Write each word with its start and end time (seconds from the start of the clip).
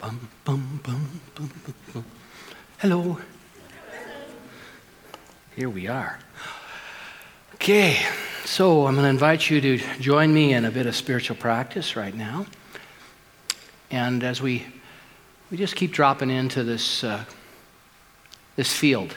Bum, 0.00 0.18
bum, 0.46 0.80
bum, 0.82 1.20
bum, 1.34 1.50
bum, 1.62 1.74
bum. 1.92 2.04
Hello. 2.78 3.18
Here 5.54 5.68
we 5.68 5.88
are. 5.88 6.18
Okay, 7.56 7.98
so 8.46 8.86
I'm 8.86 8.94
going 8.94 9.04
to 9.04 9.10
invite 9.10 9.50
you 9.50 9.60
to 9.60 9.76
join 10.00 10.32
me 10.32 10.54
in 10.54 10.64
a 10.64 10.70
bit 10.70 10.86
of 10.86 10.96
spiritual 10.96 11.36
practice 11.36 11.96
right 11.96 12.14
now. 12.14 12.46
And 13.90 14.24
as 14.24 14.40
we, 14.40 14.64
we 15.50 15.58
just 15.58 15.76
keep 15.76 15.92
dropping 15.92 16.30
into 16.30 16.64
this, 16.64 17.04
uh, 17.04 17.22
this 18.56 18.72
field. 18.72 19.14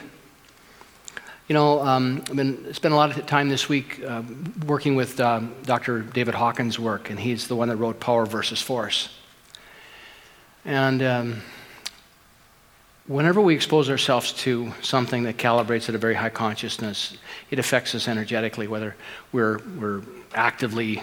You 1.48 1.54
know, 1.54 1.80
um, 1.80 2.22
I've 2.28 2.36
been 2.36 2.74
spent 2.74 2.92
a 2.92 2.96
lot 2.98 3.16
of 3.16 3.24
time 3.24 3.48
this 3.48 3.70
week 3.70 4.04
uh, 4.04 4.22
working 4.66 4.96
with 4.96 5.18
um, 5.18 5.54
Dr. 5.62 6.00
David 6.00 6.34
Hawkins' 6.34 6.78
work, 6.78 7.08
and 7.08 7.18
he's 7.18 7.48
the 7.48 7.56
one 7.56 7.68
that 7.68 7.76
wrote 7.76 8.00
Power 8.00 8.26
versus 8.26 8.60
Force. 8.60 9.08
And 10.64 11.02
um, 11.02 11.42
whenever 13.06 13.40
we 13.40 13.54
expose 13.54 13.90
ourselves 13.90 14.32
to 14.32 14.72
something 14.80 15.24
that 15.24 15.36
calibrates 15.36 15.88
at 15.88 15.94
a 15.94 15.98
very 15.98 16.14
high 16.14 16.30
consciousness, 16.30 17.16
it 17.50 17.58
affects 17.58 17.94
us 17.94 18.08
energetically, 18.08 18.66
whether 18.66 18.96
we're, 19.32 19.58
we're 19.78 20.02
actively, 20.34 21.02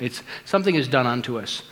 it's, 0.00 0.22
something 0.44 0.74
is 0.74 0.88
done 0.88 1.06
unto 1.06 1.38
us. 1.38 1.62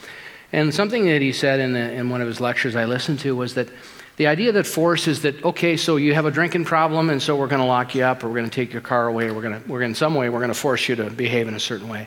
And 0.53 0.73
something 0.73 1.07
that 1.07 1.21
he 1.21 1.33
said 1.33 1.59
in, 1.59 1.73
the, 1.73 1.93
in 1.93 2.11
one 2.11 2.21
of 2.21 2.29
his 2.29 2.41
lectures 2.41 2.77
I 2.77 2.85
listened 2.85 3.19
to 3.21 3.35
was 3.35 3.55
that 3.55 3.69
the 4.17 4.29
idea 4.29 4.53
that 4.53 4.69
force 4.69 5.09
is 5.09 5.23
that, 5.23 5.45
okay, 5.45 5.77
so 5.77 5.97
you 5.97 6.15
have 6.15 6.27
a 6.27 6.31
drinking 6.31 6.67
problem, 6.67 7.11
and 7.11 7.21
so 7.21 7.35
we're 7.35 7.49
going 7.49 7.61
to 7.61 7.67
lock 7.67 7.97
you 7.97 8.05
up, 8.05 8.23
or 8.23 8.29
we're 8.29 8.37
going 8.37 8.49
to 8.49 8.55
take 8.55 8.73
your 8.73 8.83
car 8.83 9.09
away, 9.09 9.27
or 9.27 9.35
we're 9.35 9.43
going 9.43 9.61
to, 9.61 9.69
we're 9.69 9.83
in 9.83 9.97
some 9.97 10.15
way, 10.15 10.29
we're 10.29 10.39
going 10.39 10.53
to 10.53 10.55
force 10.55 10.89
you 10.89 10.95
to 10.95 11.11
behave 11.11 11.49
in 11.49 11.55
a 11.55 11.61
certain 11.61 11.89
way. 11.89 12.07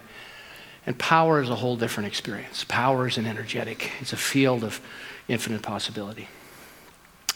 And 0.86 0.98
power 0.98 1.42
is 1.42 1.50
a 1.50 1.56
whole 1.56 1.76
different 1.76 2.08
experience. 2.08 2.64
Power 2.64 3.08
is 3.08 3.18
an 3.18 3.26
energetic, 3.26 3.92
it's 4.00 4.14
a 4.14 4.18
field 4.18 4.64
of 4.64 4.80
infinite 5.28 5.62
possibility. 5.62 6.28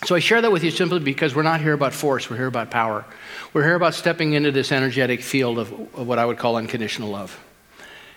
So 0.03 0.15
I 0.15 0.19
share 0.19 0.41
that 0.41 0.51
with 0.51 0.63
you 0.63 0.71
simply 0.71 0.99
because 0.99 1.35
we're 1.35 1.43
not 1.43 1.61
here 1.61 1.73
about 1.73 1.93
force, 1.93 2.27
we're 2.27 2.37
here 2.37 2.47
about 2.47 2.71
power. 2.71 3.05
We're 3.53 3.63
here 3.63 3.75
about 3.75 3.93
stepping 3.93 4.33
into 4.33 4.51
this 4.51 4.71
energetic 4.71 5.21
field 5.21 5.59
of, 5.59 5.71
of 5.71 6.07
what 6.07 6.17
I 6.17 6.25
would 6.25 6.39
call 6.39 6.55
unconditional 6.55 7.09
love. 7.09 7.39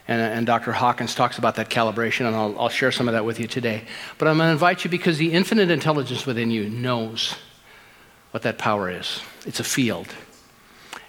And, 0.08 0.20
and, 0.20 0.46
Dr. 0.46 0.72
Hawkins 0.72 1.14
talks 1.14 1.38
about 1.38 1.56
that 1.56 1.70
calibration, 1.70 2.26
and 2.26 2.36
I'll, 2.36 2.58
I'll 2.58 2.68
share 2.68 2.92
some 2.92 3.08
of 3.08 3.12
that 3.12 3.24
with 3.24 3.40
you 3.40 3.46
today. 3.46 3.84
But 4.18 4.28
I'm 4.28 4.36
going 4.36 4.48
to 4.48 4.52
invite 4.52 4.84
you 4.84 4.90
because 4.90 5.16
the 5.16 5.32
infinite 5.32 5.70
intelligence 5.70 6.26
within 6.26 6.50
you 6.50 6.68
knows 6.68 7.34
what 8.30 8.42
that 8.42 8.58
power 8.58 8.90
is. 8.90 9.20
It's 9.46 9.60
a 9.60 9.64
field, 9.64 10.08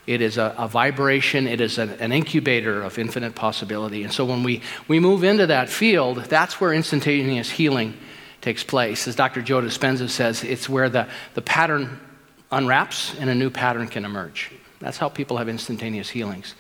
it 0.07 0.21
is 0.21 0.37
a, 0.37 0.55
a 0.57 0.67
vibration, 0.67 1.47
it 1.47 1.59
is 1.59 1.77
an, 1.77 1.89
an 1.99 2.11
incubator 2.13 2.83
of 2.83 2.97
infinite 2.97 3.35
possibility. 3.35 4.03
And 4.03 4.13
so 4.13 4.23
when 4.23 4.43
we, 4.43 4.61
we 4.87 4.99
move 4.99 5.23
into 5.23 5.47
that 5.47 5.69
field, 5.69 6.17
that's 6.25 6.61
where 6.61 6.73
instantaneous 6.73 7.49
healing 7.49 7.97
takes 8.45 8.63
place. 8.63 9.07
As 9.07 9.15
Dr. 9.15 9.41
Joe 9.41 9.59
Dispenza 9.59 10.07
says, 10.07 10.43
it's 10.43 10.69
where 10.69 10.87
the, 10.87 11.07
the 11.33 11.41
pattern 11.41 11.99
unwraps 12.51 13.17
and 13.17 13.27
a 13.27 13.33
new 13.33 13.49
pattern 13.49 13.87
can 13.87 14.05
emerge. 14.05 14.51
That's 14.79 14.99
how 14.99 15.09
people 15.09 15.37
have 15.37 15.49
instantaneous 15.49 16.11
healings. 16.11 16.53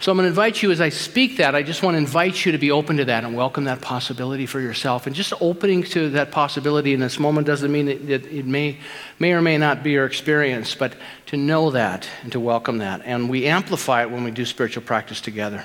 So 0.00 0.10
I'm 0.10 0.18
going 0.18 0.24
to 0.24 0.30
invite 0.30 0.64
you 0.64 0.72
as 0.72 0.80
I 0.80 0.88
speak 0.88 1.36
that, 1.36 1.54
I 1.54 1.62
just 1.62 1.84
want 1.84 1.94
to 1.94 1.98
invite 1.98 2.44
you 2.44 2.50
to 2.50 2.58
be 2.58 2.72
open 2.72 2.96
to 2.96 3.04
that 3.04 3.22
and 3.22 3.36
welcome 3.36 3.64
that 3.64 3.80
possibility 3.80 4.46
for 4.46 4.58
yourself. 4.58 5.06
And 5.06 5.14
just 5.14 5.32
opening 5.40 5.84
to 5.84 6.10
that 6.10 6.32
possibility 6.32 6.92
in 6.92 6.98
this 6.98 7.20
moment 7.20 7.46
doesn't 7.46 7.70
mean 7.70 7.86
that 7.86 8.26
it 8.26 8.44
may, 8.44 8.78
may 9.20 9.32
or 9.32 9.40
may 9.40 9.58
not 9.58 9.84
be 9.84 9.92
your 9.92 10.06
experience, 10.06 10.74
but 10.74 10.96
to 11.26 11.36
know 11.36 11.70
that 11.70 12.08
and 12.24 12.32
to 12.32 12.40
welcome 12.40 12.78
that. 12.78 13.00
And 13.04 13.30
we 13.30 13.46
amplify 13.46 14.02
it 14.02 14.10
when 14.10 14.24
we 14.24 14.32
do 14.32 14.44
spiritual 14.44 14.82
practice 14.82 15.20
together. 15.20 15.64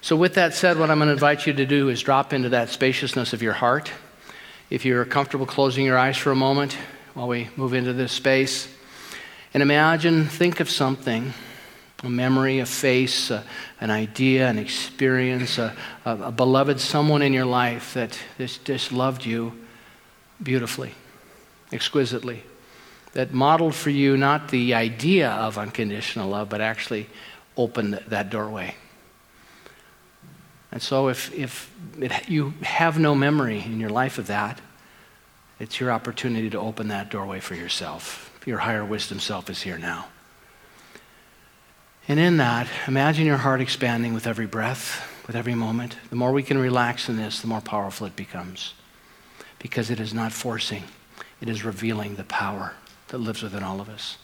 So, 0.00 0.16
with 0.16 0.36
that 0.36 0.54
said, 0.54 0.78
what 0.78 0.90
I'm 0.90 0.96
going 0.96 1.08
to 1.08 1.12
invite 1.12 1.46
you 1.46 1.52
to 1.52 1.66
do 1.66 1.90
is 1.90 2.00
drop 2.00 2.32
into 2.32 2.48
that 2.48 2.70
spaciousness 2.70 3.34
of 3.34 3.42
your 3.42 3.52
heart 3.52 3.92
if 4.70 4.84
you're 4.84 5.04
comfortable 5.04 5.46
closing 5.46 5.84
your 5.84 5.98
eyes 5.98 6.16
for 6.16 6.30
a 6.30 6.36
moment 6.36 6.78
while 7.14 7.28
we 7.28 7.48
move 7.56 7.74
into 7.74 7.92
this 7.92 8.12
space, 8.12 8.72
and 9.52 9.62
imagine, 9.62 10.26
think 10.26 10.60
of 10.60 10.70
something 10.70 11.34
a 12.02 12.08
memory, 12.08 12.60
a 12.60 12.66
face, 12.66 13.30
a, 13.30 13.44
an 13.80 13.90
idea, 13.90 14.48
an 14.48 14.58
experience, 14.58 15.58
a, 15.58 15.76
a, 16.04 16.16
a, 16.16 16.32
beloved 16.32 16.80
someone 16.80 17.20
in 17.20 17.32
your 17.32 17.44
life 17.44 17.92
that 17.94 18.18
just, 18.38 18.64
just 18.64 18.90
loved 18.90 19.24
you 19.24 19.52
beautifully, 20.42 20.94
exquisitely, 21.72 22.42
that 23.12 23.34
modeled 23.34 23.74
for 23.74 23.90
you 23.90 24.16
not 24.16 24.48
the 24.48 24.72
idea 24.72 25.30
of 25.30 25.58
unconditional 25.58 26.30
love, 26.30 26.48
but 26.48 26.62
actually 26.62 27.06
opened 27.56 27.94
that 28.08 28.30
doorway. 28.30 28.74
And 30.72 30.80
so, 30.80 31.08
if, 31.08 31.32
if 31.34 31.72
it, 31.98 32.28
you 32.28 32.54
have 32.62 32.98
no 32.98 33.14
memory 33.14 33.62
in 33.64 33.80
your 33.80 33.90
life 33.90 34.18
of 34.18 34.28
that, 34.28 34.60
it's 35.58 35.80
your 35.80 35.90
opportunity 35.90 36.48
to 36.50 36.58
open 36.58 36.88
that 36.88 37.10
doorway 37.10 37.40
for 37.40 37.54
yourself. 37.54 38.38
Your 38.46 38.58
higher 38.58 38.84
wisdom 38.84 39.20
self 39.20 39.50
is 39.50 39.62
here 39.62 39.78
now. 39.78 40.06
And 42.08 42.18
in 42.18 42.38
that, 42.38 42.66
imagine 42.86 43.26
your 43.26 43.36
heart 43.36 43.60
expanding 43.60 44.14
with 44.14 44.26
every 44.26 44.46
breath, 44.46 45.06
with 45.26 45.36
every 45.36 45.54
moment. 45.54 45.96
The 46.08 46.16
more 46.16 46.32
we 46.32 46.42
can 46.42 46.58
relax 46.58 47.08
in 47.08 47.16
this, 47.16 47.40
the 47.40 47.46
more 47.46 47.60
powerful 47.60 48.06
it 48.06 48.16
becomes. 48.16 48.74
Because 49.58 49.90
it 49.90 50.00
is 50.00 50.14
not 50.14 50.32
forcing, 50.32 50.84
it 51.40 51.48
is 51.48 51.64
revealing 51.64 52.16
the 52.16 52.24
power 52.24 52.72
that 53.08 53.18
lives 53.18 53.42
within 53.42 53.62
all 53.62 53.80
of 53.80 53.88
us. 53.88 54.16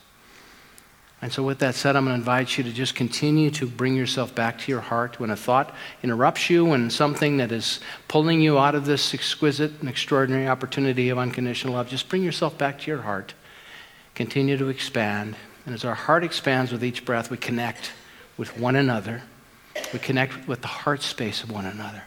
And 1.23 1.33
so, 1.33 1.43
with 1.43 1.61
that 1.61 1.75
said, 1.75 1.97
I'm 1.97 2.05
going 2.05 2.15
to 2.15 2.19
invite 2.21 2.59
you 2.59 2.65
to 2.65 2.73
just 2.73 2.95
continue 2.95 3.51
to 3.53 3.67
bring 3.67 3.97
yourself 3.97 4.35
back 4.35 4.59
to 4.59 4.71
your 4.71 4.83
heart. 4.83 5.19
When 5.19 5.31
a 5.31 5.37
thought 5.37 5.75
interrupts 6.03 6.51
you, 6.51 6.67
when 6.67 6.91
something 6.91 7.39
that 7.39 7.53
is 7.53 7.81
pulling 8.07 8.43
you 8.43 8.59
out 8.59 8.75
of 8.75 8.85
this 8.85 9.15
exquisite 9.15 9.73
and 9.81 9.89
extraordinary 9.89 10.47
opportunity 10.47 11.09
of 11.09 11.17
unconditional 11.17 11.75
love, 11.75 11.89
just 11.89 12.11
bring 12.11 12.23
yourself 12.23 12.59
back 12.59 12.81
to 12.81 12.91
your 12.91 13.01
heart. 13.01 13.33
Continue 14.15 14.59
to 14.59 14.69
expand. 14.69 15.37
And 15.65 15.75
as 15.75 15.85
our 15.85 15.95
heart 15.95 16.23
expands 16.23 16.71
with 16.71 16.85
each 16.85 17.05
breath, 17.07 17.31
we 17.31 17.39
connect 17.39 17.93
with 18.37 18.59
one 18.59 18.77
another. 18.77 19.23
We 19.95 19.99
connect 19.99 20.47
with 20.47 20.61
the 20.61 20.69
heart 20.69 21.03
space 21.03 21.43
of 21.43 21.51
one 21.51 21.65
another. 21.65 22.03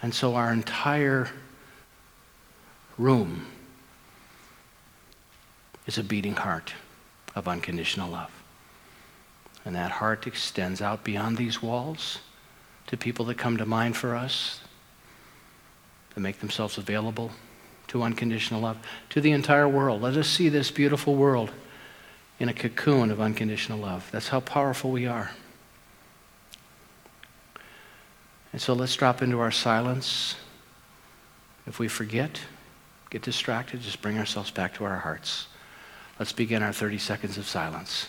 And 0.00 0.14
so 0.14 0.36
our 0.36 0.52
entire 0.52 1.30
room 2.96 3.46
is 5.86 5.98
a 5.98 6.04
beating 6.04 6.34
heart 6.34 6.74
of 7.34 7.48
unconditional 7.48 8.10
love. 8.10 8.30
And 9.64 9.74
that 9.76 9.92
heart 9.92 10.26
extends 10.26 10.82
out 10.82 11.04
beyond 11.04 11.36
these 11.36 11.62
walls 11.62 12.18
to 12.88 12.96
people 12.96 13.24
that 13.26 13.38
come 13.38 13.56
to 13.56 13.66
mind 13.66 13.96
for 13.96 14.14
us, 14.14 14.60
that 16.14 16.20
make 16.20 16.40
themselves 16.40 16.78
available 16.78 17.30
to 17.88 18.02
unconditional 18.02 18.60
love, 18.60 18.78
to 19.10 19.20
the 19.20 19.32
entire 19.32 19.68
world. 19.68 20.02
Let 20.02 20.16
us 20.16 20.28
see 20.28 20.48
this 20.48 20.70
beautiful 20.70 21.14
world 21.14 21.50
in 22.38 22.48
a 22.48 22.54
cocoon 22.54 23.10
of 23.10 23.20
unconditional 23.20 23.78
love. 23.78 24.08
That's 24.10 24.28
how 24.28 24.40
powerful 24.40 24.90
we 24.90 25.06
are. 25.06 25.30
And 28.52 28.60
so 28.60 28.74
let's 28.74 28.94
drop 28.96 29.22
into 29.22 29.40
our 29.40 29.50
silence. 29.50 30.36
If 31.66 31.78
we 31.78 31.88
forget, 31.88 32.40
get 33.10 33.22
distracted, 33.22 33.80
just 33.80 34.02
bring 34.02 34.18
ourselves 34.18 34.50
back 34.50 34.74
to 34.74 34.84
our 34.84 34.98
hearts. 34.98 35.46
Let's 36.18 36.32
begin 36.32 36.62
our 36.62 36.72
30 36.72 36.98
seconds 36.98 37.38
of 37.38 37.46
silence. 37.46 38.08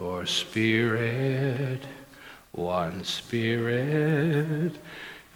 For 0.00 0.24
Spirit, 0.24 1.82
one 2.52 3.04
Spirit, 3.04 4.72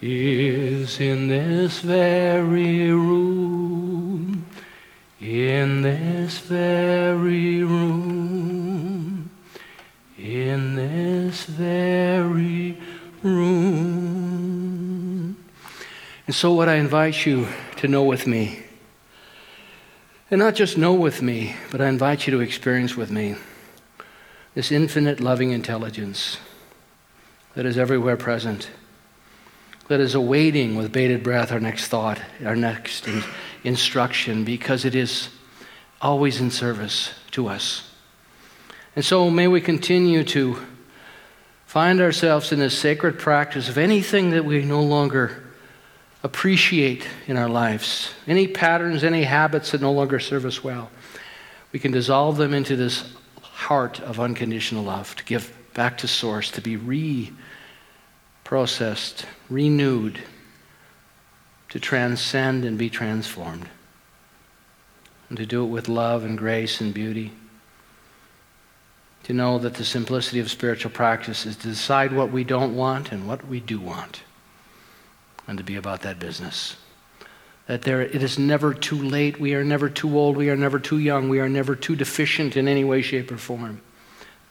is 0.00 0.98
in 0.98 1.28
this 1.28 1.80
very 1.80 2.90
room. 2.90 4.46
in 5.20 5.82
this 5.82 6.38
very 6.38 7.62
room, 7.62 9.28
in 10.16 10.76
this 10.76 11.44
very 11.44 12.78
room. 13.22 14.16
And 16.26 16.34
so, 16.34 16.54
what 16.54 16.70
I 16.70 16.76
invite 16.76 17.26
you 17.26 17.48
to 17.76 17.86
know 17.86 18.04
with 18.04 18.26
me, 18.26 18.60
and 20.30 20.38
not 20.38 20.54
just 20.54 20.78
know 20.78 20.94
with 20.94 21.20
me, 21.20 21.54
but 21.70 21.82
I 21.82 21.88
invite 21.88 22.26
you 22.26 22.30
to 22.30 22.40
experience 22.40 22.96
with 22.96 23.10
me 23.10 23.36
this 24.54 24.70
infinite 24.70 25.20
loving 25.20 25.50
intelligence 25.50 26.38
that 27.54 27.66
is 27.66 27.76
everywhere 27.76 28.16
present, 28.16 28.70
that 29.88 30.00
is 30.00 30.14
awaiting 30.14 30.76
with 30.76 30.92
bated 30.92 31.22
breath 31.22 31.52
our 31.52 31.60
next 31.60 31.88
thought, 31.88 32.20
our 32.44 32.56
next 32.56 33.06
in- 33.06 33.22
instruction, 33.64 34.44
because 34.44 34.84
it 34.84 34.94
is 34.94 35.28
always 36.00 36.40
in 36.40 36.50
service 36.50 37.12
to 37.30 37.48
us. 37.48 37.90
And 38.96 39.04
so 39.04 39.30
may 39.30 39.48
we 39.48 39.60
continue 39.60 40.22
to 40.24 40.58
find 41.66 42.00
ourselves 42.00 42.52
in 42.52 42.60
this 42.60 42.78
sacred 42.78 43.18
practice 43.18 43.68
of 43.68 43.76
anything 43.76 44.30
that 44.30 44.44
we 44.44 44.64
no 44.64 44.82
longer 44.82 45.42
appreciate 46.22 47.06
in 47.26 47.36
our 47.36 47.48
lives, 47.48 48.12
any 48.26 48.46
patterns, 48.46 49.02
any 49.02 49.24
habits 49.24 49.72
that 49.72 49.80
no 49.80 49.92
longer 49.92 50.20
serve 50.20 50.44
us 50.44 50.62
well. 50.62 50.90
We 51.72 51.80
can 51.80 51.90
dissolve 51.90 52.36
them 52.36 52.54
into 52.54 52.76
this 52.76 53.04
heart 53.64 54.00
of 54.00 54.20
unconditional 54.20 54.84
love, 54.84 55.16
to 55.16 55.24
give 55.24 55.52
back 55.74 55.98
to 55.98 56.08
source, 56.08 56.50
to 56.50 56.60
be 56.60 56.76
reprocessed, 58.44 59.24
renewed, 59.50 60.20
to 61.70 61.80
transcend 61.80 62.64
and 62.64 62.78
be 62.78 62.88
transformed, 62.88 63.68
and 65.28 65.38
to 65.38 65.46
do 65.46 65.64
it 65.64 65.68
with 65.68 65.88
love 65.88 66.24
and 66.24 66.38
grace 66.38 66.80
and 66.80 66.94
beauty. 66.94 67.32
To 69.24 69.32
know 69.32 69.58
that 69.58 69.74
the 69.74 69.84
simplicity 69.84 70.38
of 70.38 70.50
spiritual 70.50 70.90
practice 70.90 71.46
is 71.46 71.56
to 71.56 71.68
decide 71.68 72.12
what 72.12 72.30
we 72.30 72.44
don't 72.44 72.76
want 72.76 73.10
and 73.10 73.26
what 73.26 73.46
we 73.46 73.58
do 73.58 73.80
want 73.80 74.22
and 75.46 75.56
to 75.58 75.64
be 75.64 75.76
about 75.76 76.02
that 76.02 76.18
business. 76.18 76.76
That 77.66 77.82
there, 77.82 78.02
it 78.02 78.22
is 78.22 78.38
never 78.38 78.74
too 78.74 79.02
late. 79.02 79.40
We 79.40 79.54
are 79.54 79.64
never 79.64 79.88
too 79.88 80.18
old. 80.18 80.36
We 80.36 80.50
are 80.50 80.56
never 80.56 80.78
too 80.78 80.98
young. 80.98 81.28
We 81.28 81.40
are 81.40 81.48
never 81.48 81.74
too 81.74 81.96
deficient 81.96 82.56
in 82.56 82.68
any 82.68 82.84
way, 82.84 83.00
shape, 83.00 83.32
or 83.32 83.38
form. 83.38 83.80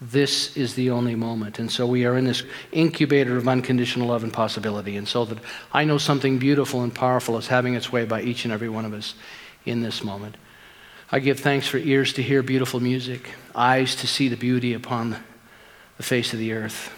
This 0.02 0.58
is 0.58 0.74
the 0.74 0.90
only 0.90 1.16
moment. 1.16 1.60
And 1.60 1.72
so 1.72 1.86
we 1.86 2.06
are 2.06 2.18
in 2.18 2.26
this 2.26 2.44
incubator 2.72 3.38
of 3.38 3.48
unconditional 3.48 4.08
love 4.08 4.24
and 4.24 4.34
possibility. 4.34 4.98
And 4.98 5.08
so 5.08 5.26
that 5.26 5.38
I 5.72 5.84
know 5.86 6.00
something 6.00 6.40
beautiful 6.40 6.82
and 6.82 6.94
powerful 6.94 7.38
is 7.38 7.48
having 7.48 7.76
its 7.76 7.92
way 7.92 8.04
by 8.04 8.24
each 8.24 8.46
and 8.46 8.54
every 8.54 8.68
one 8.68 8.84
of 8.84 8.94
us 8.94 9.14
in 9.64 9.82
this 9.82 10.04
moment. 10.04 10.36
I 11.12 11.20
give 11.20 11.40
thanks 11.40 11.68
for 11.68 11.78
ears 11.78 12.14
to 12.14 12.24
hear 12.24 12.42
beautiful 12.42 12.80
music, 12.80 13.30
eyes 13.54 13.96
to 13.98 14.08
see 14.08 14.28
the 14.28 14.36
beauty 14.36 14.74
upon 14.74 15.18
the 15.98 16.04
face 16.04 16.34
of 16.34 16.40
the 16.40 16.54
earth, 16.54 16.92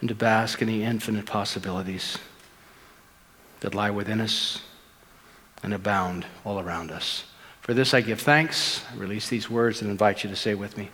and 0.00 0.08
to 0.08 0.14
bask 0.14 0.60
in 0.60 0.66
the 0.66 0.82
infinite 0.82 1.24
possibilities 1.24 2.18
that 3.64 3.74
lie 3.74 3.88
within 3.88 4.20
us 4.20 4.60
and 5.62 5.72
abound 5.72 6.26
all 6.44 6.60
around 6.60 6.90
us. 6.90 7.24
For 7.62 7.72
this 7.72 7.94
I 7.94 8.02
give 8.02 8.20
thanks. 8.20 8.84
I 8.92 8.96
release 8.96 9.30
these 9.30 9.48
words 9.48 9.80
and 9.80 9.90
invite 9.90 10.22
you 10.22 10.28
to 10.28 10.36
say 10.36 10.54
with 10.54 10.76
me, 10.76 10.90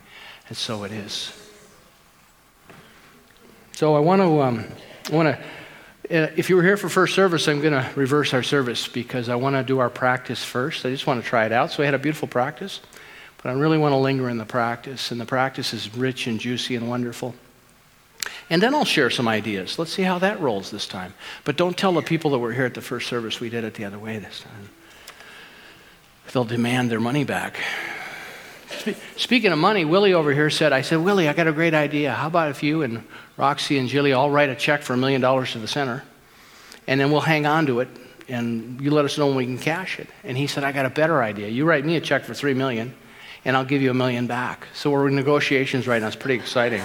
and 0.49 0.57
so 0.57 0.85
it 0.85 0.93
is. 0.93 1.33
So 3.73 3.97
I 3.97 3.99
want 3.99 4.23
to, 4.23 4.41
um, 4.41 4.65
I 5.11 5.15
want 5.17 5.37
to. 5.37 6.25
Uh, 6.25 6.31
if 6.37 6.49
you 6.49 6.55
were 6.55 6.63
here 6.63 6.77
for 6.77 6.89
first 6.89 7.17
service, 7.17 7.49
I'm 7.49 7.61
going 7.61 7.73
to 7.73 7.91
reverse 7.97 8.33
our 8.35 8.43
service 8.45 8.87
because 8.87 9.29
I 9.29 9.35
want 9.35 9.57
to 9.57 9.65
do 9.65 9.81
our 9.81 9.91
practice 9.91 10.45
first. 10.45 10.87
I 10.87 10.91
just 10.91 11.09
want 11.09 11.21
to 11.21 11.29
try 11.29 11.47
it 11.47 11.53
out. 11.53 11.73
So 11.73 11.83
we 11.83 11.87
had 11.87 11.95
a 11.95 11.99
beautiful 11.99 12.29
practice, 12.29 12.81
but 13.43 13.51
I 13.51 13.53
really 13.55 13.79
want 13.79 13.95
to 13.95 13.97
linger 13.97 14.29
in 14.29 14.39
the 14.39 14.45
practice. 14.45 15.11
And 15.11 15.21
the 15.21 15.27
practice 15.27 15.75
is 15.75 15.93
rich 15.97 16.29
and 16.29 16.39
juicy 16.39 16.77
and 16.77 16.89
wonderful. 16.89 17.35
And 18.51 18.61
then 18.61 18.75
I'll 18.75 18.85
share 18.85 19.11
some 19.11 19.29
ideas. 19.29 19.79
Let's 19.79 19.93
see 19.93 20.03
how 20.03 20.19
that 20.19 20.41
rolls 20.41 20.73
this 20.73 20.89
time. 20.89 21.15
But 21.45 21.57
don't 21.57 21.77
tell 21.77 21.93
the 21.93 22.03
people 22.03 22.33
that 22.33 22.41
were 22.41 22.53
here 22.53 22.65
at 22.65 22.75
the 22.75 22.81
first 22.81 23.09
service 23.09 23.39
we 23.39 23.49
did 23.49 23.63
it 23.63 23.75
the 23.75 23.85
other 23.85 23.99
way 23.99 24.19
this 24.19 24.41
time. 24.41 24.71
They'll 26.33 26.45
demand 26.45 26.91
their 26.91 27.01
money 27.01 27.25
back. 27.25 27.59
Speaking 29.17 29.53
of 29.53 29.59
money, 29.59 29.85
Willie 29.85 30.15
over 30.15 30.33
here 30.33 30.51
said, 30.51 30.73
I 30.73 30.83
said, 30.83 30.99
Willie, 30.99 31.29
I 31.29 31.33
got 31.33 31.47
a 31.47 31.53
great 31.53 31.75
idea. 31.75 32.13
How 32.13 32.27
about 32.27 32.51
if 32.51 32.63
you 32.63 32.83
and 32.83 33.05
Roxy 33.37 33.79
and 33.79 33.89
Jilly 33.89 34.13
all 34.13 34.31
write 34.31 34.49
a 34.49 34.55
check 34.55 34.83
for 34.83 34.95
a 34.95 34.97
million 34.97 35.21
dollars 35.21 35.53
to 35.53 35.59
the 35.59 35.69
center, 35.69 36.03
and 36.87 37.01
then 37.01 37.11
we'll 37.11 37.21
hang 37.21 37.47
on 37.47 37.67
to 37.67 37.81
it, 37.81 37.89
and 38.29 38.81
you 38.81 38.91
let 38.91 39.05
us 39.05 39.19
know 39.19 39.27
when 39.27 39.37
we 39.37 39.45
can 39.45 39.59
cash 39.59 39.99
it. 39.99 40.09
And 40.25 40.37
he 40.37 40.47
said, 40.47 40.65
I 40.65 40.73
got 40.73 40.87
a 40.87 40.91
better 40.91 41.23
idea. 41.23 41.49
You 41.49 41.67
write 41.67 41.85
me 41.85 41.97
a 41.97 42.01
check 42.01 42.25
for 42.25 42.33
three 42.33 42.55
million, 42.55 42.95
and 43.45 43.57
I'll 43.57 43.65
give 43.65 43.83
you 43.83 43.91
a 43.91 43.95
million 43.95 44.27
back. 44.27 44.67
So 44.73 44.91
we're 44.91 45.09
in 45.09 45.17
negotiations 45.17 45.87
right 45.87 46.01
now. 46.01 46.09
It's 46.09 46.17
pretty 46.17 46.37
exciting. 46.37 46.83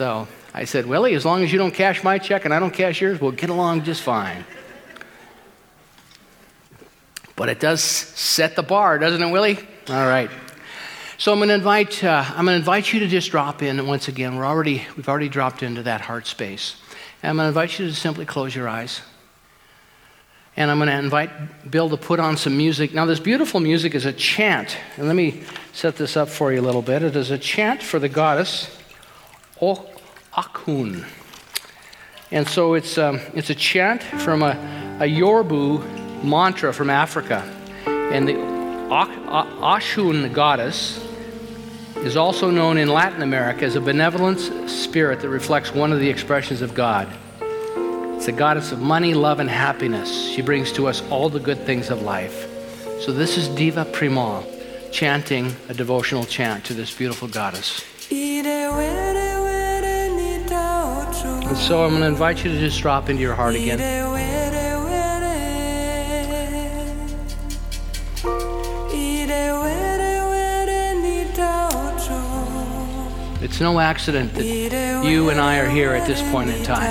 So 0.00 0.26
I 0.54 0.64
said, 0.64 0.86
Willie, 0.86 1.12
as 1.12 1.26
long 1.26 1.42
as 1.42 1.52
you 1.52 1.58
don't 1.58 1.74
cash 1.74 2.02
my 2.02 2.16
check 2.16 2.46
and 2.46 2.54
I 2.54 2.58
don't 2.58 2.72
cash 2.72 3.02
yours, 3.02 3.20
we'll 3.20 3.32
get 3.32 3.50
along 3.50 3.84
just 3.84 4.00
fine. 4.00 4.46
But 7.36 7.50
it 7.50 7.60
does 7.60 7.82
set 7.82 8.56
the 8.56 8.62
bar, 8.62 8.98
doesn't 8.98 9.22
it, 9.22 9.30
Willie? 9.30 9.58
All 9.90 10.06
right. 10.06 10.30
So 11.18 11.32
I'm 11.32 11.38
going 11.38 11.50
to 11.50 11.54
invite 11.54 12.02
uh, 12.02 12.24
I'm 12.26 12.46
going 12.46 12.54
to 12.54 12.60
invite 12.60 12.94
you 12.94 13.00
to 13.00 13.08
just 13.08 13.30
drop 13.30 13.62
in 13.62 13.86
once 13.86 14.08
again. 14.08 14.36
We're 14.36 14.46
already 14.46 14.86
we've 14.96 15.06
already 15.06 15.28
dropped 15.28 15.62
into 15.62 15.82
that 15.82 16.00
heart 16.00 16.26
space. 16.26 16.76
And 17.22 17.28
I'm 17.28 17.36
going 17.36 17.44
to 17.44 17.48
invite 17.48 17.78
you 17.78 17.86
to 17.86 17.94
simply 17.94 18.24
close 18.24 18.56
your 18.56 18.70
eyes. 18.70 19.02
And 20.56 20.70
I'm 20.70 20.78
going 20.78 20.88
to 20.88 20.98
invite 20.98 21.70
Bill 21.70 21.90
to 21.90 21.98
put 21.98 22.20
on 22.20 22.38
some 22.38 22.56
music. 22.56 22.94
Now, 22.94 23.04
this 23.04 23.20
beautiful 23.20 23.60
music 23.60 23.94
is 23.94 24.06
a 24.06 24.14
chant. 24.14 24.78
And 24.96 25.06
let 25.06 25.14
me 25.14 25.42
set 25.74 25.96
this 25.96 26.16
up 26.16 26.30
for 26.30 26.54
you 26.54 26.60
a 26.60 26.62
little 26.62 26.80
bit. 26.80 27.02
It 27.02 27.16
is 27.16 27.30
a 27.30 27.38
chant 27.38 27.82
for 27.82 27.98
the 27.98 28.08
goddess 28.08 28.74
Akun. 30.32 31.04
And 32.30 32.46
so 32.48 32.74
it's, 32.74 32.96
um, 32.98 33.20
it's 33.34 33.50
a 33.50 33.54
chant 33.54 34.02
from 34.02 34.42
a, 34.42 34.98
a 35.00 35.06
Yoruba 35.06 35.84
mantra 36.24 36.72
from 36.72 36.90
Africa. 36.90 37.42
And 37.86 38.28
the 38.28 38.34
Oshun 38.34 40.32
goddess 40.32 41.04
is 41.96 42.16
also 42.16 42.50
known 42.50 42.78
in 42.78 42.88
Latin 42.88 43.22
America 43.22 43.64
as 43.64 43.76
a 43.76 43.80
benevolent 43.80 44.40
spirit 44.70 45.20
that 45.20 45.28
reflects 45.28 45.74
one 45.74 45.92
of 45.92 46.00
the 46.00 46.08
expressions 46.08 46.62
of 46.62 46.74
God. 46.74 47.08
It's 48.16 48.26
the 48.26 48.32
goddess 48.32 48.72
of 48.72 48.80
money, 48.80 49.14
love, 49.14 49.40
and 49.40 49.48
happiness. 49.48 50.30
She 50.30 50.42
brings 50.42 50.72
to 50.72 50.86
us 50.86 51.02
all 51.10 51.28
the 51.28 51.40
good 51.40 51.58
things 51.64 51.90
of 51.90 52.02
life. 52.02 52.48
So 53.00 53.12
this 53.12 53.36
is 53.38 53.48
Deva 53.48 53.86
Premal 53.86 54.46
chanting 54.92 55.54
a 55.68 55.74
devotional 55.74 56.24
chant 56.24 56.64
to 56.66 56.74
this 56.74 56.94
beautiful 56.94 57.28
goddess. 57.28 57.84
And 61.50 61.58
so 61.58 61.82
I'm 61.84 61.90
going 61.90 62.02
to 62.02 62.06
invite 62.06 62.44
you 62.44 62.52
to 62.52 62.60
just 62.60 62.80
drop 62.80 63.10
into 63.10 63.20
your 63.20 63.34
heart 63.34 63.56
again. 63.56 63.80
It's 73.42 73.60
no 73.60 73.80
accident 73.80 74.32
that 74.34 74.44
you 75.04 75.30
and 75.30 75.40
I 75.40 75.58
are 75.58 75.68
here 75.68 75.92
at 75.92 76.06
this 76.06 76.22
point 76.30 76.50
in 76.50 76.62
time. 76.62 76.86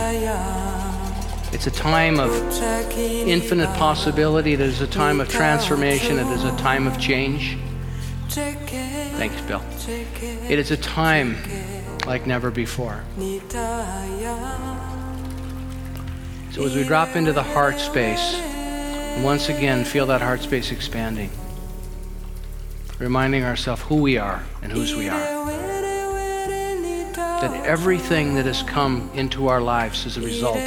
It's 1.53 1.67
a 1.67 1.71
time 1.71 2.19
of 2.19 2.29
infinite 3.07 3.73
possibility. 3.77 4.51
It 4.51 4.59
is 4.59 4.81
a 4.81 4.87
time 4.87 5.21
of 5.21 5.29
transformation. 5.29 6.19
It 6.19 6.27
is 6.27 6.43
a 6.43 6.53
time 6.57 6.85
of 6.85 6.99
change. 6.99 7.57
Thanks, 8.27 9.39
Bill. 9.43 9.61
It 9.87 10.59
is 10.59 10.71
a 10.71 10.77
time 10.77 11.37
like 12.09 12.25
never 12.25 12.49
before. 12.49 13.03
So 16.51 16.65
as 16.65 16.75
we 16.75 16.83
drop 16.83 17.15
into 17.15 17.31
the 17.31 17.43
heart 17.43 17.77
space, 17.77 18.33
once 19.23 19.47
again 19.49 19.85
feel 19.85 20.07
that 20.07 20.19
heart 20.19 20.41
space 20.41 20.71
expanding, 20.71 21.29
reminding 22.97 23.43
ourselves 23.43 23.83
who 23.83 23.97
we 23.97 24.17
are 24.17 24.43
and 24.63 24.71
whose 24.71 24.95
we 24.95 25.07
are. 25.07 25.19
That 27.41 27.63
everything 27.63 28.33
that 28.35 28.47
has 28.47 28.63
come 28.63 29.11
into 29.13 29.47
our 29.47 29.61
lives 29.61 30.07
is 30.07 30.17
a 30.17 30.21
result 30.21 30.57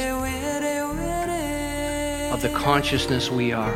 of 2.31 2.41
the 2.41 2.53
consciousness 2.55 3.29
we 3.29 3.51
are. 3.51 3.75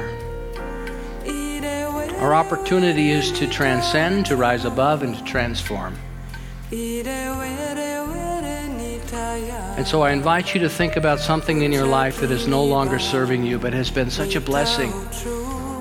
Our 2.21 2.33
opportunity 2.33 3.11
is 3.11 3.29
to 3.33 3.45
transcend, 3.45 4.25
to 4.27 4.37
rise 4.37 4.63
above, 4.63 5.03
and 5.03 5.17
to 5.17 5.23
transform. 5.25 5.97
And 9.77 9.87
so 9.87 10.01
I 10.01 10.11
invite 10.11 10.53
you 10.53 10.59
to 10.61 10.69
think 10.69 10.97
about 10.97 11.19
something 11.19 11.61
in 11.61 11.71
your 11.71 11.85
life 11.85 12.19
that 12.19 12.31
is 12.31 12.47
no 12.47 12.63
longer 12.63 12.99
serving 12.99 13.43
you, 13.43 13.57
but 13.57 13.73
has 13.73 13.89
been 13.89 14.09
such 14.09 14.35
a 14.35 14.41
blessing. 14.41 14.91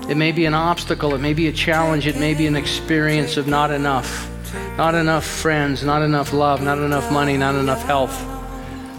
It 0.09 0.15
may 0.15 0.31
be 0.31 0.45
an 0.45 0.53
obstacle, 0.53 1.13
it 1.13 1.19
may 1.19 1.33
be 1.33 1.47
a 1.47 1.51
challenge, 1.51 2.07
it 2.07 2.17
may 2.17 2.33
be 2.33 2.47
an 2.47 2.55
experience 2.55 3.35
of 3.35 3.47
not 3.47 3.71
enough. 3.71 4.31
Not 4.77 4.95
enough 4.95 5.25
friends, 5.25 5.83
not 5.83 6.03
enough 6.03 6.31
love, 6.31 6.61
not 6.61 6.77
enough 6.77 7.11
money, 7.11 7.35
not 7.35 7.55
enough 7.55 7.81
health. 7.83 8.15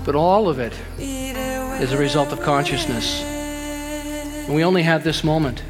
But 0.04 0.14
all 0.14 0.48
of 0.48 0.58
it 0.58 0.74
is 0.98 1.92
a 1.92 1.96
result 1.96 2.32
of 2.32 2.42
consciousness. 2.42 3.22
And 3.22 4.54
we 4.54 4.62
only 4.62 4.82
have 4.82 5.04
this 5.04 5.24
moment. 5.24 5.62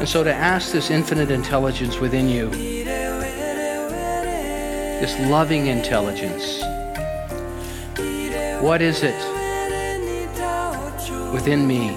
And 0.00 0.08
so 0.08 0.24
to 0.24 0.32
ask 0.32 0.72
this 0.72 0.90
infinite 0.90 1.30
intelligence 1.30 1.98
within 1.98 2.26
you, 2.26 2.48
this 4.98 5.14
loving 5.28 5.66
intelligence, 5.66 6.62
what 8.62 8.80
is 8.80 9.02
it 9.02 9.14
within 11.34 11.66
me 11.66 11.90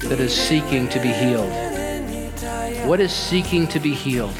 that 0.00 0.20
is 0.20 0.34
seeking 0.34 0.86
to 0.90 1.00
be 1.00 1.08
healed? 1.08 1.50
What 2.86 3.00
is 3.00 3.10
seeking 3.10 3.66
to 3.68 3.80
be 3.80 3.94
healed? 3.94 4.36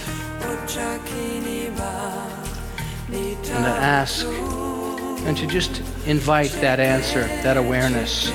And 3.08 3.64
to 3.64 3.76
ask 3.80 4.26
and 4.26 5.34
to 5.38 5.46
just 5.46 5.82
invite 6.06 6.50
that 6.60 6.80
answer, 6.80 7.22
that 7.42 7.56
awareness. 7.56 8.30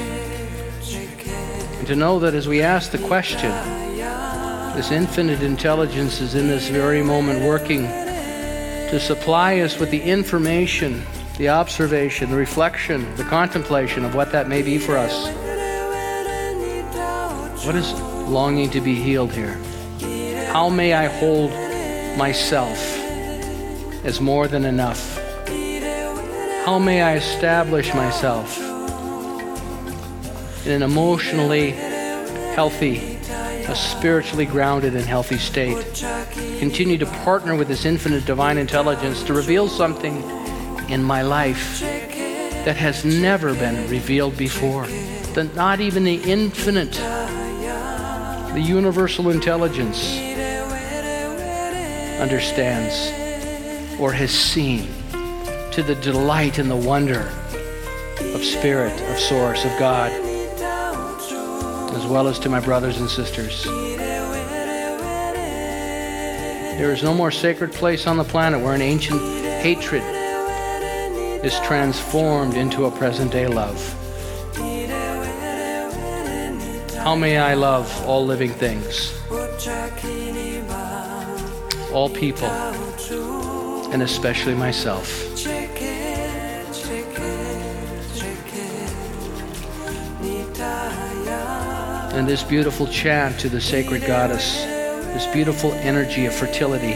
And 1.85 1.93
to 1.93 1.99
know 1.99 2.17
that 2.17 2.33
as 2.33 2.47
we 2.47 2.63
ask 2.63 2.89
the 2.89 2.97
question, 2.97 3.51
this 4.75 4.89
infinite 4.89 5.43
intelligence 5.43 6.19
is 6.19 6.33
in 6.33 6.47
this 6.47 6.67
very 6.67 7.03
moment 7.03 7.43
working 7.43 7.83
to 7.83 8.99
supply 8.99 9.59
us 9.59 9.79
with 9.79 9.91
the 9.91 10.01
information, 10.01 11.03
the 11.37 11.49
observation, 11.49 12.31
the 12.31 12.37
reflection, 12.37 13.13
the 13.17 13.23
contemplation 13.23 14.03
of 14.03 14.15
what 14.15 14.31
that 14.31 14.49
may 14.49 14.63
be 14.63 14.79
for 14.79 14.97
us. 14.97 15.27
What 17.67 17.75
is 17.75 17.93
longing 18.27 18.71
to 18.71 18.81
be 18.81 18.95
healed 18.95 19.31
here? 19.31 19.53
How 20.51 20.69
may 20.69 20.93
I 20.93 21.05
hold 21.05 21.51
myself 22.17 22.79
as 24.03 24.19
more 24.19 24.47
than 24.47 24.65
enough? 24.65 25.19
How 26.65 26.79
may 26.79 27.03
I 27.03 27.17
establish 27.17 27.93
myself 27.93 28.64
in 30.65 30.71
an 30.71 30.83
emotionally 30.83 31.71
healthy, 32.55 33.17
a 33.67 33.75
spiritually 33.75 34.45
grounded 34.45 34.95
and 34.95 35.05
healthy 35.05 35.37
state? 35.37 36.03
Continue 36.59 36.97
to 36.97 37.05
partner 37.05 37.55
with 37.55 37.67
this 37.67 37.85
infinite 37.85 38.25
divine 38.25 38.57
intelligence 38.57 39.23
to 39.23 39.33
reveal 39.33 39.67
something 39.67 40.23
in 40.89 41.03
my 41.03 41.21
life 41.21 41.81
that 42.65 42.75
has 42.75 43.05
never 43.05 43.53
been 43.53 43.87
revealed 43.89 44.37
before. 44.37 44.87
That 45.33 45.53
not 45.55 45.79
even 45.81 46.03
the 46.03 46.15
infinite, 46.15 46.93
the 48.53 48.61
universal 48.61 49.29
intelligence 49.29 50.17
understands 52.19 53.11
or 53.99 54.11
has 54.11 54.31
seen 54.31 54.87
to 55.71 55.83
the 55.83 55.95
delight 55.95 56.57
and 56.57 56.71
the 56.71 56.75
wonder 56.75 57.31
of 58.33 58.43
Spirit, 58.43 58.99
of 59.11 59.19
Source, 59.19 59.65
of 59.65 59.77
God, 59.77 60.11
as 61.95 62.05
well 62.05 62.27
as 62.27 62.37
to 62.39 62.49
my 62.49 62.59
brothers 62.59 62.99
and 62.99 63.09
sisters. 63.09 63.63
There 66.77 66.91
is 66.91 67.01
no 67.03 67.13
more 67.13 67.31
sacred 67.31 67.71
place 67.71 68.05
on 68.05 68.17
the 68.17 68.23
planet 68.25 68.61
where 68.61 68.73
an 68.73 68.81
ancient 68.81 69.21
hatred 69.61 70.03
is 71.43 71.57
transformed 71.61 72.55
into 72.55 72.85
a 72.85 72.91
present 72.91 73.31
day 73.31 73.47
love. 73.47 73.79
How 76.97 77.15
may 77.15 77.37
I 77.37 77.53
love 77.53 77.87
all 78.05 78.25
living 78.25 78.51
things, 78.51 79.13
all 81.93 82.09
people, 82.09 82.49
and 83.93 84.01
especially 84.03 84.55
myself? 84.55 85.24
And 92.15 92.25
this 92.25 92.43
beautiful 92.43 92.87
chant 92.87 93.37
to 93.37 93.49
the 93.49 93.59
sacred 93.59 94.01
goddess, 94.07 94.63
this 94.63 95.27
beautiful 95.33 95.73
energy 95.73 96.25
of 96.25 96.33
fertility. 96.33 96.93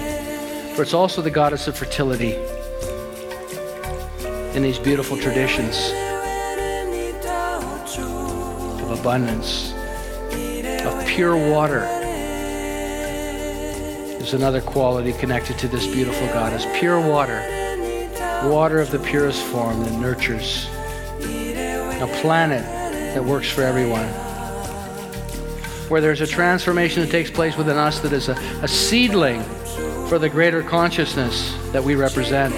For 0.74 0.82
it's 0.82 0.94
also 0.94 1.22
the 1.22 1.30
goddess 1.30 1.68
of 1.68 1.78
fertility 1.78 2.36
in 4.56 4.64
these 4.64 4.80
beautiful 4.80 5.18
traditions 5.18 5.92
of 8.82 8.98
abundance, 8.98 9.74
of 10.86 11.06
pure 11.06 11.36
water. 11.36 11.82
There's 14.20 14.34
another 14.34 14.62
quality 14.62 15.12
connected 15.12 15.58
to 15.60 15.68
this 15.68 15.86
beautiful 15.86 16.28
goddess 16.28 16.66
pure 16.80 17.02
water, 17.06 17.42
water 18.46 18.80
of 18.80 18.90
the 18.90 19.00
purest 19.00 19.44
form 19.44 19.84
that 19.84 19.92
nurtures, 20.00 20.70
a 21.20 22.08
planet 22.22 22.64
that 23.14 23.26
works 23.26 23.50
for 23.50 23.64
everyone 23.64 24.08
where 25.90 26.02
there's 26.02 26.22
a 26.22 26.28
transformation 26.28 27.02
that 27.02 27.12
takes 27.12 27.32
place 27.32 27.58
within 27.58 27.78
us 27.78 28.00
that 28.00 28.14
is 28.14 28.30
a, 28.30 28.34
a 28.62 28.68
seedling 28.68 29.44
for 30.08 30.20
the 30.20 30.30
greater 30.30 30.64
consciousness 30.64 31.56
that 31.72 31.84
we 31.84 31.96
represent, 31.96 32.54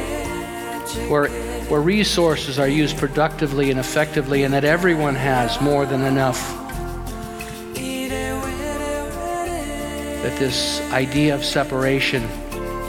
where, 1.09 1.29
where 1.69 1.81
resources 1.81 2.59
are 2.59 2.67
used 2.67 2.97
productively 2.97 3.71
and 3.71 3.79
effectively, 3.79 4.43
and 4.43 4.53
that 4.53 4.63
everyone 4.63 5.15
has 5.15 5.59
more 5.61 5.85
than 5.85 6.01
enough. 6.01 6.39
That 10.23 10.37
this 10.37 10.81
idea 10.91 11.33
of 11.33 11.43
separation 11.43 12.21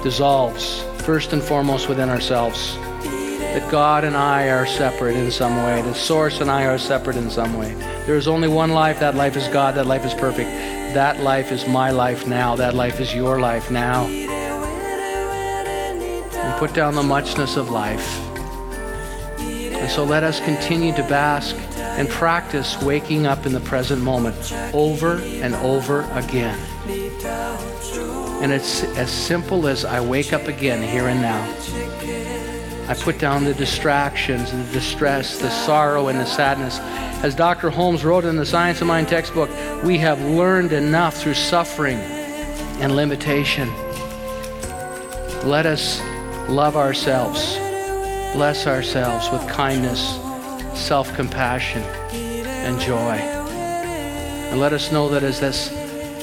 dissolves, 0.02 0.82
first 1.04 1.32
and 1.32 1.42
foremost 1.42 1.88
within 1.88 2.08
ourselves 2.08 2.76
that 3.52 3.70
God 3.70 4.04
and 4.04 4.16
I 4.16 4.48
are 4.48 4.66
separate 4.66 5.14
in 5.14 5.30
some 5.30 5.54
way, 5.58 5.82
that 5.82 5.94
Source 5.94 6.40
and 6.40 6.50
I 6.50 6.64
are 6.64 6.78
separate 6.78 7.18
in 7.18 7.28
some 7.28 7.58
way. 7.58 7.76
There 8.06 8.16
is 8.16 8.26
only 8.26 8.48
one 8.48 8.70
life. 8.70 8.98
That 9.00 9.14
life 9.14 9.36
is 9.36 9.46
God. 9.48 9.76
That 9.76 9.86
life 9.86 10.04
is 10.04 10.12
perfect. 10.14 10.50
That 10.94 11.20
life 11.20 11.52
is 11.52 11.66
my 11.68 11.90
life 11.90 12.26
now. 12.26 12.56
That 12.56 12.74
life 12.74 12.98
is 13.00 13.14
your 13.14 13.40
life 13.40 13.70
now. 13.70 14.06
And 16.34 16.58
put 16.58 16.74
down 16.74 16.94
the 16.94 17.02
muchness 17.02 17.56
of 17.56 17.70
life. 17.70 18.18
And 19.38 19.90
so 19.90 20.04
let 20.04 20.24
us 20.24 20.40
continue 20.40 20.92
to 20.94 21.02
bask 21.04 21.56
and 21.76 22.08
practice 22.08 22.80
waking 22.82 23.26
up 23.26 23.46
in 23.46 23.52
the 23.52 23.60
present 23.60 24.02
moment 24.02 24.52
over 24.74 25.18
and 25.18 25.54
over 25.56 26.02
again. 26.12 26.58
And 28.42 28.50
it's 28.50 28.82
as 28.96 29.10
simple 29.10 29.68
as 29.68 29.84
I 29.84 30.00
wake 30.00 30.32
up 30.32 30.48
again 30.48 30.82
here 30.82 31.06
and 31.08 31.20
now. 31.22 32.21
I 32.92 32.94
put 32.94 33.18
down 33.18 33.44
the 33.44 33.54
distractions, 33.54 34.52
the 34.52 34.70
distress, 34.70 35.38
the 35.38 35.48
sorrow, 35.48 36.08
and 36.08 36.20
the 36.20 36.26
sadness. 36.26 36.78
As 37.24 37.34
Dr. 37.34 37.70
Holmes 37.70 38.04
wrote 38.04 38.26
in 38.26 38.36
the 38.36 38.44
Science 38.44 38.82
of 38.82 38.86
Mind 38.86 39.08
textbook, 39.08 39.48
we 39.82 39.96
have 39.96 40.20
learned 40.20 40.74
enough 40.74 41.16
through 41.16 41.32
suffering 41.32 41.96
and 41.96 42.94
limitation. 42.94 43.66
Let 45.48 45.64
us 45.64 46.02
love 46.50 46.76
ourselves, 46.76 47.56
bless 48.34 48.66
ourselves 48.66 49.30
with 49.30 49.48
kindness, 49.48 50.18
self 50.78 51.14
compassion, 51.14 51.80
and 51.80 52.78
joy. 52.78 53.16
And 54.50 54.60
let 54.60 54.74
us 54.74 54.92
know 54.92 55.08
that 55.08 55.22
as 55.22 55.40
this 55.40 55.70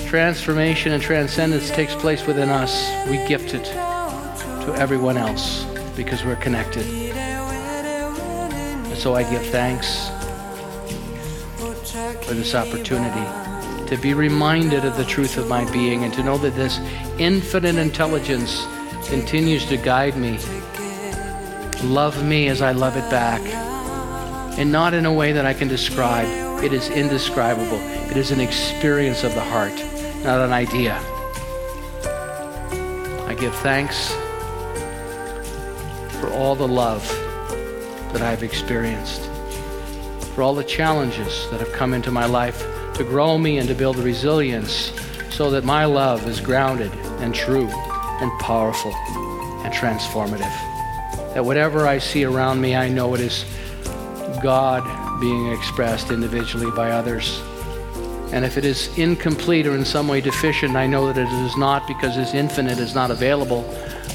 transformation 0.07 0.91
and 0.91 1.01
transcendence 1.01 1.71
takes 1.71 1.95
place 1.95 2.27
within 2.27 2.49
us, 2.49 2.87
we 3.09 3.17
gift 3.27 3.55
it 3.55 3.63
to 3.63 4.75
everyone 4.77 5.17
else 5.17 5.68
because 5.99 6.23
we're 6.23 6.37
connected. 6.37 6.85
And 8.85 8.97
so 8.97 9.15
I 9.15 9.29
give 9.29 9.45
thanks 9.47 10.07
for 12.25 12.33
this 12.33 12.55
opportunity 12.55 13.25
to 13.85 13.97
be 14.01 14.13
reminded 14.13 14.85
of 14.85 14.95
the 14.95 15.03
truth 15.03 15.35
of 15.35 15.49
my 15.49 15.69
being 15.73 16.05
and 16.05 16.13
to 16.13 16.23
know 16.23 16.37
that 16.37 16.55
this 16.55 16.79
infinite 17.19 17.75
intelligence 17.75 18.65
continues 19.09 19.65
to 19.65 19.75
guide 19.75 20.15
me. 20.15 20.39
Love 21.83 22.23
me 22.23 22.47
as 22.47 22.61
I 22.61 22.71
love 22.71 22.95
it 22.95 23.09
back. 23.11 23.41
And 24.57 24.71
not 24.71 24.93
in 24.93 25.05
a 25.05 25.11
way 25.11 25.33
that 25.33 25.45
I 25.45 25.53
can 25.53 25.67
describe. 25.67 26.63
It 26.63 26.71
is 26.71 26.87
indescribable. 26.89 27.81
It 28.09 28.15
is 28.15 28.31
an 28.31 28.39
experience 28.39 29.25
of 29.25 29.35
the 29.35 29.43
heart, 29.43 29.75
not 30.23 30.39
an 30.39 30.53
idea. 30.53 30.97
I 33.27 33.35
give 33.37 33.53
thanks 33.55 34.15
for 36.19 36.29
all 36.31 36.55
the 36.55 36.67
love 36.67 37.07
that 38.13 38.21
I've 38.21 38.43
experienced, 38.43 39.21
for 40.35 40.43
all 40.43 40.53
the 40.53 40.63
challenges 40.63 41.49
that 41.51 41.59
have 41.59 41.71
come 41.73 41.93
into 41.93 42.11
my 42.11 42.25
life 42.25 42.59
to 42.95 43.03
grow 43.03 43.37
me 43.37 43.57
and 43.57 43.67
to 43.69 43.75
build 43.75 43.97
resilience 43.97 44.91
so 45.29 45.49
that 45.51 45.63
my 45.63 45.85
love 45.85 46.27
is 46.27 46.41
grounded 46.41 46.91
and 47.21 47.33
true 47.33 47.67
and 47.67 48.39
powerful 48.39 48.93
and 49.63 49.73
transformative. 49.73 50.53
That 51.33 51.45
whatever 51.45 51.87
I 51.87 51.99
see 51.99 52.25
around 52.25 52.59
me, 52.59 52.75
I 52.75 52.89
know 52.89 53.13
it 53.13 53.21
is 53.21 53.45
God 54.41 54.83
being 55.19 55.51
expressed 55.51 56.11
individually 56.11 56.71
by 56.75 56.91
others. 56.91 57.39
And 58.31 58.45
if 58.45 58.57
it 58.57 58.65
is 58.65 58.95
incomplete 58.97 59.65
or 59.65 59.75
in 59.75 59.85
some 59.85 60.07
way 60.07 60.21
deficient, 60.21 60.75
I 60.75 60.87
know 60.87 61.07
that 61.07 61.17
it 61.17 61.45
is 61.45 61.57
not 61.57 61.87
because 61.87 62.15
His 62.15 62.33
infinite 62.33 62.79
is 62.79 62.93
not 62.93 63.11
available, 63.11 63.63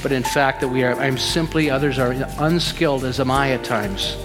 but 0.04 0.12
in 0.12 0.22
fact 0.22 0.60
that 0.60 0.68
we 0.68 0.84
are, 0.84 0.92
I'm 1.00 1.16
simply, 1.16 1.70
others 1.70 1.98
are 1.98 2.12
unskilled, 2.38 3.04
as 3.04 3.20
am 3.20 3.30
I 3.30 3.52
at 3.52 3.64
times, 3.64 4.18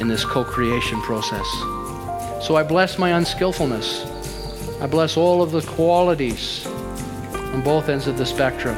in 0.00 0.08
this 0.08 0.24
co 0.24 0.42
creation 0.42 1.00
process. 1.02 1.46
So 2.44 2.56
I 2.56 2.64
bless 2.64 2.98
my 2.98 3.10
unskillfulness. 3.10 4.04
I 4.80 4.88
bless 4.88 5.16
all 5.16 5.40
of 5.40 5.52
the 5.52 5.62
qualities 5.62 6.66
on 6.66 7.62
both 7.62 7.88
ends 7.88 8.08
of 8.08 8.18
the 8.18 8.26
spectrum 8.26 8.76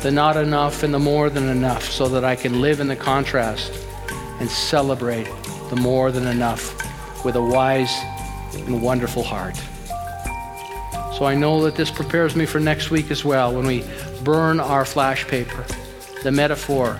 the 0.00 0.10
not 0.10 0.38
enough 0.38 0.82
and 0.82 0.94
the 0.94 0.98
more 0.98 1.28
than 1.28 1.48
enough, 1.48 1.84
so 1.84 2.08
that 2.08 2.24
I 2.24 2.34
can 2.34 2.62
live 2.62 2.80
in 2.80 2.88
the 2.88 2.96
contrast 2.96 3.70
and 4.40 4.50
celebrate 4.50 5.28
the 5.68 5.76
more 5.76 6.10
than 6.10 6.26
enough 6.26 6.74
with 7.22 7.36
a 7.36 7.42
wise 7.42 7.94
and 8.54 8.82
wonderful 8.82 9.22
heart. 9.22 9.56
So 11.16 11.26
I 11.26 11.36
know 11.36 11.62
that 11.64 11.76
this 11.76 11.90
prepares 11.90 12.34
me 12.34 12.46
for 12.46 12.58
next 12.58 12.90
week 12.90 13.10
as 13.10 13.24
well 13.26 13.54
when 13.54 13.66
we 13.66 13.84
burn 14.24 14.60
our 14.60 14.84
flash 14.84 15.26
paper. 15.26 15.64
The 16.22 16.30
metaphor 16.30 16.98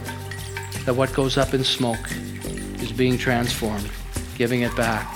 that 0.85 0.95
what 0.95 1.13
goes 1.15 1.39
up 1.39 1.55
in 1.55 1.63
smoke 1.63 2.11
is 2.81 2.93
being 2.93 3.17
transformed, 3.17 3.89
giving 4.37 4.63
it 4.63 4.75
back, 4.77 5.07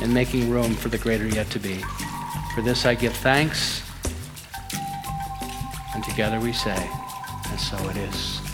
and 0.00 0.12
making 0.12 0.50
room 0.50 0.74
for 0.74 0.88
the 0.88 0.98
greater 0.98 1.26
yet 1.26 1.50
to 1.50 1.58
be. 1.58 1.82
For 2.54 2.62
this 2.62 2.86
I 2.86 2.94
give 2.94 3.12
thanks, 3.14 3.82
and 5.94 6.04
together 6.04 6.38
we 6.40 6.52
say, 6.52 6.90
and 7.50 7.60
so 7.60 7.76
it 7.88 7.96
is. 7.96 8.45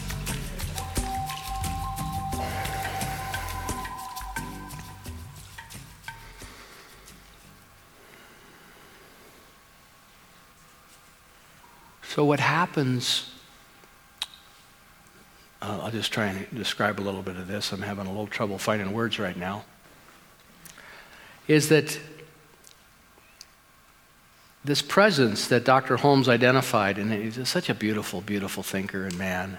So, 12.15 12.27
what 12.27 12.41
happens, 12.41 13.31
uh, 15.63 15.81
I'll 15.83 15.91
just 15.91 16.13
try 16.13 16.27
and 16.27 16.47
describe 16.55 17.01
a 17.01 17.05
little 17.05 17.23
bit 17.23 17.37
of 17.37 17.49
this. 17.49 17.73
I'm 17.73 17.81
having 17.81 18.05
a 18.05 18.11
little 18.11 18.27
trouble 18.27 18.59
finding 18.59 18.93
words 18.93 19.19
right 19.19 19.35
now. 19.35 19.65
Is 21.49 21.71
that 21.71 21.99
this 24.63 24.83
presence 24.83 25.49
that 25.49 25.65
Dr. 25.65 25.97
Holmes 25.97 26.29
identified, 26.29 26.99
and 26.99 27.11
he's 27.11 27.49
such 27.49 27.71
a 27.71 27.75
beautiful, 27.75 28.21
beautiful 28.21 28.63
thinker 28.63 29.07
and 29.07 29.17
man. 29.17 29.59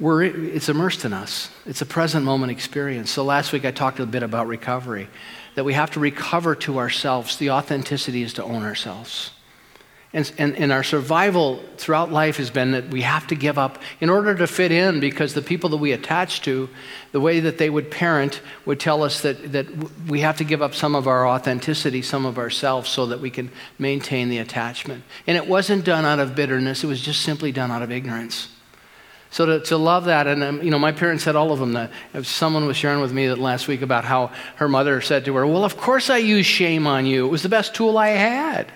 We're, 0.00 0.24
it's 0.24 0.68
immersed 0.68 1.04
in 1.04 1.12
us. 1.12 1.48
It's 1.64 1.80
a 1.80 1.86
present 1.86 2.24
moment 2.24 2.50
experience. 2.50 3.12
So 3.12 3.22
last 3.22 3.52
week 3.52 3.64
I 3.64 3.70
talked 3.70 4.00
a 4.00 4.06
bit 4.06 4.24
about 4.24 4.48
recovery, 4.48 5.06
that 5.54 5.62
we 5.62 5.74
have 5.74 5.92
to 5.92 6.00
recover 6.00 6.56
to 6.56 6.80
ourselves. 6.80 7.36
The 7.36 7.50
authenticity 7.50 8.24
is 8.24 8.32
to 8.32 8.42
own 8.42 8.64
ourselves. 8.64 9.30
And, 10.16 10.32
and, 10.38 10.56
and, 10.56 10.72
our 10.72 10.82
survival 10.82 11.62
throughout 11.76 12.10
life 12.10 12.38
has 12.38 12.48
been 12.48 12.70
that 12.70 12.88
we 12.88 13.02
have 13.02 13.26
to 13.26 13.34
give 13.34 13.58
up 13.58 13.82
in 14.00 14.08
order 14.08 14.34
to 14.34 14.46
fit 14.46 14.72
in 14.72 14.98
because 14.98 15.34
the 15.34 15.42
people 15.42 15.68
that 15.68 15.76
we 15.76 15.92
attach 15.92 16.40
to, 16.42 16.70
the 17.12 17.20
way 17.20 17.40
that 17.40 17.58
they 17.58 17.68
would 17.68 17.90
parent, 17.90 18.40
would 18.64 18.80
tell 18.80 19.02
us 19.02 19.20
that, 19.20 19.52
that 19.52 19.66
we 20.08 20.20
have 20.20 20.38
to 20.38 20.44
give 20.44 20.62
up 20.62 20.74
some 20.74 20.94
of 20.94 21.06
our 21.06 21.28
authenticity, 21.28 22.00
some 22.00 22.24
of 22.24 22.38
ourselves, 22.38 22.88
so 22.88 23.04
that 23.04 23.20
we 23.20 23.28
can 23.28 23.50
maintain 23.78 24.30
the 24.30 24.38
attachment. 24.38 25.04
And 25.26 25.36
it 25.36 25.46
wasn't 25.46 25.84
done 25.84 26.06
out 26.06 26.18
of 26.18 26.34
bitterness, 26.34 26.82
it 26.82 26.86
was 26.86 27.02
just 27.02 27.20
simply 27.20 27.52
done 27.52 27.70
out 27.70 27.82
of 27.82 27.92
ignorance. 27.92 28.48
So 29.28 29.44
to, 29.44 29.60
to 29.66 29.76
love 29.76 30.06
that, 30.06 30.26
and 30.26 30.42
um, 30.42 30.62
you 30.62 30.70
know, 30.70 30.78
my 30.78 30.92
parents 30.92 31.24
said 31.24 31.36
all 31.36 31.52
of 31.52 31.58
them. 31.58 31.74
That 31.74 31.90
someone 32.22 32.64
was 32.64 32.78
sharing 32.78 33.02
with 33.02 33.12
me 33.12 33.26
that 33.26 33.38
last 33.38 33.68
week 33.68 33.82
about 33.82 34.06
how 34.06 34.32
her 34.54 34.66
mother 34.66 35.02
said 35.02 35.26
to 35.26 35.34
her, 35.34 35.46
"Well, 35.46 35.66
of 35.66 35.76
course 35.76 36.08
I 36.08 36.16
use 36.16 36.46
shame 36.46 36.86
on 36.86 37.04
you. 37.04 37.26
It 37.26 37.30
was 37.30 37.42
the 37.42 37.50
best 37.50 37.74
tool 37.74 37.98
I 37.98 38.08
had." 38.08 38.72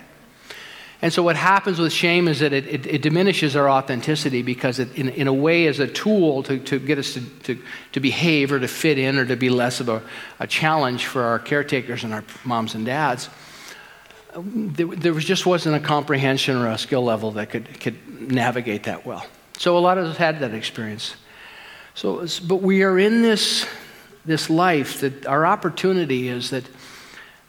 And 1.01 1.11
so, 1.11 1.23
what 1.23 1.35
happens 1.35 1.79
with 1.79 1.91
shame 1.91 2.27
is 2.27 2.39
that 2.39 2.53
it, 2.53 2.67
it, 2.67 2.85
it 2.85 3.01
diminishes 3.01 3.55
our 3.55 3.67
authenticity 3.67 4.43
because, 4.43 4.77
it, 4.77 4.95
in, 4.95 5.09
in 5.09 5.27
a 5.27 5.33
way, 5.33 5.65
is 5.65 5.79
a 5.79 5.87
tool 5.87 6.43
to, 6.43 6.59
to 6.59 6.77
get 6.77 6.99
us 6.99 7.15
to, 7.15 7.21
to, 7.43 7.61
to 7.93 7.99
behave 7.99 8.51
or 8.51 8.59
to 8.59 8.67
fit 8.67 8.99
in 8.99 9.17
or 9.17 9.25
to 9.25 9.35
be 9.35 9.49
less 9.49 9.79
of 9.79 9.89
a, 9.89 10.03
a 10.39 10.45
challenge 10.45 11.07
for 11.07 11.23
our 11.23 11.39
caretakers 11.39 12.03
and 12.03 12.13
our 12.13 12.23
moms 12.43 12.75
and 12.75 12.85
dads. 12.85 13.29
There, 14.35 14.87
there 14.87 15.13
was 15.13 15.25
just 15.25 15.47
wasn't 15.47 15.75
a 15.75 15.79
comprehension 15.79 16.55
or 16.55 16.67
a 16.67 16.77
skill 16.77 17.03
level 17.03 17.31
that 17.31 17.49
could, 17.49 17.79
could 17.79 18.31
navigate 18.31 18.83
that 18.83 19.03
well. 19.03 19.25
So, 19.57 19.77
a 19.77 19.79
lot 19.79 19.97
of 19.97 20.05
us 20.05 20.17
had 20.17 20.39
that 20.41 20.53
experience. 20.53 21.15
So, 21.95 22.27
but 22.47 22.57
we 22.57 22.83
are 22.83 22.99
in 22.99 23.23
this, 23.23 23.65
this 24.23 24.51
life 24.51 25.01
that 25.01 25.25
our 25.25 25.47
opportunity 25.47 26.27
is 26.27 26.51
that 26.51 26.63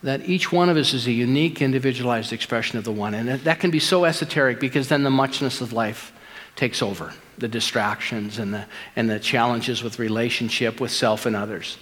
that 0.03 0.29
each 0.29 0.51
one 0.51 0.69
of 0.69 0.77
us 0.77 0.95
is 0.95 1.07
a 1.07 1.13
unique, 1.13 1.63
individualized 1.63 2.33
expression 2.33 2.79
of 2.79 2.85
the 2.85 2.93
one. 2.93 3.15
And 3.15 3.29
that 3.29 3.61
can 3.61 3.71
be 3.71 3.79
so 3.79 4.05
esoteric 4.05 4.59
because 4.59 4.89
then 4.89 5.05
the 5.05 5.11
muchness 5.11 5.61
of 5.61 5.73
life 5.73 6.13
takes 6.57 6.83
over 6.83 7.13
the 7.39 7.49
distractions 7.49 8.39
and 8.39 8.53
the, 8.53 8.67
and 8.97 9.09
the 9.09 9.19
challenges 9.19 9.83
with 9.83 9.99
relationship 9.99 10.81
with 10.81 10.91
self 10.91 11.27
and 11.27 11.37
others. 11.37 11.79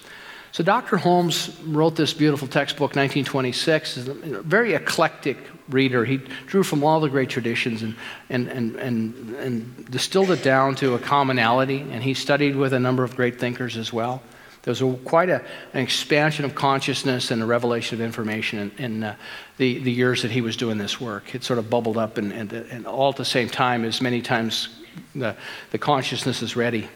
So 0.51 0.63
Dr. 0.63 0.97
Holmes 0.97 1.57
wrote 1.65 1.95
this 1.95 2.13
beautiful 2.13 2.47
textbook, 2.47 2.95
1926. 2.95 3.95
He's 3.95 4.07
a 4.07 4.13
very 4.13 4.73
eclectic 4.73 5.37
reader. 5.69 6.03
He 6.03 6.17
drew 6.17 6.63
from 6.63 6.83
all 6.83 6.99
the 6.99 7.09
great 7.09 7.29
traditions 7.29 7.83
and, 7.83 7.95
and, 8.29 8.49
and, 8.49 8.75
and, 8.75 9.35
and 9.35 9.89
distilled 9.89 10.29
it 10.29 10.43
down 10.43 10.75
to 10.75 10.95
a 10.95 10.99
commonality. 10.99 11.79
And 11.89 12.03
he 12.03 12.13
studied 12.13 12.57
with 12.57 12.73
a 12.73 12.79
number 12.79 13.05
of 13.05 13.15
great 13.15 13.39
thinkers 13.39 13.77
as 13.77 13.93
well. 13.93 14.21
There 14.63 14.71
was 14.71 14.81
a, 14.81 14.93
quite 15.05 15.29
a, 15.29 15.43
an 15.73 15.81
expansion 15.81 16.45
of 16.45 16.53
consciousness 16.53 17.31
and 17.31 17.41
a 17.41 17.45
revelation 17.45 17.99
of 17.99 18.05
information 18.05 18.71
in, 18.77 18.85
in 18.85 19.03
uh, 19.03 19.15
the, 19.57 19.79
the 19.79 19.91
years 19.91 20.21
that 20.21 20.31
he 20.31 20.41
was 20.41 20.55
doing 20.55 20.77
this 20.77 21.01
work. 21.01 21.33
It 21.33 21.43
sort 21.43 21.57
of 21.57 21.69
bubbled 21.69 21.97
up, 21.97 22.17
and, 22.17 22.31
and, 22.31 22.53
and 22.53 22.85
all 22.85 23.09
at 23.09 23.15
the 23.15 23.25
same 23.25 23.49
time, 23.49 23.83
as 23.83 24.01
many 24.01 24.21
times 24.21 24.69
the, 25.15 25.35
the 25.71 25.77
consciousness 25.77 26.41
is 26.43 26.55
ready. 26.55 26.87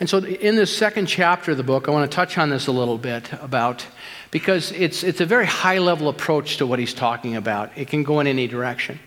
And 0.00 0.10
so, 0.10 0.18
in 0.18 0.56
this 0.56 0.76
second 0.76 1.06
chapter 1.06 1.52
of 1.52 1.58
the 1.58 1.62
book, 1.62 1.86
I 1.86 1.92
want 1.92 2.10
to 2.10 2.14
touch 2.14 2.36
on 2.36 2.50
this 2.50 2.66
a 2.66 2.72
little 2.72 2.98
bit 2.98 3.32
about 3.34 3.86
because 4.32 4.72
it's, 4.72 5.04
it's 5.04 5.20
a 5.20 5.26
very 5.26 5.46
high 5.46 5.78
level 5.78 6.08
approach 6.08 6.56
to 6.56 6.66
what 6.66 6.80
he's 6.80 6.94
talking 6.94 7.36
about. 7.36 7.70
It 7.76 7.86
can 7.86 8.02
go 8.02 8.18
in 8.18 8.26
any 8.26 8.48
direction. 8.48 8.98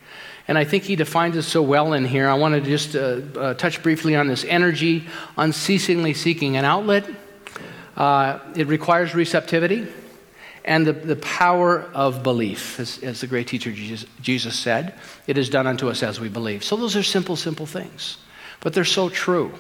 And 0.48 0.58
I 0.58 0.64
think 0.64 0.84
he 0.84 0.96
defines 0.96 1.36
it 1.36 1.42
so 1.42 1.62
well 1.62 1.94
in 1.94 2.06
here. 2.06 2.30
I 2.30 2.36
want 2.36 2.54
to 2.54 2.62
just 2.62 2.96
uh, 2.96 3.20
uh, 3.38 3.54
touch 3.56 3.82
briefly 3.84 4.16
on 4.16 4.28
this 4.28 4.46
energy, 4.46 5.06
unceasingly 5.38 6.14
seeking 6.14 6.56
an 6.56 6.64
outlet 6.64 7.10
uh, 7.96 8.40
it 8.56 8.68
requires 8.68 9.16
receptivity 9.16 9.88
and 10.66 10.86
the, 10.86 10.94
the 10.94 11.16
power 11.18 11.84
of 11.94 12.24
belief, 12.24 12.80
as, 12.80 12.98
as 13.04 13.22
the 13.22 13.28
great 13.28 13.48
teacher 13.48 13.72
Jesus, 13.72 14.10
Jesus 14.22 14.58
said. 14.58 14.96
It 15.28 15.38
is 15.38 15.50
done 15.50 15.68
unto 15.68 15.90
us 15.90 16.02
as 16.02 16.20
we 16.20 16.28
believe. 16.28 16.64
So 16.64 16.76
those 16.76 16.96
are 16.96 17.04
simple, 17.04 17.36
simple 17.36 17.68
things, 17.68 18.18
but 18.62 18.74
they're 18.74 18.84
so 18.84 19.10
true. 19.10 19.54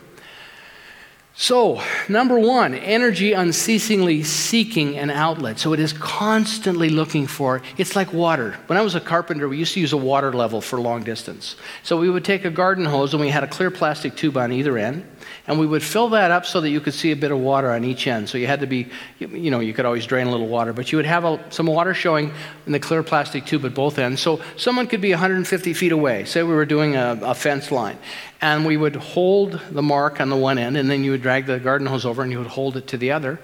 So, 1.37 1.81
number 2.07 2.39
one, 2.39 2.73
energy 2.73 3.33
unceasingly 3.33 4.23
seeking 4.23 4.97
an 4.97 5.09
outlet. 5.09 5.59
So 5.59 5.73
it 5.73 5.81
is 5.81 5.91
constantly 5.91 6.87
looking 6.87 7.27
for, 7.27 7.61
it's 7.77 7.93
like 7.93 8.13
water. 8.13 8.55
When 8.67 8.77
I 8.77 8.81
was 8.81 8.95
a 8.95 9.01
carpenter, 9.01 9.49
we 9.49 9.57
used 9.57 9.73
to 9.73 9.81
use 9.81 9.91
a 9.91 9.97
water 9.97 10.31
level 10.31 10.61
for 10.61 10.79
long 10.79 11.03
distance. 11.03 11.57
So 11.83 11.99
we 11.99 12.09
would 12.09 12.23
take 12.23 12.45
a 12.45 12.49
garden 12.49 12.85
hose 12.85 13.13
and 13.13 13.19
we 13.19 13.27
had 13.27 13.43
a 13.43 13.47
clear 13.47 13.69
plastic 13.69 14.15
tube 14.15 14.37
on 14.37 14.53
either 14.53 14.77
end 14.77 15.05
and 15.47 15.59
we 15.59 15.67
would 15.67 15.83
fill 15.83 16.09
that 16.09 16.31
up 16.31 16.45
so 16.45 16.61
that 16.61 16.69
you 16.69 16.79
could 16.79 16.93
see 16.93 17.11
a 17.11 17.15
bit 17.15 17.31
of 17.31 17.39
water 17.39 17.69
on 17.71 17.83
each 17.83 18.07
end. 18.07 18.29
So 18.29 18.37
you 18.37 18.47
had 18.47 18.61
to 18.61 18.67
be, 18.67 18.87
you 19.19 19.51
know, 19.51 19.59
you 19.59 19.73
could 19.73 19.85
always 19.85 20.05
drain 20.05 20.27
a 20.27 20.31
little 20.31 20.47
water, 20.47 20.73
but 20.73 20.91
you 20.91 20.97
would 20.97 21.05
have 21.05 21.25
a, 21.25 21.43
some 21.49 21.67
water 21.67 21.93
showing 21.93 22.31
in 22.65 22.71
the 22.71 22.79
clear 22.79 23.03
plastic 23.03 23.45
tube 23.45 23.65
at 23.65 23.73
both 23.73 23.99
ends. 23.99 24.21
So 24.21 24.41
someone 24.57 24.87
could 24.87 25.01
be 25.01 25.11
150 25.11 25.73
feet 25.73 25.91
away. 25.91 26.25
Say 26.25 26.43
we 26.43 26.53
were 26.53 26.65
doing 26.65 26.95
a, 26.95 27.19
a 27.21 27.35
fence 27.35 27.71
line, 27.71 27.97
and 28.45 28.63
we 28.63 28.77
would 28.77 28.95
hold 28.95 29.59
the 29.71 29.81
mark 29.81 30.21
on 30.21 30.29
the 30.29 30.35
one 30.35 30.59
end, 30.59 30.77
and 30.77 30.87
then 30.87 31.03
you 31.03 31.09
would 31.09 31.23
drag 31.23 31.47
the 31.47 31.57
garden 31.57 31.87
hose 31.87 32.05
over 32.05 32.21
and 32.21 32.31
you 32.31 32.37
would 32.37 32.45
hold 32.45 32.77
it 32.77 32.85
to 32.85 32.95
the 32.95 33.11
other, 33.11 33.39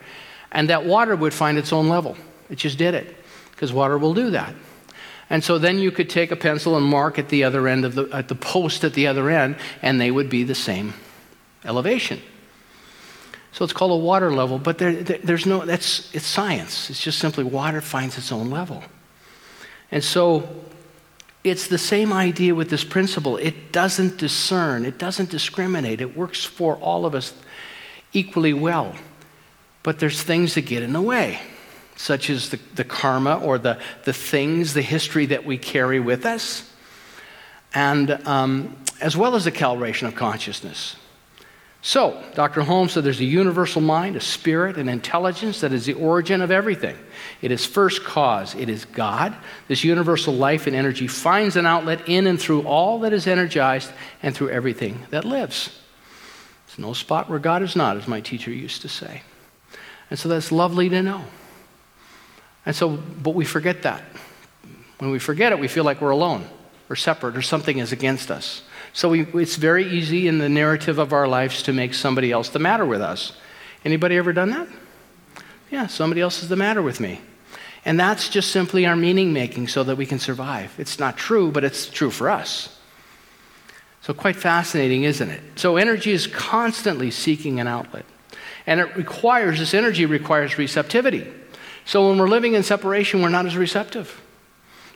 and 0.51 0.69
that 0.69 0.85
water 0.85 1.15
would 1.15 1.33
find 1.33 1.57
its 1.57 1.73
own 1.73 1.89
level. 1.89 2.15
It 2.51 2.59
just 2.59 2.77
did 2.77 2.93
it, 2.93 3.17
because 3.49 3.73
water 3.73 3.97
will 3.97 4.13
do 4.13 4.29
that. 4.29 4.53
And 5.27 5.43
so 5.43 5.57
then 5.57 5.79
you 5.79 5.89
could 5.89 6.07
take 6.07 6.29
a 6.29 6.35
pencil 6.35 6.77
and 6.77 6.85
mark 6.85 7.17
at 7.17 7.29
the 7.29 7.43
other 7.43 7.67
end 7.67 7.83
of 7.83 7.95
the, 7.95 8.09
at 8.13 8.27
the 8.27 8.35
post 8.35 8.83
at 8.83 8.93
the 8.93 9.07
other 9.07 9.27
end, 9.31 9.55
and 9.81 9.99
they 9.99 10.11
would 10.11 10.29
be 10.29 10.43
the 10.43 10.53
same 10.53 10.93
elevation. 11.65 12.21
So 13.53 13.63
it's 13.63 13.73
called 13.73 13.93
a 13.93 14.05
water 14.05 14.31
level, 14.31 14.59
but 14.59 14.77
there, 14.77 14.93
there, 14.93 15.17
there's 15.23 15.47
no, 15.47 15.65
that's, 15.65 16.13
it's 16.13 16.27
science. 16.27 16.91
It's 16.91 17.01
just 17.01 17.17
simply 17.17 17.43
water 17.43 17.81
finds 17.81 18.19
its 18.19 18.31
own 18.31 18.51
level. 18.51 18.83
And 19.89 20.03
so 20.03 20.47
it's 21.43 21.67
the 21.67 21.77
same 21.77 22.13
idea 22.13 22.53
with 22.53 22.69
this 22.69 22.83
principle. 22.83 23.37
It 23.37 23.71
doesn't 23.71 24.17
discern, 24.17 24.85
it 24.85 24.97
doesn't 24.97 25.29
discriminate, 25.29 26.01
it 26.01 26.15
works 26.15 26.45
for 26.45 26.75
all 26.77 27.05
of 27.05 27.15
us 27.15 27.33
equally 28.13 28.53
well. 28.53 28.95
But 29.83 29.99
there's 29.99 30.21
things 30.21 30.53
that 30.53 30.61
get 30.61 30.83
in 30.83 30.93
the 30.93 31.01
way, 31.01 31.39
such 31.95 32.29
as 32.29 32.49
the, 32.49 32.59
the 32.75 32.83
karma 32.83 33.39
or 33.39 33.57
the, 33.57 33.79
the 34.03 34.13
things, 34.13 34.73
the 34.73 34.83
history 34.83 35.25
that 35.27 35.43
we 35.43 35.57
carry 35.57 35.99
with 35.99 36.25
us, 36.25 36.71
and 37.73 38.11
um, 38.27 38.77
as 38.99 39.17
well 39.17 39.35
as 39.35 39.45
the 39.45 39.51
calibration 39.51 40.07
of 40.07 40.13
consciousness. 40.13 40.95
So, 41.83 42.23
Dr. 42.35 42.61
Holmes 42.61 42.91
said 42.91 43.03
there's 43.03 43.19
a 43.19 43.25
universal 43.25 43.81
mind, 43.81 44.15
a 44.15 44.21
spirit, 44.21 44.77
an 44.77 44.87
intelligence 44.87 45.61
that 45.61 45.73
is 45.73 45.87
the 45.87 45.93
origin 45.93 46.41
of 46.41 46.51
everything. 46.51 46.95
It 47.41 47.51
is 47.51 47.65
first 47.65 48.03
cause, 48.03 48.53
it 48.53 48.69
is 48.69 48.85
God. 48.85 49.35
This 49.67 49.83
universal 49.83 50.35
life 50.35 50.67
and 50.67 50.75
energy 50.75 51.07
finds 51.07 51.55
an 51.55 51.65
outlet 51.65 52.07
in 52.07 52.27
and 52.27 52.39
through 52.39 52.67
all 52.67 52.99
that 52.99 53.13
is 53.13 53.25
energized 53.25 53.91
and 54.21 54.35
through 54.35 54.49
everything 54.49 55.07
that 55.09 55.25
lives. 55.25 55.75
There's 56.67 56.77
no 56.77 56.93
spot 56.93 57.29
where 57.29 57.39
God 57.39 57.63
is 57.63 57.75
not, 57.75 57.97
as 57.97 58.07
my 58.07 58.21
teacher 58.21 58.51
used 58.51 58.83
to 58.83 58.89
say. 58.89 59.23
And 60.11 60.19
so 60.19 60.29
that's 60.29 60.51
lovely 60.51 60.87
to 60.89 61.01
know. 61.01 61.23
And 62.63 62.75
so, 62.75 62.89
but 62.89 63.33
we 63.33 63.43
forget 63.43 63.81
that. 63.83 64.03
When 64.99 65.09
we 65.09 65.17
forget 65.17 65.51
it, 65.51 65.57
we 65.57 65.67
feel 65.67 65.83
like 65.83 65.99
we're 65.99 66.11
alone 66.11 66.45
or 66.89 66.95
separate 66.95 67.35
or 67.35 67.41
something 67.41 67.79
is 67.79 67.91
against 67.91 68.29
us. 68.29 68.61
So 68.93 69.09
we, 69.09 69.25
it's 69.33 69.55
very 69.55 69.85
easy 69.85 70.27
in 70.27 70.37
the 70.37 70.49
narrative 70.49 70.99
of 70.99 71.13
our 71.13 71.27
lives 71.27 71.63
to 71.63 71.73
make 71.73 71.93
somebody 71.93 72.31
else 72.31 72.49
the 72.49 72.59
matter 72.59 72.85
with 72.85 73.01
us. 73.01 73.33
Anybody 73.85 74.17
ever 74.17 74.33
done 74.33 74.49
that? 74.51 74.67
Yeah, 75.69 75.87
somebody 75.87 76.21
else 76.21 76.43
is 76.43 76.49
the 76.49 76.55
matter 76.55 76.81
with 76.81 76.99
me. 76.99 77.21
And 77.85 77.99
that's 77.99 78.29
just 78.29 78.51
simply 78.51 78.85
our 78.85 78.95
meaning 78.95 79.33
making 79.33 79.69
so 79.69 79.83
that 79.83 79.95
we 79.95 80.05
can 80.05 80.19
survive. 80.19 80.73
It's 80.77 80.99
not 80.99 81.17
true, 81.17 81.51
but 81.51 81.63
it's 81.63 81.89
true 81.89 82.11
for 82.11 82.29
us. 82.29 82.77
So, 84.01 84.13
quite 84.13 84.35
fascinating, 84.35 85.03
isn't 85.03 85.29
it? 85.29 85.41
So, 85.55 85.77
energy 85.77 86.11
is 86.11 86.27
constantly 86.27 87.11
seeking 87.11 87.59
an 87.59 87.67
outlet. 87.67 88.05
And 88.67 88.79
it 88.79 88.95
requires, 88.95 89.59
this 89.59 89.73
energy 89.73 90.05
requires 90.05 90.57
receptivity. 90.57 91.31
So, 91.85 92.09
when 92.09 92.17
we're 92.17 92.27
living 92.27 92.53
in 92.53 92.63
separation, 92.63 93.21
we're 93.21 93.29
not 93.29 93.45
as 93.45 93.55
receptive. 93.55 94.20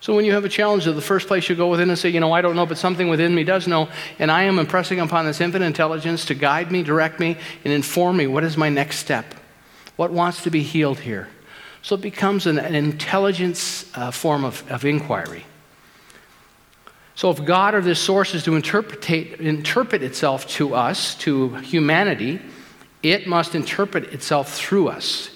So, 0.05 0.15
when 0.15 0.23
you 0.23 0.33
have 0.33 0.45
a 0.45 0.49
challenge, 0.49 0.85
the 0.85 1.01
first 1.01 1.25
place 1.25 1.49
you 1.49 1.55
go 1.55 1.67
within 1.67 1.89
and 1.89 1.97
say, 1.97 2.09
you 2.09 2.19
know, 2.19 2.31
I 2.31 2.43
don't 2.43 2.55
know, 2.55 2.67
but 2.67 2.77
something 2.77 3.09
within 3.09 3.33
me 3.33 3.43
does 3.43 3.67
know, 3.67 3.89
and 4.19 4.29
I 4.29 4.43
am 4.43 4.59
impressing 4.59 4.99
upon 4.99 5.25
this 5.25 5.41
infinite 5.41 5.65
intelligence 5.65 6.25
to 6.25 6.35
guide 6.35 6.71
me, 6.71 6.83
direct 6.83 7.19
me, 7.19 7.37
and 7.63 7.73
inform 7.73 8.17
me 8.17 8.27
what 8.27 8.43
is 8.43 8.55
my 8.55 8.69
next 8.69 8.99
step? 8.99 9.25
What 9.95 10.11
wants 10.11 10.43
to 10.43 10.51
be 10.51 10.61
healed 10.61 10.99
here? 10.99 11.27
So, 11.81 11.95
it 11.95 12.01
becomes 12.01 12.45
an, 12.45 12.59
an 12.59 12.75
intelligence 12.75 13.89
uh, 13.95 14.11
form 14.11 14.45
of, 14.45 14.63
of 14.71 14.85
inquiry. 14.85 15.43
So, 17.15 17.31
if 17.31 17.43
God 17.43 17.73
or 17.73 17.81
this 17.81 17.99
source 17.99 18.35
is 18.35 18.43
to 18.43 18.53
interpret 18.53 20.03
itself 20.03 20.47
to 20.49 20.75
us, 20.75 21.15
to 21.15 21.55
humanity, 21.55 22.39
it 23.01 23.25
must 23.25 23.55
interpret 23.55 24.13
itself 24.13 24.53
through 24.53 24.89
us. 24.89 25.31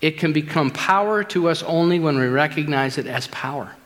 It 0.00 0.18
can 0.18 0.32
become 0.32 0.72
power 0.72 1.22
to 1.22 1.48
us 1.48 1.62
only 1.62 2.00
when 2.00 2.18
we 2.18 2.26
recognize 2.26 2.98
it 2.98 3.06
as 3.06 3.28
power. 3.28 3.76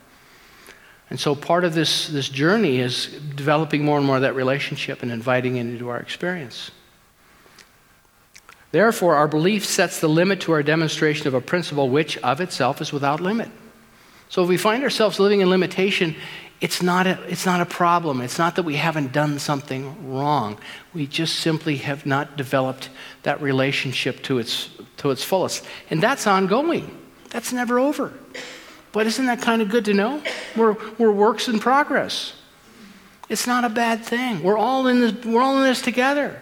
And 1.10 1.20
so, 1.20 1.34
part 1.34 1.64
of 1.64 1.74
this, 1.74 2.08
this 2.08 2.28
journey 2.28 2.80
is 2.80 3.06
developing 3.34 3.84
more 3.84 3.98
and 3.98 4.06
more 4.06 4.16
of 4.16 4.22
that 4.22 4.34
relationship 4.34 5.02
and 5.02 5.12
inviting 5.12 5.56
it 5.56 5.60
into 5.60 5.88
our 5.88 5.98
experience. 5.98 6.70
Therefore, 8.72 9.14
our 9.14 9.28
belief 9.28 9.64
sets 9.64 10.00
the 10.00 10.08
limit 10.08 10.40
to 10.42 10.52
our 10.52 10.62
demonstration 10.62 11.28
of 11.28 11.34
a 11.34 11.40
principle 11.40 11.88
which, 11.90 12.16
of 12.18 12.40
itself, 12.40 12.80
is 12.80 12.92
without 12.92 13.20
limit. 13.20 13.50
So, 14.28 14.42
if 14.42 14.48
we 14.48 14.56
find 14.56 14.82
ourselves 14.82 15.20
living 15.20 15.40
in 15.40 15.50
limitation, 15.50 16.16
it's 16.60 16.82
not, 16.82 17.06
a, 17.06 17.22
it's 17.24 17.44
not 17.44 17.60
a 17.60 17.66
problem. 17.66 18.22
It's 18.22 18.38
not 18.38 18.56
that 18.56 18.62
we 18.62 18.76
haven't 18.76 19.12
done 19.12 19.38
something 19.38 20.10
wrong. 20.10 20.58
We 20.94 21.06
just 21.06 21.40
simply 21.40 21.76
have 21.76 22.06
not 22.06 22.38
developed 22.38 22.88
that 23.22 23.42
relationship 23.42 24.22
to 24.24 24.38
its, 24.38 24.70
to 24.96 25.10
its 25.10 25.22
fullest. 25.22 25.66
And 25.90 26.02
that's 26.02 26.26
ongoing, 26.26 26.96
that's 27.28 27.52
never 27.52 27.78
over. 27.78 28.14
But 28.94 29.08
isn't 29.08 29.26
that 29.26 29.42
kind 29.42 29.60
of 29.60 29.68
good 29.70 29.84
to 29.86 29.92
know? 29.92 30.22
We're, 30.54 30.76
we're 30.98 31.10
works 31.10 31.48
in 31.48 31.58
progress. 31.58 32.32
It's 33.28 33.44
not 33.44 33.64
a 33.64 33.68
bad 33.68 34.04
thing. 34.04 34.40
We're 34.40 34.56
all 34.56 34.86
in 34.86 35.00
this, 35.00 35.24
we're 35.24 35.42
all 35.42 35.58
in 35.58 35.64
this 35.64 35.82
together. 35.82 36.40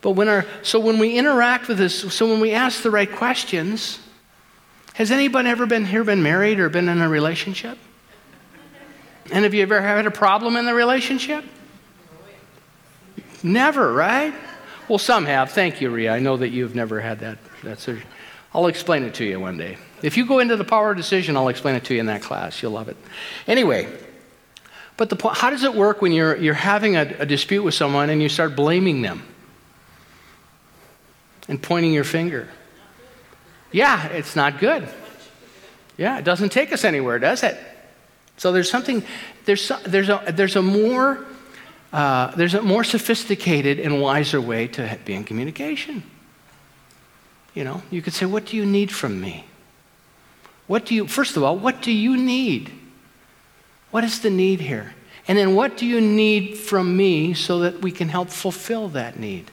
But 0.00 0.12
when 0.12 0.28
our, 0.28 0.46
so 0.62 0.78
when 0.78 1.00
we 1.00 1.18
interact 1.18 1.66
with 1.66 1.78
this, 1.78 2.14
so 2.14 2.30
when 2.30 2.38
we 2.38 2.52
ask 2.52 2.82
the 2.82 2.92
right 2.92 3.10
questions, 3.10 3.98
has 4.94 5.10
anybody 5.10 5.48
ever 5.48 5.66
been 5.66 5.84
here 5.84 6.04
been 6.04 6.22
married 6.22 6.60
or 6.60 6.68
been 6.68 6.88
in 6.88 7.02
a 7.02 7.08
relationship? 7.08 7.76
And 9.32 9.42
have 9.42 9.52
you 9.52 9.62
ever 9.62 9.80
had 9.80 10.06
a 10.06 10.12
problem 10.12 10.54
in 10.54 10.66
the 10.66 10.74
relationship? 10.74 11.44
Never, 13.42 13.92
right? 13.92 14.32
Well, 14.88 14.98
some 14.98 15.24
have. 15.24 15.50
Thank 15.50 15.80
you, 15.80 15.90
Ria. 15.90 16.12
I 16.12 16.20
know 16.20 16.36
that 16.36 16.50
you've 16.50 16.76
never 16.76 17.00
had 17.00 17.18
that. 17.18 17.38
That's 17.64 17.88
a, 17.88 17.98
I'll 18.54 18.68
explain 18.68 19.02
it 19.02 19.14
to 19.14 19.24
you 19.24 19.40
one 19.40 19.56
day. 19.56 19.76
If 20.04 20.18
you 20.18 20.26
go 20.26 20.38
into 20.38 20.56
the 20.56 20.64
power 20.64 20.90
of 20.90 20.98
decision, 20.98 21.34
I'll 21.34 21.48
explain 21.48 21.76
it 21.76 21.84
to 21.84 21.94
you 21.94 22.00
in 22.00 22.06
that 22.06 22.20
class. 22.20 22.62
You'll 22.62 22.72
love 22.72 22.90
it. 22.90 22.96
Anyway, 23.46 23.90
but 24.98 25.08
the, 25.08 25.28
how 25.30 25.48
does 25.48 25.64
it 25.64 25.74
work 25.74 26.02
when 26.02 26.12
you're, 26.12 26.36
you're 26.36 26.52
having 26.52 26.94
a, 26.94 27.16
a 27.20 27.26
dispute 27.26 27.62
with 27.62 27.72
someone 27.72 28.10
and 28.10 28.20
you 28.20 28.28
start 28.28 28.54
blaming 28.54 29.00
them 29.00 29.22
and 31.48 31.60
pointing 31.60 31.94
your 31.94 32.04
finger? 32.04 32.50
Yeah, 33.72 34.06
it's 34.08 34.36
not 34.36 34.58
good. 34.58 34.86
Yeah, 35.96 36.18
it 36.18 36.24
doesn't 36.26 36.50
take 36.50 36.70
us 36.74 36.84
anywhere, 36.84 37.18
does 37.18 37.42
it? 37.42 37.56
So 38.36 38.52
there's 38.52 38.70
something, 38.70 39.02
there's, 39.46 39.72
there's, 39.86 40.10
a, 40.10 40.22
there's, 40.28 40.56
a 40.56 40.62
more, 40.62 41.24
uh, 41.94 42.34
there's 42.36 42.52
a 42.52 42.60
more 42.60 42.84
sophisticated 42.84 43.80
and 43.80 44.02
wiser 44.02 44.38
way 44.38 44.66
to 44.68 44.98
be 45.06 45.14
in 45.14 45.24
communication. 45.24 46.02
You 47.54 47.64
know, 47.64 47.82
you 47.90 48.02
could 48.02 48.12
say, 48.12 48.26
What 48.26 48.44
do 48.44 48.58
you 48.58 48.66
need 48.66 48.92
from 48.92 49.18
me? 49.18 49.46
What 50.66 50.86
do 50.86 50.94
you, 50.94 51.06
first 51.06 51.36
of 51.36 51.42
all, 51.42 51.56
what 51.56 51.82
do 51.82 51.92
you 51.92 52.16
need? 52.16 52.72
What 53.90 54.04
is 54.04 54.20
the 54.20 54.30
need 54.30 54.60
here? 54.60 54.94
And 55.28 55.38
then 55.38 55.54
what 55.54 55.76
do 55.76 55.86
you 55.86 56.00
need 56.00 56.56
from 56.58 56.96
me 56.96 57.34
so 57.34 57.60
that 57.60 57.80
we 57.80 57.90
can 57.90 58.08
help 58.08 58.28
fulfill 58.28 58.88
that 58.88 59.18
need? 59.18 59.50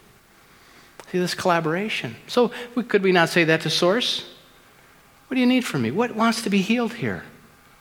See, 1.11 1.19
this 1.19 1.33
collaboration. 1.33 2.15
So, 2.27 2.51
could 2.87 3.03
we 3.03 3.11
not 3.11 3.29
say 3.29 3.43
that 3.43 3.61
to 3.61 3.69
Source? 3.69 4.33
What 5.27 5.35
do 5.35 5.41
you 5.41 5.47
need 5.47 5.65
from 5.65 5.81
me? 5.81 5.91
What 5.91 6.15
wants 6.15 6.41
to 6.43 6.49
be 6.49 6.61
healed 6.61 6.93
here? 6.93 7.23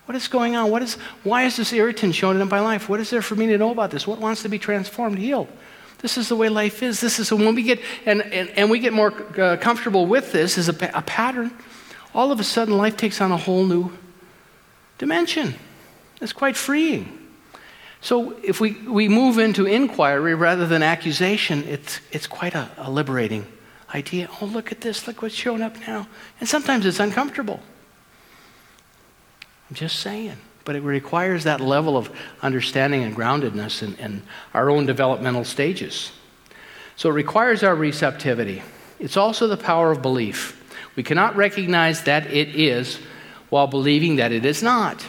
What 0.07 0.17
is 0.17 0.27
going 0.27 0.57
on? 0.57 0.71
What 0.71 0.83
is, 0.83 0.95
why 1.23 1.45
is 1.45 1.57
this 1.57 1.73
irritant 1.73 2.15
showing 2.17 2.37
up 2.39 2.43
in 2.43 2.49
my 2.49 2.61
life? 2.61 2.89
What 2.89 2.99
is 2.99 3.11
there 3.11 3.23
for 3.23 3.37
me 3.37 3.47
to 3.47 3.59
know 3.59 3.71
about 3.71 3.93
this? 3.93 4.07
What 4.07 4.19
wants 4.19 4.43
to 4.43 4.49
be 4.49 4.59
transformed, 4.59 5.19
healed? 5.19 5.49
This 5.99 6.17
is 6.19 6.29
the 6.29 6.37
way 6.37 6.49
life 6.49 6.83
is. 6.83 7.01
This 7.01 7.19
is 7.21 7.33
when 7.33 7.55
we 7.55 7.63
get 7.63 7.81
and, 8.07 8.23
and, 8.23 8.49
and 8.51 8.71
we 8.71 8.79
get 8.79 8.93
more 8.93 9.13
uh, 9.39 9.57
comfortable 9.59 10.07
with 10.07 10.33
this 10.33 10.59
as 10.59 10.69
a, 10.69 10.91
a 10.95 11.03
pattern. 11.03 11.53
All 12.15 12.33
of 12.33 12.41
a 12.41 12.45
sudden, 12.45 12.77
life 12.77 12.97
takes 12.97 13.21
on 13.21 13.31
a 13.33 13.37
whole 13.37 13.65
new 13.65 13.93
dimension. 14.99 15.55
It's 16.21 16.33
quite 16.33 16.57
freeing. 16.57 17.17
So 18.01 18.37
if 18.43 18.61
we, 18.61 18.73
we 18.73 19.09
move 19.09 19.39
into 19.39 19.67
inquiry 19.67 20.35
rather 20.35 20.67
than 20.67 20.83
accusation, 20.83 21.65
it's, 21.65 22.01
it's 22.11 22.27
quite 22.27 22.55
a, 22.55 22.71
a 22.79 22.91
liberating 22.91 23.47
idea. 23.95 24.29
Oh, 24.41 24.47
look 24.47 24.73
at 24.73 24.81
this. 24.81 25.07
Look 25.07 25.23
what's 25.23 25.35
showing 25.35 25.63
up 25.63 25.79
now. 25.87 26.09
And 26.41 26.49
sometimes 26.49 26.87
it's 26.87 27.01
uncomfortable. 27.01 27.61
I'm 29.69 29.77
just 29.77 30.01
saying. 30.01 30.37
But 30.65 30.77
it 30.77 30.83
requires 30.83 31.45
that 31.45 31.61
level 31.61 31.97
of 31.97 32.11
understanding 32.43 33.03
and 33.03 33.17
groundedness 33.17 33.83
in, 33.83 33.95
in 33.97 34.23
our 34.55 34.71
own 34.71 34.87
developmental 34.87 35.45
stages. 35.45 36.13
So 36.97 37.11
it 37.11 37.15
requires 37.15 37.63
our 37.63 37.75
receptivity. 37.75 38.63
It's 38.99 39.17
also 39.17 39.47
the 39.47 39.57
power 39.57 39.91
of 39.91 40.03
belief. 40.03 40.60
We 40.97 41.03
cannot 41.03 41.37
recognize 41.37 42.03
that 42.05 42.27
it 42.27 42.49
is 42.55 42.99
while 43.49 43.67
believing 43.67 44.17
that 44.17 44.33
it 44.33 44.45
is 44.45 44.63
not. 44.63 45.05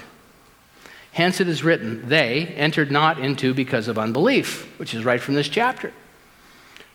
Hence 1.13 1.41
it 1.41 1.47
is 1.47 1.63
written, 1.63 2.07
they 2.07 2.47
entered 2.47 2.91
not 2.91 3.19
into 3.19 3.53
because 3.53 3.87
of 3.87 3.97
unbelief, 3.97 4.79
which 4.79 4.93
is 4.93 5.03
right 5.03 5.19
from 5.19 5.35
this 5.35 5.49
chapter. 5.49 5.93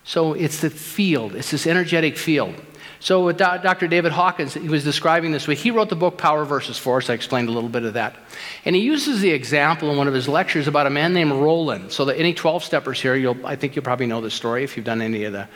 So 0.05 0.33
it's 0.33 0.61
the 0.61 0.71
field, 0.71 1.35
it's 1.35 1.51
this 1.51 1.67
energetic 1.67 2.17
field. 2.17 2.55
So, 3.01 3.23
uh, 3.23 3.27
with 3.27 3.37
Dr. 3.39 3.89
David 3.89 4.13
Hawkins, 4.13 4.55
he 4.55 4.69
was 4.69 4.85
describing 4.85 5.33
this 5.33 5.47
way. 5.47 5.55
He 5.55 5.71
wrote 5.71 5.89
the 5.89 5.97
book 5.97 6.17
Power 6.17 6.45
versus 6.45 6.79
Force. 6.79 7.11
I 7.11 7.15
explained 7.15 7.49
a 7.49 7.53
little 7.53 7.69
bit 7.69 7.85
of 7.85 7.95
that. 7.95 8.17
And 8.65 8.75
he 8.75 8.83
uses 8.83 9.21
the 9.21 9.31
example 9.31 9.91
in 9.91 9.97
one 9.97 10.09
of 10.09 10.15
his 10.15 10.29
lectures 10.29 10.67
about 10.67 10.87
a 10.87 10.91
man 10.91 11.13
named 11.13 11.33
Roland. 11.33 11.93
So, 11.93 12.05
that 12.07 12.19
any 12.19 12.35
12 12.35 12.65
steppers 12.65 13.01
here, 13.01 13.35
I 13.45 13.57
think 13.57 13.77
you'll 13.77 13.85
probably 13.85 14.07
know 14.07 14.21
the 14.21 14.31
story 14.31 14.65
if 14.65 14.77
you've 14.77 14.87
done 14.87 15.03
any 15.03 15.25
of 15.25 15.33
the, 15.33 15.49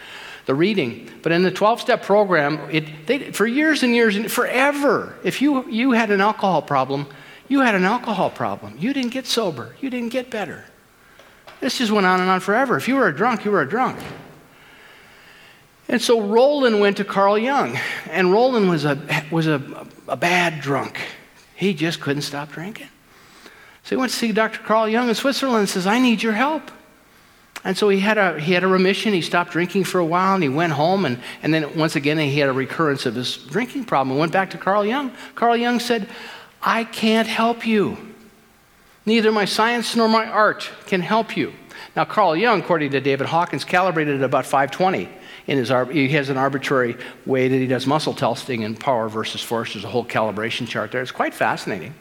the 0.47 0.55
reading. 0.55 1.11
But 1.23 1.33
in 1.33 1.43
the 1.43 1.51
12 1.51 1.81
step 1.81 2.03
program, 2.03 2.59
it, 2.71 3.07
they, 3.07 3.33
for 3.33 3.47
years 3.47 3.83
and 3.83 3.95
years 3.95 4.17
and 4.17 4.31
forever, 4.31 5.15
if 5.25 5.41
you, 5.41 5.69
you 5.71 5.93
had 5.93 6.11
an 6.11 6.21
alcohol 6.21 6.63
problem, 6.63 7.07
you 7.49 7.61
had 7.61 7.75
an 7.75 7.85
alcohol 7.85 8.31
problem. 8.31 8.77
You 8.79 8.93
didn't 8.93 9.13
get 9.13 9.27
sober, 9.27 9.75
you 9.81 9.91
didn't 9.91 10.11
get 10.11 10.31
better. 10.31 10.65
This 11.61 11.79
just 11.79 11.93
went 11.93 12.07
on 12.07 12.21
and 12.21 12.31
on 12.31 12.41
forever. 12.41 12.77
If 12.77 12.89
you 12.89 12.97
were 12.97 13.09
a 13.09 13.15
drunk, 13.15 13.45
you 13.45 13.51
were 13.51 13.61
a 13.61 13.69
drunk. 13.69 13.99
And 15.91 16.01
so 16.01 16.21
Roland 16.21 16.79
went 16.79 16.99
to 16.99 17.05
Carl 17.05 17.37
Jung, 17.37 17.77
and 18.09 18.31
Roland 18.31 18.71
was 18.71 18.85
a, 18.85 18.97
was 19.33 19.49
a, 19.49 19.61
a 20.07 20.17
bad 20.17 20.61
drunk. 20.61 21.01
He 21.57 21.75
just 21.75 22.01
couldn't 22.01 22.23
stop 22.23 22.53
drinking. 22.53 22.87
So 23.83 23.97
he 23.97 23.97
went 23.97 24.13
to 24.13 24.17
see 24.17 24.31
Dr. 24.31 24.61
Carl 24.61 24.89
Jung 24.89 25.09
in 25.09 25.17
Switzerland 25.17 25.59
and 25.59 25.69
says, 25.69 25.89
I 25.89 25.99
need 25.99 26.23
your 26.23 26.35
help. 26.35 26.71
And 27.65 27.77
so 27.77 27.89
he 27.89 27.99
had 27.99 28.19
a, 28.19 28.39
he 28.39 28.53
had 28.53 28.63
a 28.63 28.69
remission. 28.69 29.13
He 29.13 29.21
stopped 29.21 29.51
drinking 29.51 29.83
for 29.83 29.99
a 29.99 30.05
while 30.05 30.35
and 30.35 30.45
he 30.45 30.49
went 30.49 30.73
home. 30.73 31.05
And, 31.05 31.19
and 31.43 31.53
then 31.53 31.77
once 31.77 31.97
again, 31.97 32.19
he 32.19 32.39
had 32.39 32.49
a 32.49 32.53
recurrence 32.53 33.05
of 33.05 33.17
his 33.17 33.37
drinking 33.37 33.85
problem 33.85 34.13
and 34.13 34.21
went 34.21 34.33
back 34.33 34.51
to 34.51 34.59
Carl 34.59 34.87
Jung. 34.87 35.13
Carl 35.35 35.57
Jung 35.57 35.81
said, 35.81 36.09
I 36.63 36.85
can't 36.85 37.27
help 37.27 37.67
you. 37.67 37.99
Neither 39.05 39.33
my 39.33 39.45
science 39.45 39.97
nor 39.97 40.09
my 40.09 40.25
art 40.25 40.71
can 40.87 41.01
help 41.01 41.37
you. 41.37 41.53
Now, 41.97 42.05
Carl 42.05 42.37
Jung, 42.37 42.61
according 42.61 42.93
to 42.93 43.01
David 43.01 43.27
Hawkins, 43.27 43.65
calibrated 43.65 44.19
at 44.19 44.23
about 44.23 44.47
520 44.47 45.09
in 45.47 45.59
his, 45.59 45.71
he 45.91 46.09
has 46.11 46.29
an 46.29 46.37
arbitrary 46.37 46.97
way 47.27 47.49
that 47.49 47.57
he 47.57 47.67
does 47.67 47.87
muscle 47.87 48.15
testing 48.15 48.65
and 48.65 48.79
power 48.79 49.09
versus 49.09 49.43
force. 49.43 49.75
There's 49.75 49.85
a 49.85 49.89
whole 49.89 50.05
calibration 50.05 50.69
chart 50.69 50.93
there. 50.93 51.03
It's 51.03 51.11
quite 51.11 51.35
fascinating. 51.35 51.95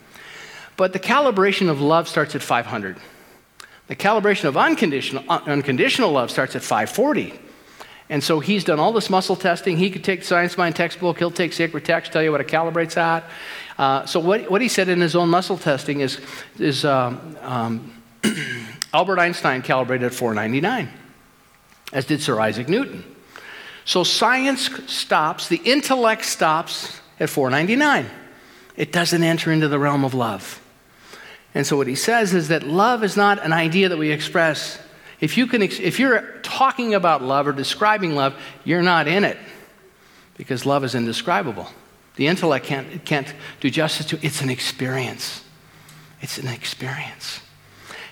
But 0.77 0.93
the 0.93 0.99
calibration 0.99 1.69
of 1.69 1.81
love 1.81 2.07
starts 2.07 2.35
at 2.35 2.41
500. 2.41 2.97
The 3.87 3.95
calibration 3.95 4.45
of 4.45 4.55
unconditional, 4.55 5.23
unconditional 5.27 6.11
love 6.11 6.31
starts 6.31 6.55
at 6.55 6.61
540. 6.61 7.33
And 8.09 8.23
so 8.23 8.39
he's 8.39 8.63
done 8.63 8.79
all 8.79 8.91
this 8.91 9.09
muscle 9.09 9.35
testing. 9.35 9.77
He 9.77 9.91
could 9.91 10.03
take 10.03 10.23
Science 10.23 10.57
Mind 10.57 10.75
textbook, 10.75 11.19
he'll 11.19 11.31
take 11.31 11.53
Sacred 11.53 11.85
Text, 11.85 12.11
tell 12.11 12.23
you 12.23 12.31
what 12.31 12.41
it 12.41 12.47
calibrates 12.47 12.97
at. 12.97 13.23
Uh, 13.77 14.05
so 14.05 14.19
what, 14.19 14.49
what 14.49 14.61
he 14.61 14.67
said 14.67 14.89
in 14.89 14.99
his 14.99 15.15
own 15.15 15.29
muscle 15.29 15.57
testing 15.57 16.01
is, 16.01 16.19
is 16.57 16.85
um, 16.85 17.37
um, 17.41 17.93
Albert 18.93 19.19
Einstein 19.19 19.61
calibrated 19.61 20.07
at 20.07 20.13
499, 20.13 20.89
as 21.93 22.05
did 22.05 22.21
Sir 22.21 22.39
Isaac 22.39 22.67
Newton. 22.67 23.03
So 23.85 24.03
science 24.03 24.69
stops, 24.91 25.47
the 25.47 25.61
intellect 25.63 26.25
stops 26.25 26.99
at 27.19 27.29
499. 27.29 28.05
It 28.75 28.91
doesn't 28.91 29.23
enter 29.23 29.51
into 29.51 29.67
the 29.67 29.79
realm 29.79 30.05
of 30.05 30.13
love. 30.13 30.61
And 31.53 31.65
so 31.65 31.77
what 31.77 31.87
he 31.87 31.95
says 31.95 32.33
is 32.33 32.49
that 32.49 32.63
love 32.63 33.03
is 33.03 33.17
not 33.17 33.43
an 33.43 33.53
idea 33.53 33.89
that 33.89 33.97
we 33.97 34.11
express. 34.11 34.79
If, 35.19 35.37
you 35.37 35.47
can, 35.47 35.61
if 35.61 35.99
you're 35.99 36.21
talking 36.43 36.93
about 36.93 37.21
love 37.21 37.47
or 37.47 37.51
describing 37.51 38.15
love, 38.15 38.35
you're 38.63 38.83
not 38.83 39.07
in 39.07 39.23
it 39.23 39.37
because 40.37 40.65
love 40.65 40.83
is 40.83 40.95
indescribable. 40.95 41.67
The 42.15 42.27
intellect 42.27 42.65
can't, 42.65 43.03
can't 43.05 43.33
do 43.59 43.69
justice 43.69 44.05
to 44.07 44.17
it. 44.17 44.23
It's 44.23 44.41
an 44.41 44.49
experience. 44.49 45.43
It's 46.21 46.37
an 46.37 46.47
experience. 46.47 47.41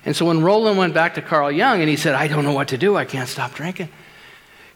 And 0.06 0.16
so 0.16 0.26
when 0.26 0.42
Roland 0.42 0.78
went 0.78 0.94
back 0.94 1.16
to 1.16 1.22
Carl 1.22 1.52
Jung 1.52 1.82
and 1.82 1.90
he 1.90 1.96
said, 1.96 2.16
I 2.16 2.28
don't 2.28 2.44
know 2.44 2.54
what 2.54 2.70
to 2.70 2.78
do, 2.78 2.96
I 2.96 3.06
can't 3.06 3.28
stop 3.28 3.54
drinking, 3.54 3.90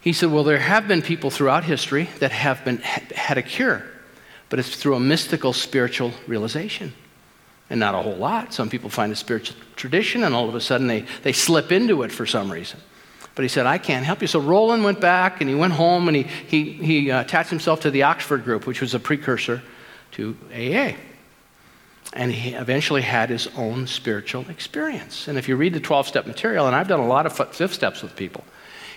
he 0.02 0.14
said, 0.14 0.32
Well, 0.32 0.44
there 0.44 0.58
have 0.58 0.88
been 0.88 1.02
people 1.02 1.30
throughout 1.30 1.64
history 1.64 2.10
that 2.20 2.32
have 2.32 2.66
been, 2.66 2.80
had 2.80 3.38
a 3.38 3.44
cure, 3.44 3.84
but 4.50 4.60
it's 4.60 4.76
through 4.76 4.96
a 4.96 5.00
mystical 5.00 5.54
spiritual 5.54 6.12
realization. 6.28 6.94
And 7.70 7.80
not 7.80 7.96
a 7.96 8.00
whole 8.00 8.18
lot. 8.18 8.54
Some 8.54 8.70
people 8.70 8.90
find 8.90 9.14
a 9.14 9.16
spiritual 9.16 9.56
tradition 9.78 10.26
and 10.26 10.36
all 10.36 10.50
of 10.50 10.56
a 10.56 10.60
sudden 10.60 10.88
they, 10.88 11.06
they 11.24 11.32
slip 11.32 11.72
into 11.72 12.04
it 12.04 12.12
for 12.12 12.26
some 12.26 12.52
reason. 12.52 12.82
But 13.34 13.44
he 13.44 13.48
said, 13.48 13.66
I 13.66 13.78
can't 13.78 14.06
help 14.06 14.22
you. 14.22 14.28
So 14.28 14.42
Roland 14.42 14.84
went 14.84 15.00
back 15.00 15.40
and 15.40 15.50
he 15.50 15.56
went 15.56 15.72
home 15.72 16.10
and 16.10 16.18
he, 16.18 16.24
he, 16.24 16.74
he 16.74 17.12
uh, 17.12 17.22
attached 17.22 17.50
himself 17.50 17.80
to 17.82 17.92
the 17.92 18.04
Oxford 18.04 18.44
group, 18.44 18.68
which 18.68 18.82
was 18.82 18.94
a 18.94 19.00
precursor 19.00 19.62
to 20.12 20.36
AA. 20.54 20.98
And 22.14 22.34
he 22.34 22.56
eventually 22.56 23.04
had 23.04 23.30
his 23.30 23.48
own 23.56 23.88
spiritual 23.88 24.50
experience. 24.50 25.30
And 25.30 25.38
if 25.38 25.48
you 25.48 25.56
read 25.56 25.74
the 25.74 25.80
12 25.80 26.08
step 26.08 26.28
material, 26.28 26.68
and 26.68 26.76
I've 26.76 26.90
done 26.90 27.00
a 27.00 27.08
lot 27.08 27.26
of 27.26 27.56
fifth 27.56 27.74
steps 27.74 28.02
with 28.02 28.18
people, 28.18 28.44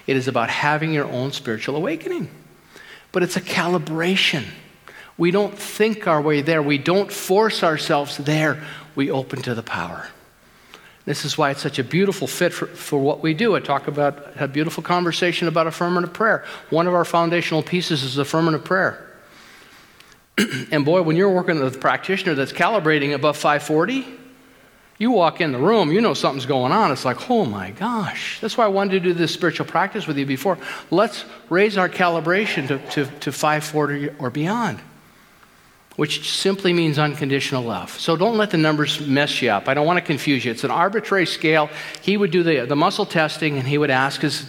it 0.06 0.16
is 0.16 0.28
about 0.28 0.50
having 0.50 0.92
your 0.92 1.06
own 1.06 1.32
spiritual 1.32 1.76
awakening. 1.76 2.28
But 3.12 3.22
it's 3.22 3.36
a 3.36 3.40
calibration. 3.40 4.44
We 5.16 5.30
don't 5.30 5.56
think 5.56 6.06
our 6.06 6.20
way 6.20 6.40
there, 6.40 6.62
we 6.62 6.78
don't 6.78 7.12
force 7.12 7.62
ourselves 7.62 8.16
there. 8.18 8.62
We 8.94 9.10
open 9.10 9.42
to 9.42 9.54
the 9.54 9.62
power. 9.62 10.08
This 11.04 11.24
is 11.24 11.36
why 11.36 11.50
it's 11.50 11.60
such 11.60 11.78
a 11.78 11.84
beautiful 11.84 12.26
fit 12.26 12.52
for, 12.52 12.66
for 12.66 12.98
what 12.98 13.22
we 13.22 13.34
do. 13.34 13.54
I 13.54 13.60
talk 13.60 13.88
about 13.88 14.40
a 14.40 14.48
beautiful 14.48 14.82
conversation 14.82 15.48
about 15.48 15.66
affirmative 15.66 16.14
prayer. 16.14 16.44
One 16.70 16.86
of 16.86 16.94
our 16.94 17.04
foundational 17.04 17.62
pieces 17.62 18.02
is 18.02 18.16
affirmative 18.16 18.64
prayer. 18.64 19.06
and 20.70 20.84
boy, 20.84 21.02
when 21.02 21.16
you're 21.16 21.30
working 21.30 21.60
with 21.60 21.76
a 21.76 21.78
practitioner 21.78 22.34
that's 22.34 22.52
calibrating 22.52 23.14
above 23.14 23.36
540, 23.36 24.06
you 24.98 25.11
walk 25.11 25.40
in 25.40 25.52
the 25.52 25.59
room, 25.59 25.90
you 25.90 26.00
know 26.00 26.14
something's 26.14 26.46
going 26.46 26.70
on. 26.70 26.92
It's 26.92 27.04
like, 27.04 27.28
oh 27.28 27.44
my 27.44 27.72
gosh. 27.72 28.40
That's 28.40 28.57
why 28.57 28.64
I 28.64 28.68
wanted 28.68 28.92
to 28.92 29.00
do 29.00 29.12
this 29.12 29.35
spiritual 29.35 29.66
practice 29.66 30.07
with 30.07 30.16
you 30.16 30.26
before. 30.26 30.57
Let's 30.90 31.24
raise 31.50 31.76
our 31.76 31.88
calibration 31.88 32.68
to, 32.68 32.78
to, 32.90 33.07
to 33.20 33.33
540 33.33 34.11
or 34.20 34.30
beyond, 34.30 34.80
which 35.96 36.30
simply 36.30 36.72
means 36.72 36.96
unconditional 36.96 37.64
love. 37.64 37.90
So 37.90 38.16
don't 38.16 38.37
let 38.37 38.52
the 38.52 38.57
numbers 38.57 39.04
mess 39.04 39.42
you 39.42 39.50
up. 39.50 39.68
I 39.68 39.74
don't 39.74 39.87
want 39.87 39.96
to 39.96 40.04
confuse 40.04 40.44
you. 40.44 40.52
It's 40.52 40.62
an 40.62 40.70
arbitrary 40.70 41.26
scale. 41.26 41.70
He 42.00 42.16
would 42.16 42.30
do 42.30 42.44
the, 42.44 42.64
the 42.64 42.76
muscle 42.76 43.07
testing 43.07 43.59
and 43.59 43.66
he 43.66 43.78
would 43.78 43.90
ask 43.90 44.20
his, 44.20 44.46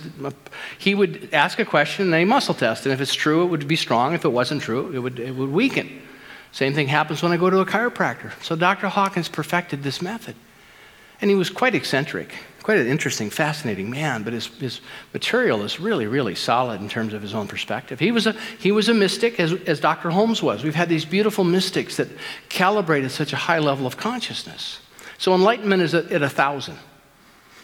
he 0.77 0.93
would 0.93 1.29
ask 1.33 1.57
a 1.57 1.65
question 1.65 2.05
and 2.05 2.13
then 2.13 2.19
he 2.19 2.25
muscle 2.25 2.53
test. 2.53 2.85
And 2.85 2.93
if 2.93 3.01
it's 3.01 3.15
true, 3.15 3.43
it 3.43 3.47
would 3.47 3.67
be 3.67 3.75
strong. 3.75 4.13
If 4.13 4.25
it 4.25 4.29
wasn't 4.29 4.61
true, 4.61 4.91
it 4.93 4.99
would, 4.99 5.19
it 5.19 5.35
would 5.35 5.51
weaken. 5.51 6.03
Same 6.55 6.73
thing 6.73 6.87
happens 6.87 7.21
when 7.21 7.33
I 7.33 7.37
go 7.37 7.49
to 7.49 7.59
a 7.59 7.65
chiropractor. 7.65 8.31
So 8.41 8.55
Dr. 8.55 8.87
Hawkins 8.87 9.27
perfected 9.27 9.83
this 9.83 10.01
method. 10.01 10.37
And 11.19 11.29
he 11.29 11.35
was 11.35 11.49
quite 11.49 11.75
eccentric, 11.75 12.33
quite 12.63 12.77
an 12.77 12.87
interesting, 12.87 13.29
fascinating 13.29 13.89
man, 13.89 14.23
but 14.23 14.31
his, 14.31 14.45
his 14.45 14.79
material 15.13 15.63
is 15.63 15.81
really, 15.81 16.07
really 16.07 16.33
solid 16.33 16.79
in 16.79 16.87
terms 16.87 17.13
of 17.13 17.21
his 17.21 17.33
own 17.33 17.49
perspective. 17.49 17.99
He 17.99 18.13
was 18.13 18.25
a, 18.25 18.31
he 18.57 18.71
was 18.71 18.87
a 18.87 18.93
mystic, 18.93 19.37
as, 19.37 19.51
as 19.67 19.81
Dr. 19.81 20.11
Holmes 20.11 20.41
was. 20.41 20.63
We've 20.63 20.73
had 20.73 20.87
these 20.87 21.03
beautiful 21.03 21.43
mystics 21.43 21.97
that 21.97 22.07
calibrated 22.47 23.11
such 23.11 23.33
a 23.33 23.35
high 23.35 23.59
level 23.59 23.85
of 23.85 23.97
consciousness. 23.97 24.79
So 25.17 25.35
enlightenment 25.35 25.81
is 25.81 25.93
at, 25.93 26.09
at 26.09 26.21
1,000. 26.21 26.77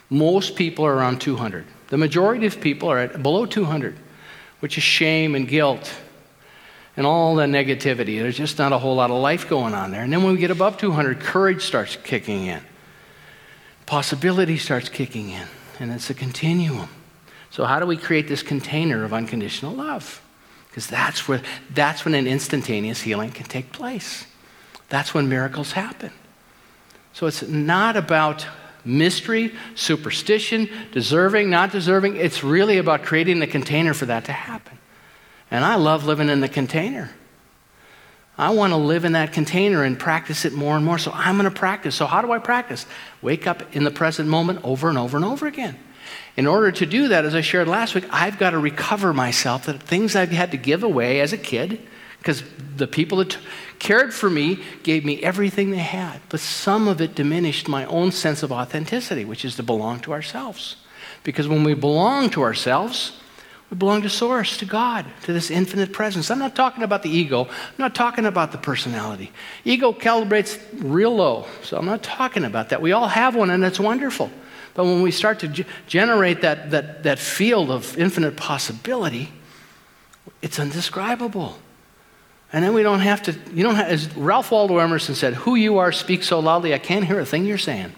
Most 0.10 0.58
people 0.58 0.86
are 0.86 0.93
around 0.93 1.21
200. 1.21 1.65
The 1.88 1.97
majority 1.97 2.45
of 2.45 2.60
people 2.60 2.89
are 2.89 2.97
at 2.97 3.23
below 3.23 3.45
200, 3.45 3.95
which 4.60 4.77
is 4.77 4.84
shame 4.84 5.34
and 5.34 5.47
guilt 5.47 5.89
and 6.97 7.06
all 7.06 7.36
the 7.36 7.45
negativity. 7.45 8.19
There's 8.19 8.38
just 8.38 8.58
not 8.58 8.73
a 8.73 8.77
whole 8.77 8.95
lot 8.95 9.12
of 9.12 9.21
life 9.21 9.47
going 9.47 9.73
on 9.73 9.91
there. 9.91 10.01
And 10.04 10.12
then 10.12 10.23
when 10.23 10.34
we 10.34 10.39
get 10.39 10.51
above 10.51 10.77
200, 10.77 11.19
courage 11.19 11.63
starts 11.63 11.95
kicking 11.95 12.45
in. 12.45 12.62
Possibility 13.86 14.58
starts 14.58 14.89
kicking 14.89 15.30
in. 15.30 15.47
And 15.80 15.91
it's 15.91 16.10
a 16.10 16.13
continuum. 16.13 16.89
So, 17.49 17.65
how 17.65 17.80
do 17.80 17.86
we 17.86 17.97
create 17.97 18.27
this 18.27 18.43
container 18.43 19.04
of 19.04 19.13
unconditional 19.13 19.73
love? 19.73 20.21
Because 20.69 20.88
that's, 20.88 21.27
where, 21.27 21.41
that's 21.73 22.06
when 22.06 22.13
an 22.13 22.27
instantaneous 22.27 23.01
healing 23.01 23.32
can 23.32 23.45
take 23.45 23.73
place. 23.73 24.25
That's 24.88 25.13
when 25.13 25.27
miracles 25.27 25.73
happen. 25.73 26.12
So, 27.13 27.27
it's 27.27 27.41
not 27.41 27.97
about 27.97 28.45
mystery, 28.86 29.54
superstition, 29.75 30.69
deserving, 30.91 31.49
not 31.49 31.71
deserving. 31.71 32.15
It's 32.15 32.43
really 32.43 32.77
about 32.77 33.04
creating 33.04 33.39
the 33.39 33.47
container 33.47 33.93
for 33.93 34.06
that 34.06 34.25
to 34.25 34.32
happen. 34.32 34.77
And 35.52 35.66
I 35.66 35.76
love 35.76 36.06
living 36.06 36.30
in 36.30 36.40
the 36.40 36.50
container. 36.50 37.12
I 38.38 38.52
want 38.52 38.72
to 38.72 38.78
live 38.78 39.06
in 39.06 39.12
that 39.12 39.34
container 39.34 39.84
and 39.84 40.00
practice 40.00 40.46
it 40.46 40.54
more 40.54 40.76
and 40.76 40.84
more. 40.84 40.98
So 40.98 41.12
I'm 41.14 41.38
going 41.38 41.52
to 41.52 41.56
practice. 41.56 41.94
So, 41.96 42.08
how 42.08 42.22
do 42.22 42.32
I 42.32 42.40
practice? 42.40 42.86
Wake 43.22 43.46
up 43.46 43.76
in 43.76 43.84
the 43.84 43.92
present 43.92 44.30
moment 44.30 44.62
over 44.64 44.90
and 44.90 44.98
over 44.98 45.18
and 45.18 45.26
over 45.26 45.46
again. 45.46 45.78
In 46.38 46.48
order 46.48 46.72
to 46.72 46.86
do 46.86 47.10
that, 47.10 47.26
as 47.26 47.36
I 47.36 47.42
shared 47.42 47.68
last 47.68 47.94
week, 47.94 48.06
I've 48.10 48.40
got 48.40 48.52
to 48.52 48.60
recover 48.60 49.14
myself, 49.14 49.66
the 49.66 49.74
things 49.74 50.16
I've 50.16 50.32
had 50.32 50.52
to 50.52 50.58
give 50.58 50.84
away 50.84 51.20
as 51.20 51.34
a 51.34 51.38
kid, 51.38 51.82
because 52.20 52.44
the 52.78 52.88
people 52.88 53.18
that 53.20 53.38
cared 53.80 54.14
for 54.14 54.30
me 54.30 54.60
gave 54.84 55.04
me 55.04 55.22
everything 55.22 55.72
they 55.72 55.78
had. 55.78 56.22
But 56.30 56.40
some 56.40 56.88
of 56.88 57.02
it 57.02 57.16
diminished 57.16 57.68
my 57.68 57.86
own 57.86 58.12
sense 58.12 58.44
of 58.44 58.52
authenticity, 58.52 59.26
which 59.26 59.44
is 59.44 59.56
to 59.58 59.64
belong 59.64 60.00
to 60.02 60.14
ourselves. 60.14 60.78
Because 61.24 61.48
when 61.48 61.64
we 61.64 61.74
belong 61.74 62.30
to 62.32 62.44
ourselves, 62.44 63.20
we 63.72 63.78
belong 63.78 64.02
to 64.02 64.10
Source, 64.10 64.58
to 64.58 64.66
God, 64.66 65.06
to 65.24 65.32
this 65.32 65.50
infinite 65.50 65.94
presence. 65.94 66.30
I'm 66.30 66.40
not 66.40 66.56
talking 66.58 66.84
about 66.84 67.04
the 67.04 67.10
ego. 67.10 67.46
I'm 67.46 67.76
not 67.78 67.96
talking 67.96 68.26
about 68.26 68.52
the 68.52 68.58
personality. 68.58 69.32
Ego 69.64 69.94
calibrates 69.94 70.60
real 70.74 71.16
low, 71.16 71.46
so 71.64 71.78
I'm 71.78 71.86
not 71.86 72.04
talking 72.04 72.44
about 72.44 72.70
that. 72.70 72.82
We 72.82 72.92
all 72.92 73.08
have 73.08 73.34
one, 73.34 73.50
and 73.50 73.64
it's 73.64 73.80
wonderful. 73.80 74.30
But 74.74 74.84
when 74.84 75.02
we 75.02 75.12
start 75.12 75.40
to 75.40 75.48
g- 75.48 75.66
generate 75.88 76.42
that, 76.42 76.72
that, 76.72 77.04
that 77.04 77.18
field 77.18 77.72
of 77.72 77.98
infinite 77.98 78.36
possibility, 78.36 79.32
it's 80.42 80.60
indescribable. 80.60 81.58
And 82.52 82.66
then 82.66 82.74
we 82.74 82.84
don't 82.84 83.00
have 83.00 83.24
to, 83.24 83.36
you 83.54 83.64
don't 83.64 83.76
have, 83.76 83.88
as 83.88 84.14
Ralph 84.18 84.52
Waldo 84.52 84.80
Emerson 84.80 85.16
said, 85.16 85.34
who 85.34 85.56
you 85.56 85.78
are 85.78 85.94
speaks 85.94 86.28
so 86.28 86.42
loudly, 86.42 86.74
I 86.74 86.80
can't 86.80 87.06
hear 87.06 87.22
a 87.22 87.26
thing 87.26 87.46
you're 87.46 87.58
saying. 87.58 87.94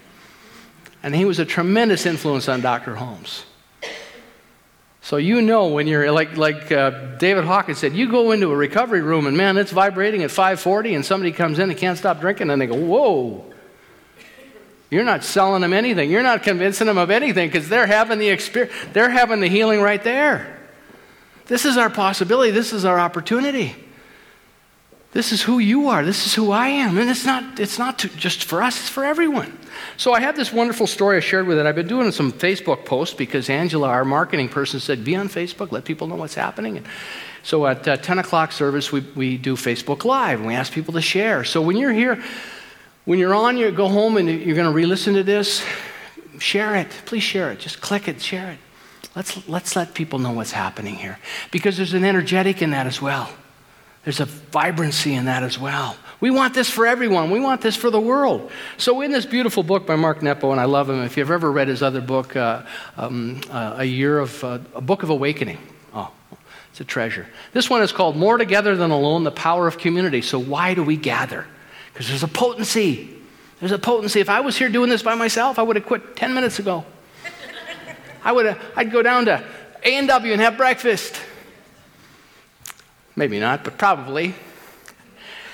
And 1.02 1.16
he 1.16 1.24
was 1.24 1.40
a 1.40 1.44
tremendous 1.44 2.06
influence 2.06 2.48
on 2.48 2.60
Dr. 2.60 2.94
Holmes. 2.94 3.44
So 5.04 5.18
you 5.18 5.42
know 5.42 5.68
when 5.68 5.86
you're 5.86 6.10
like 6.10 6.38
like 6.38 6.72
uh, 6.72 7.16
David 7.18 7.44
Hawkins 7.44 7.76
said, 7.76 7.92
you 7.92 8.10
go 8.10 8.32
into 8.32 8.50
a 8.50 8.56
recovery 8.56 9.02
room 9.02 9.26
and 9.26 9.36
man, 9.36 9.58
it's 9.58 9.70
vibrating 9.70 10.22
at 10.22 10.30
540, 10.30 10.94
and 10.94 11.04
somebody 11.04 11.30
comes 11.30 11.58
in 11.58 11.68
and 11.68 11.78
can't 11.78 11.98
stop 11.98 12.20
drinking, 12.20 12.48
and 12.48 12.60
they 12.60 12.66
go, 12.66 12.74
whoa. 12.74 13.44
You're 14.90 15.04
not 15.04 15.22
selling 15.22 15.60
them 15.60 15.74
anything. 15.74 16.10
You're 16.10 16.22
not 16.22 16.42
convincing 16.42 16.86
them 16.86 16.96
of 16.96 17.10
anything 17.10 17.48
because 17.48 17.68
they're 17.68 17.86
having 17.86 18.18
the 18.18 18.28
experience. 18.28 18.72
They're 18.94 19.10
having 19.10 19.40
the 19.40 19.48
healing 19.48 19.82
right 19.82 20.02
there. 20.02 20.58
This 21.46 21.66
is 21.66 21.76
our 21.76 21.90
possibility. 21.90 22.50
This 22.50 22.72
is 22.72 22.86
our 22.86 22.98
opportunity. 22.98 23.76
This 25.14 25.30
is 25.30 25.42
who 25.42 25.60
you 25.60 25.88
are. 25.88 26.04
This 26.04 26.26
is 26.26 26.34
who 26.34 26.50
I 26.50 26.66
am. 26.66 26.98
And 26.98 27.08
it's 27.08 27.24
not, 27.24 27.60
it's 27.60 27.78
not 27.78 28.00
to, 28.00 28.08
just 28.08 28.44
for 28.44 28.60
us, 28.60 28.80
it's 28.80 28.88
for 28.88 29.04
everyone. 29.04 29.56
So 29.96 30.12
I 30.12 30.18
have 30.18 30.34
this 30.34 30.52
wonderful 30.52 30.88
story 30.88 31.16
I 31.16 31.20
shared 31.20 31.46
with 31.46 31.56
it. 31.56 31.66
I've 31.66 31.76
been 31.76 31.86
doing 31.86 32.10
some 32.10 32.32
Facebook 32.32 32.84
posts 32.84 33.14
because 33.14 33.48
Angela, 33.48 33.88
our 33.88 34.04
marketing 34.04 34.48
person, 34.48 34.80
said, 34.80 35.04
be 35.04 35.14
on 35.14 35.28
Facebook, 35.28 35.70
let 35.70 35.84
people 35.84 36.08
know 36.08 36.16
what's 36.16 36.34
happening. 36.34 36.78
And 36.78 36.86
so 37.44 37.64
at 37.64 37.86
uh, 37.86 37.96
10 37.96 38.18
o'clock 38.18 38.50
service, 38.50 38.90
we, 38.90 39.00
we 39.14 39.36
do 39.36 39.54
Facebook 39.54 40.04
Live 40.04 40.40
and 40.40 40.48
we 40.48 40.54
ask 40.54 40.72
people 40.72 40.94
to 40.94 41.00
share. 41.00 41.44
So 41.44 41.62
when 41.62 41.76
you're 41.76 41.92
here, 41.92 42.20
when 43.04 43.20
you're 43.20 43.34
on, 43.36 43.56
you 43.56 43.70
go 43.70 43.88
home 43.88 44.16
and 44.16 44.28
you're 44.28 44.56
going 44.56 44.66
to 44.66 44.74
re 44.74 44.84
listen 44.84 45.14
to 45.14 45.22
this, 45.22 45.64
share 46.40 46.74
it. 46.74 46.90
Please 47.06 47.22
share 47.22 47.52
it. 47.52 47.60
Just 47.60 47.80
click 47.80 48.08
it, 48.08 48.20
share 48.20 48.50
it. 48.50 48.58
Let's, 49.14 49.48
let's 49.48 49.76
let 49.76 49.94
people 49.94 50.18
know 50.18 50.32
what's 50.32 50.50
happening 50.50 50.96
here 50.96 51.20
because 51.52 51.76
there's 51.76 51.94
an 51.94 52.04
energetic 52.04 52.62
in 52.62 52.70
that 52.70 52.88
as 52.88 53.00
well. 53.00 53.30
There's 54.04 54.20
a 54.20 54.26
vibrancy 54.26 55.14
in 55.14 55.24
that 55.24 55.42
as 55.42 55.58
well. 55.58 55.96
We 56.20 56.30
want 56.30 56.54
this 56.54 56.68
for 56.68 56.86
everyone. 56.86 57.30
We 57.30 57.40
want 57.40 57.62
this 57.62 57.74
for 57.74 57.90
the 57.90 58.00
world. 58.00 58.50
So, 58.76 59.00
in 59.00 59.10
this 59.10 59.24
beautiful 59.24 59.62
book 59.62 59.86
by 59.86 59.96
Mark 59.96 60.22
Nepo, 60.22 60.52
and 60.52 60.60
I 60.60 60.64
love 60.64 60.90
him, 60.90 61.02
if 61.02 61.16
you've 61.16 61.30
ever 61.30 61.50
read 61.50 61.68
his 61.68 61.82
other 61.82 62.00
book, 62.00 62.36
uh, 62.36 62.62
um, 62.96 63.40
uh, 63.50 63.76
A 63.78 63.84
Year 63.84 64.18
of, 64.18 64.44
uh, 64.44 64.58
A 64.74 64.80
Book 64.80 65.02
of 65.02 65.10
Awakening. 65.10 65.58
Oh, 65.94 66.10
It's 66.70 66.80
a 66.80 66.84
treasure. 66.84 67.26
This 67.52 67.70
one 67.70 67.82
is 67.82 67.92
called 67.92 68.16
More 68.16 68.36
Together 68.36 68.76
Than 68.76 68.90
Alone 68.90 69.24
The 69.24 69.30
Power 69.30 69.66
of 69.66 69.78
Community. 69.78 70.20
So, 70.20 70.38
why 70.38 70.74
do 70.74 70.82
we 70.82 70.96
gather? 70.96 71.46
Because 71.92 72.08
there's 72.08 72.22
a 72.22 72.28
potency. 72.28 73.10
There's 73.60 73.72
a 73.72 73.78
potency. 73.78 74.20
If 74.20 74.28
I 74.28 74.40
was 74.40 74.56
here 74.56 74.68
doing 74.68 74.90
this 74.90 75.02
by 75.02 75.14
myself, 75.14 75.58
I 75.58 75.62
would 75.62 75.76
have 75.76 75.86
quit 75.86 76.16
10 76.16 76.34
minutes 76.34 76.58
ago. 76.58 76.84
I 78.22 78.32
would 78.32 78.46
have, 78.46 78.60
I'd 78.76 78.90
go 78.90 79.02
down 79.02 79.26
to 79.26 79.44
A&W 79.82 80.32
and 80.32 80.40
have 80.42 80.56
breakfast. 80.56 81.20
Maybe 83.16 83.38
not, 83.38 83.64
but 83.64 83.78
probably. 83.78 84.34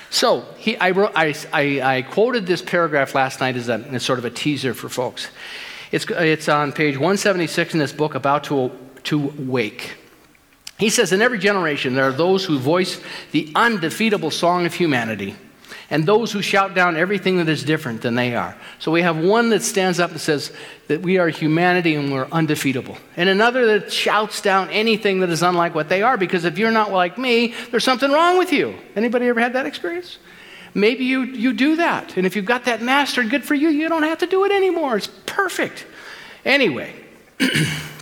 So 0.09 0.45
he, 0.57 0.77
I, 0.77 0.91
wrote, 0.91 1.13
I, 1.15 1.33
I, 1.53 1.97
I, 1.97 2.01
quoted 2.01 2.45
this 2.45 2.61
paragraph 2.61 3.15
last 3.15 3.39
night 3.39 3.55
as, 3.55 3.69
a, 3.69 3.75
as 3.91 4.03
sort 4.03 4.19
of 4.19 4.25
a 4.25 4.29
teaser 4.29 4.73
for 4.73 4.89
folks. 4.89 5.29
It's, 5.91 6.05
it's 6.09 6.49
on 6.49 6.73
page 6.73 6.95
176 6.95 7.73
in 7.73 7.79
this 7.79 7.93
book, 7.93 8.15
About 8.15 8.43
to, 8.45 8.71
to 9.03 9.33
Wake. 9.37 9.95
He 10.77 10.89
says, 10.89 11.13
In 11.13 11.21
every 11.21 11.39
generation, 11.39 11.95
there 11.95 12.05
are 12.05 12.11
those 12.11 12.43
who 12.43 12.59
voice 12.59 12.99
the 13.31 13.51
undefeatable 13.55 14.31
song 14.31 14.65
of 14.65 14.73
humanity 14.73 15.35
and 15.91 16.05
those 16.05 16.31
who 16.31 16.41
shout 16.41 16.73
down 16.73 16.97
everything 16.97 17.37
that 17.37 17.49
is 17.49 17.63
different 17.63 18.01
than 18.01 18.15
they 18.15 18.33
are. 18.35 18.57
So 18.79 18.91
we 18.91 19.03
have 19.03 19.17
one 19.17 19.49
that 19.49 19.61
stands 19.61 19.99
up 19.99 20.09
and 20.09 20.19
says 20.19 20.51
that 20.87 21.01
we 21.01 21.19
are 21.19 21.27
humanity 21.27 21.95
and 21.95 22.11
we're 22.11 22.27
undefeatable, 22.31 22.97
and 23.17 23.29
another 23.29 23.65
that 23.67 23.93
shouts 23.93 24.41
down 24.41 24.69
anything 24.69 25.19
that 25.19 25.29
is 25.29 25.43
unlike 25.43 25.75
what 25.75 25.89
they 25.89 26.01
are 26.01 26.17
because 26.17 26.45
if 26.45 26.57
you're 26.57 26.71
not 26.71 26.91
like 26.91 27.17
me, 27.19 27.53
there's 27.69 27.83
something 27.83 28.11
wrong 28.11 28.39
with 28.39 28.51
you. 28.51 28.73
Anybody 28.95 29.27
ever 29.27 29.39
had 29.39 29.53
that 29.53 29.67
experience? 29.67 30.17
Maybe 30.73 31.03
you, 31.03 31.23
you 31.23 31.51
do 31.51 31.75
that, 31.75 32.15
and 32.15 32.25
if 32.25 32.35
you've 32.35 32.45
got 32.45 32.65
that 32.65 32.81
mastered, 32.81 33.29
good 33.29 33.43
for 33.43 33.55
you. 33.55 33.69
You 33.69 33.89
don't 33.89 34.03
have 34.03 34.19
to 34.19 34.27
do 34.27 34.45
it 34.45 34.51
anymore. 34.51 34.95
It's 34.95 35.09
perfect. 35.25 35.85
Anyway, 36.45 36.95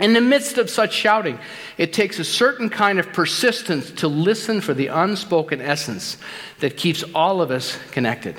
in 0.00 0.14
the 0.14 0.20
midst 0.20 0.58
of 0.58 0.70
such 0.70 0.94
shouting, 0.94 1.38
it 1.76 1.92
takes 1.92 2.18
a 2.18 2.24
certain 2.24 2.70
kind 2.70 2.98
of 2.98 3.12
persistence 3.12 3.90
to 3.92 4.08
listen 4.08 4.60
for 4.60 4.74
the 4.74 4.86
unspoken 4.86 5.60
essence 5.60 6.16
that 6.60 6.76
keeps 6.76 7.04
all 7.14 7.42
of 7.42 7.50
us 7.50 7.78
connected. 7.90 8.36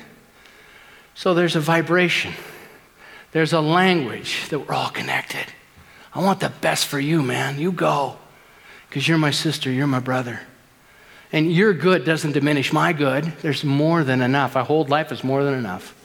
So 1.13 1.33
there's 1.33 1.55
a 1.55 1.59
vibration, 1.59 2.33
there's 3.31 3.53
a 3.53 3.61
language 3.61 4.49
that 4.49 4.59
we're 4.59 4.73
all 4.73 4.89
connected. 4.89 5.45
I 6.13 6.21
want 6.21 6.39
the 6.39 6.49
best 6.49 6.87
for 6.87 6.99
you, 6.99 7.21
man. 7.21 7.59
You 7.59 7.71
go. 7.71 8.17
Because 8.89 9.07
you're 9.07 9.17
my 9.17 9.31
sister, 9.31 9.71
you're 9.71 9.87
my 9.87 10.01
brother. 10.01 10.41
And 11.31 11.49
your 11.49 11.73
good 11.73 12.03
doesn't 12.03 12.33
diminish 12.33 12.73
my 12.73 12.91
good. 12.91 13.23
There's 13.41 13.63
more 13.63 14.03
than 14.03 14.21
enough. 14.21 14.57
I 14.57 14.63
hold 14.63 14.89
life 14.89 15.13
as 15.13 15.23
more 15.23 15.45
than 15.45 15.53
enough. 15.53 15.95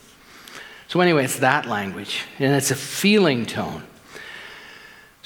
So, 0.86 1.00
anyway, 1.00 1.24
it's 1.24 1.40
that 1.40 1.66
language, 1.66 2.22
and 2.38 2.54
it's 2.54 2.70
a 2.70 2.76
feeling 2.76 3.44
tone. 3.44 3.82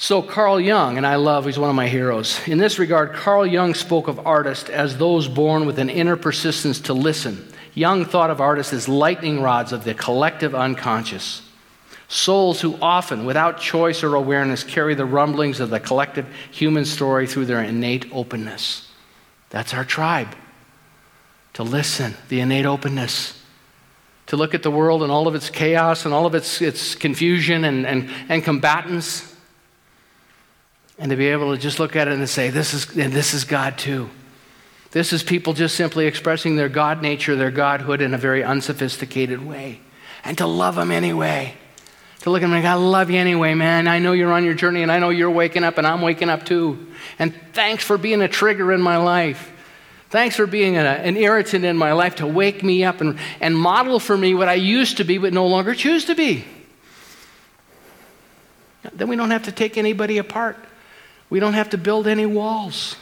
So, 0.01 0.23
Carl 0.23 0.59
Jung, 0.59 0.97
and 0.97 1.05
I 1.05 1.17
love, 1.17 1.45
he's 1.45 1.59
one 1.59 1.69
of 1.69 1.75
my 1.75 1.87
heroes. 1.87 2.39
In 2.47 2.57
this 2.57 2.79
regard, 2.79 3.13
Carl 3.13 3.45
Jung 3.45 3.75
spoke 3.75 4.07
of 4.07 4.25
artists 4.25 4.67
as 4.67 4.97
those 4.97 5.27
born 5.27 5.67
with 5.67 5.77
an 5.77 5.91
inner 5.91 6.15
persistence 6.15 6.79
to 6.81 6.95
listen. 6.95 7.47
Jung 7.75 8.05
thought 8.05 8.31
of 8.31 8.41
artists 8.41 8.73
as 8.73 8.89
lightning 8.89 9.43
rods 9.43 9.71
of 9.71 9.83
the 9.83 9.93
collective 9.93 10.55
unconscious. 10.55 11.43
Souls 12.07 12.61
who 12.61 12.79
often, 12.81 13.25
without 13.25 13.59
choice 13.59 14.01
or 14.01 14.15
awareness, 14.15 14.63
carry 14.63 14.95
the 14.95 15.05
rumblings 15.05 15.59
of 15.59 15.69
the 15.69 15.79
collective 15.79 16.25
human 16.49 16.83
story 16.83 17.27
through 17.27 17.45
their 17.45 17.61
innate 17.61 18.07
openness. 18.11 18.89
That's 19.51 19.71
our 19.71 19.85
tribe. 19.85 20.35
To 21.53 21.63
listen, 21.63 22.15
the 22.27 22.39
innate 22.39 22.65
openness. 22.65 23.39
To 24.25 24.35
look 24.35 24.55
at 24.55 24.63
the 24.63 24.71
world 24.71 25.03
and 25.03 25.11
all 25.11 25.27
of 25.27 25.35
its 25.35 25.51
chaos 25.51 26.05
and 26.05 26.13
all 26.13 26.25
of 26.25 26.33
its, 26.33 26.59
its 26.59 26.95
confusion 26.95 27.63
and, 27.65 27.85
and, 27.85 28.09
and 28.29 28.43
combatants 28.43 29.30
and 31.01 31.09
to 31.09 31.15
be 31.15 31.29
able 31.29 31.51
to 31.55 31.59
just 31.59 31.79
look 31.79 31.95
at 31.95 32.07
it 32.07 32.13
and 32.13 32.29
say, 32.29 32.51
this 32.51 32.75
is, 32.75 32.95
and 32.95 33.11
this 33.11 33.33
is 33.33 33.43
God 33.43 33.75
too. 33.75 34.07
This 34.91 35.11
is 35.11 35.23
people 35.23 35.53
just 35.53 35.75
simply 35.75 36.05
expressing 36.05 36.57
their 36.57 36.69
God 36.69 37.01
nature, 37.01 37.35
their 37.35 37.49
Godhood 37.49 38.01
in 38.01 38.13
a 38.13 38.19
very 38.19 38.43
unsophisticated 38.43 39.43
way. 39.43 39.81
And 40.23 40.37
to 40.37 40.45
love 40.45 40.75
them 40.75 40.91
anyway. 40.91 41.55
To 42.19 42.29
look 42.29 42.43
at 42.43 42.45
them 42.45 42.53
and 42.53 42.67
I 42.67 42.75
love 42.75 43.09
you 43.09 43.17
anyway, 43.17 43.55
man. 43.55 43.87
I 43.87 43.97
know 43.97 44.11
you're 44.11 44.31
on 44.31 44.45
your 44.45 44.53
journey 44.53 44.83
and 44.83 44.91
I 44.91 44.99
know 44.99 45.09
you're 45.09 45.31
waking 45.31 45.63
up 45.63 45.79
and 45.79 45.87
I'm 45.87 46.03
waking 46.03 46.29
up 46.29 46.45
too. 46.45 46.85
And 47.17 47.33
thanks 47.53 47.83
for 47.83 47.97
being 47.97 48.21
a 48.21 48.27
trigger 48.27 48.71
in 48.71 48.79
my 48.79 48.97
life. 48.97 49.51
Thanks 50.11 50.35
for 50.35 50.45
being 50.45 50.77
a, 50.77 50.81
an 50.81 51.17
irritant 51.17 51.65
in 51.65 51.77
my 51.77 51.93
life 51.93 52.17
to 52.17 52.27
wake 52.27 52.61
me 52.61 52.83
up 52.83 53.01
and, 53.01 53.17
and 53.39 53.57
model 53.57 53.99
for 53.99 54.15
me 54.15 54.35
what 54.35 54.49
I 54.49 54.53
used 54.53 54.97
to 54.97 55.03
be 55.03 55.17
but 55.17 55.33
no 55.33 55.47
longer 55.47 55.73
choose 55.73 56.05
to 56.05 56.13
be. 56.13 56.45
Then 58.93 59.07
we 59.07 59.15
don't 59.15 59.31
have 59.31 59.43
to 59.43 59.51
take 59.51 59.79
anybody 59.79 60.19
apart. 60.19 60.57
We 61.31 61.39
don't 61.39 61.53
have 61.53 61.69
to 61.69 61.77
build 61.77 62.07
any 62.07 62.25
walls. 62.25 62.97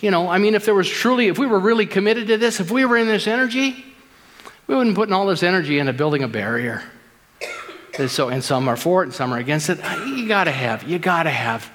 You 0.00 0.10
know, 0.10 0.28
I 0.28 0.38
mean, 0.38 0.56
if 0.56 0.64
there 0.64 0.74
was 0.74 0.88
truly, 0.88 1.28
if 1.28 1.38
we 1.38 1.46
were 1.46 1.60
really 1.60 1.86
committed 1.86 2.26
to 2.26 2.36
this, 2.36 2.58
if 2.58 2.72
we 2.72 2.84
were 2.84 2.96
in 2.96 3.06
this 3.06 3.28
energy, 3.28 3.84
we 4.66 4.74
wouldn't 4.74 4.96
put 4.96 5.10
all 5.12 5.26
this 5.26 5.44
energy 5.44 5.78
into 5.78 5.92
building 5.92 6.24
a 6.24 6.28
barrier. 6.28 6.82
And 7.96 8.10
so, 8.10 8.28
and 8.30 8.42
some 8.42 8.66
are 8.66 8.76
for 8.76 9.04
it 9.04 9.06
and 9.06 9.14
some 9.14 9.32
are 9.32 9.38
against 9.38 9.70
it. 9.70 9.78
You 10.06 10.26
gotta 10.26 10.50
have, 10.50 10.82
you 10.82 10.98
gotta 10.98 11.30
have, 11.30 11.70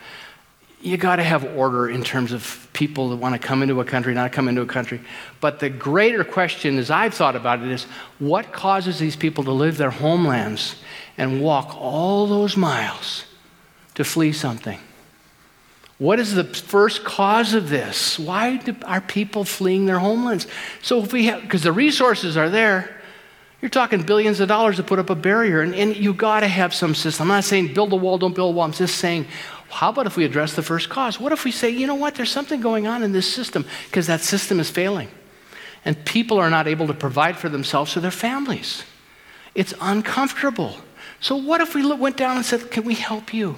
you 0.82 0.98
gotta 0.98 1.24
have 1.24 1.46
order 1.56 1.90
in 1.90 2.04
terms 2.04 2.34
of 2.34 2.68
people 2.74 3.10
that 3.12 3.16
want 3.16 3.34
to 3.34 3.40
come 3.40 3.64
into 3.64 3.80
a 3.80 3.86
country, 3.86 4.14
not 4.14 4.34
come 4.34 4.50
into 4.50 4.62
a 4.62 4.68
country. 4.68 5.00
But 5.40 5.60
the 5.60 5.70
greater 5.70 6.26
question, 6.26 6.78
as 6.78 6.92
I've 6.92 7.14
thought 7.14 7.38
about 7.38 7.62
it, 7.62 7.72
is 7.72 7.86
what 8.20 8.52
causes 8.52 9.00
these 9.00 9.16
people 9.16 9.46
to 9.46 9.52
leave 9.52 9.78
their 9.78 9.90
homelands 9.90 10.76
and 11.18 11.42
walk 11.42 11.78
all 11.78 12.28
those 12.28 12.58
miles 12.58 13.24
to 14.02 14.10
flee 14.10 14.34
something. 14.34 14.80
What 15.98 16.20
is 16.20 16.34
the 16.34 16.44
first 16.44 17.04
cause 17.04 17.54
of 17.54 17.70
this? 17.70 18.18
Why 18.18 18.58
do, 18.58 18.76
are 18.86 19.02
people 19.02 19.44
fleeing 19.44 19.86
their 19.86 20.00
homelands? 20.00 20.48
So 20.82 21.04
if 21.04 21.14
we 21.14 21.26
have, 21.26 21.44
because 21.44 21.62
the 21.62 21.72
resources 21.72 22.36
are 22.38 22.50
there, 22.50 23.00
you're 23.62 23.70
talking 23.70 24.02
billions 24.02 24.40
of 24.40 24.48
dollars 24.48 24.78
to 24.78 24.84
put 24.84 24.98
up 24.98 25.12
a 25.12 25.16
barrier, 25.16 25.62
and, 25.62 25.76
and 25.76 25.96
you 25.96 26.16
got 26.16 26.40
to 26.40 26.48
have 26.48 26.74
some 26.74 26.96
system. 26.96 27.30
I'm 27.30 27.38
not 27.38 27.44
saying 27.44 27.76
build 27.76 27.94
a 27.94 27.96
wall, 27.96 28.18
don't 28.18 28.34
build 28.34 28.56
a 28.56 28.58
wall. 28.58 28.66
I'm 28.66 28.72
just 28.72 28.96
saying, 28.96 29.28
how 29.70 29.90
about 29.90 30.08
if 30.08 30.18
we 30.18 30.26
address 30.26 30.56
the 30.56 30.64
first 30.64 30.90
cause? 30.90 31.20
What 31.20 31.32
if 31.32 31.46
we 31.46 31.52
say, 31.52 31.70
you 31.70 31.86
know 31.86 31.94
what, 31.94 32.16
there's 32.16 32.32
something 32.32 32.60
going 32.62 32.88
on 32.88 33.04
in 33.04 33.12
this 33.12 33.32
system 33.32 33.64
because 33.86 34.08
that 34.08 34.22
system 34.22 34.60
is 34.60 34.72
failing, 34.72 35.10
and 35.86 36.04
people 36.04 36.40
are 36.40 36.50
not 36.50 36.68
able 36.68 36.88
to 36.88 36.96
provide 36.96 37.38
for 37.38 37.48
themselves 37.48 37.96
or 37.96 38.00
their 38.00 38.10
families. 38.10 38.84
It's 39.54 39.76
uncomfortable. 39.80 40.78
So 41.20 41.36
what 41.36 41.62
if 41.62 41.76
we 41.76 41.86
went 41.94 42.18
down 42.18 42.38
and 42.38 42.44
said, 42.44 42.72
can 42.72 42.86
we 42.86 42.96
help 42.96 43.32
you? 43.32 43.58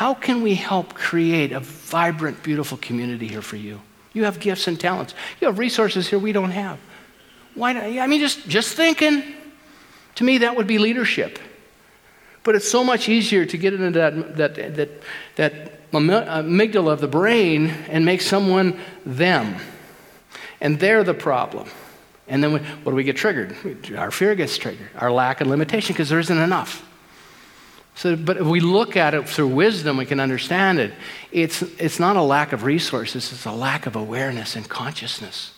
How 0.00 0.14
can 0.14 0.40
we 0.40 0.54
help 0.54 0.94
create 0.94 1.52
a 1.52 1.60
vibrant, 1.60 2.42
beautiful 2.42 2.78
community 2.78 3.28
here 3.28 3.42
for 3.42 3.56
you? 3.56 3.82
You 4.14 4.24
have 4.24 4.40
gifts 4.40 4.66
and 4.66 4.80
talents. 4.80 5.12
You 5.38 5.46
have 5.46 5.58
resources 5.58 6.08
here 6.08 6.18
we 6.18 6.32
don't 6.32 6.52
have. 6.52 6.78
Why 7.54 7.74
not? 7.74 7.84
I 7.84 8.06
mean, 8.06 8.18
just, 8.18 8.48
just 8.48 8.74
thinking. 8.78 9.22
To 10.14 10.24
me, 10.24 10.38
that 10.38 10.56
would 10.56 10.66
be 10.66 10.78
leadership. 10.78 11.38
But 12.44 12.54
it's 12.54 12.66
so 12.66 12.82
much 12.82 13.10
easier 13.10 13.44
to 13.44 13.58
get 13.58 13.74
into 13.74 13.90
that, 13.90 14.38
that, 14.38 14.54
that, 14.76 14.90
that 15.36 15.90
amygdala 15.90 16.92
of 16.92 17.02
the 17.02 17.06
brain 17.06 17.66
and 17.90 18.02
make 18.02 18.22
someone 18.22 18.80
them. 19.04 19.56
And 20.62 20.80
they're 20.80 21.04
the 21.04 21.12
problem. 21.12 21.68
And 22.26 22.42
then 22.42 22.54
we, 22.54 22.60
what 22.60 22.92
do 22.92 22.96
we 22.96 23.04
get 23.04 23.18
triggered? 23.18 23.54
Our 23.94 24.10
fear 24.10 24.34
gets 24.34 24.56
triggered, 24.56 24.88
our 24.96 25.12
lack 25.12 25.42
of 25.42 25.48
limitation, 25.48 25.92
because 25.92 26.08
there 26.08 26.20
isn't 26.20 26.38
enough. 26.38 26.89
So, 28.00 28.16
but 28.16 28.38
if 28.38 28.46
we 28.46 28.60
look 28.60 28.96
at 28.96 29.12
it 29.12 29.28
through 29.28 29.48
wisdom, 29.48 29.98
we 29.98 30.06
can 30.06 30.20
understand 30.20 30.78
it. 30.78 30.94
It's, 31.32 31.60
it's 31.60 32.00
not 32.00 32.16
a 32.16 32.22
lack 32.22 32.54
of 32.54 32.64
resources, 32.64 33.30
it's 33.30 33.44
a 33.44 33.52
lack 33.52 33.84
of 33.84 33.94
awareness 33.94 34.56
and 34.56 34.66
consciousness. 34.66 35.52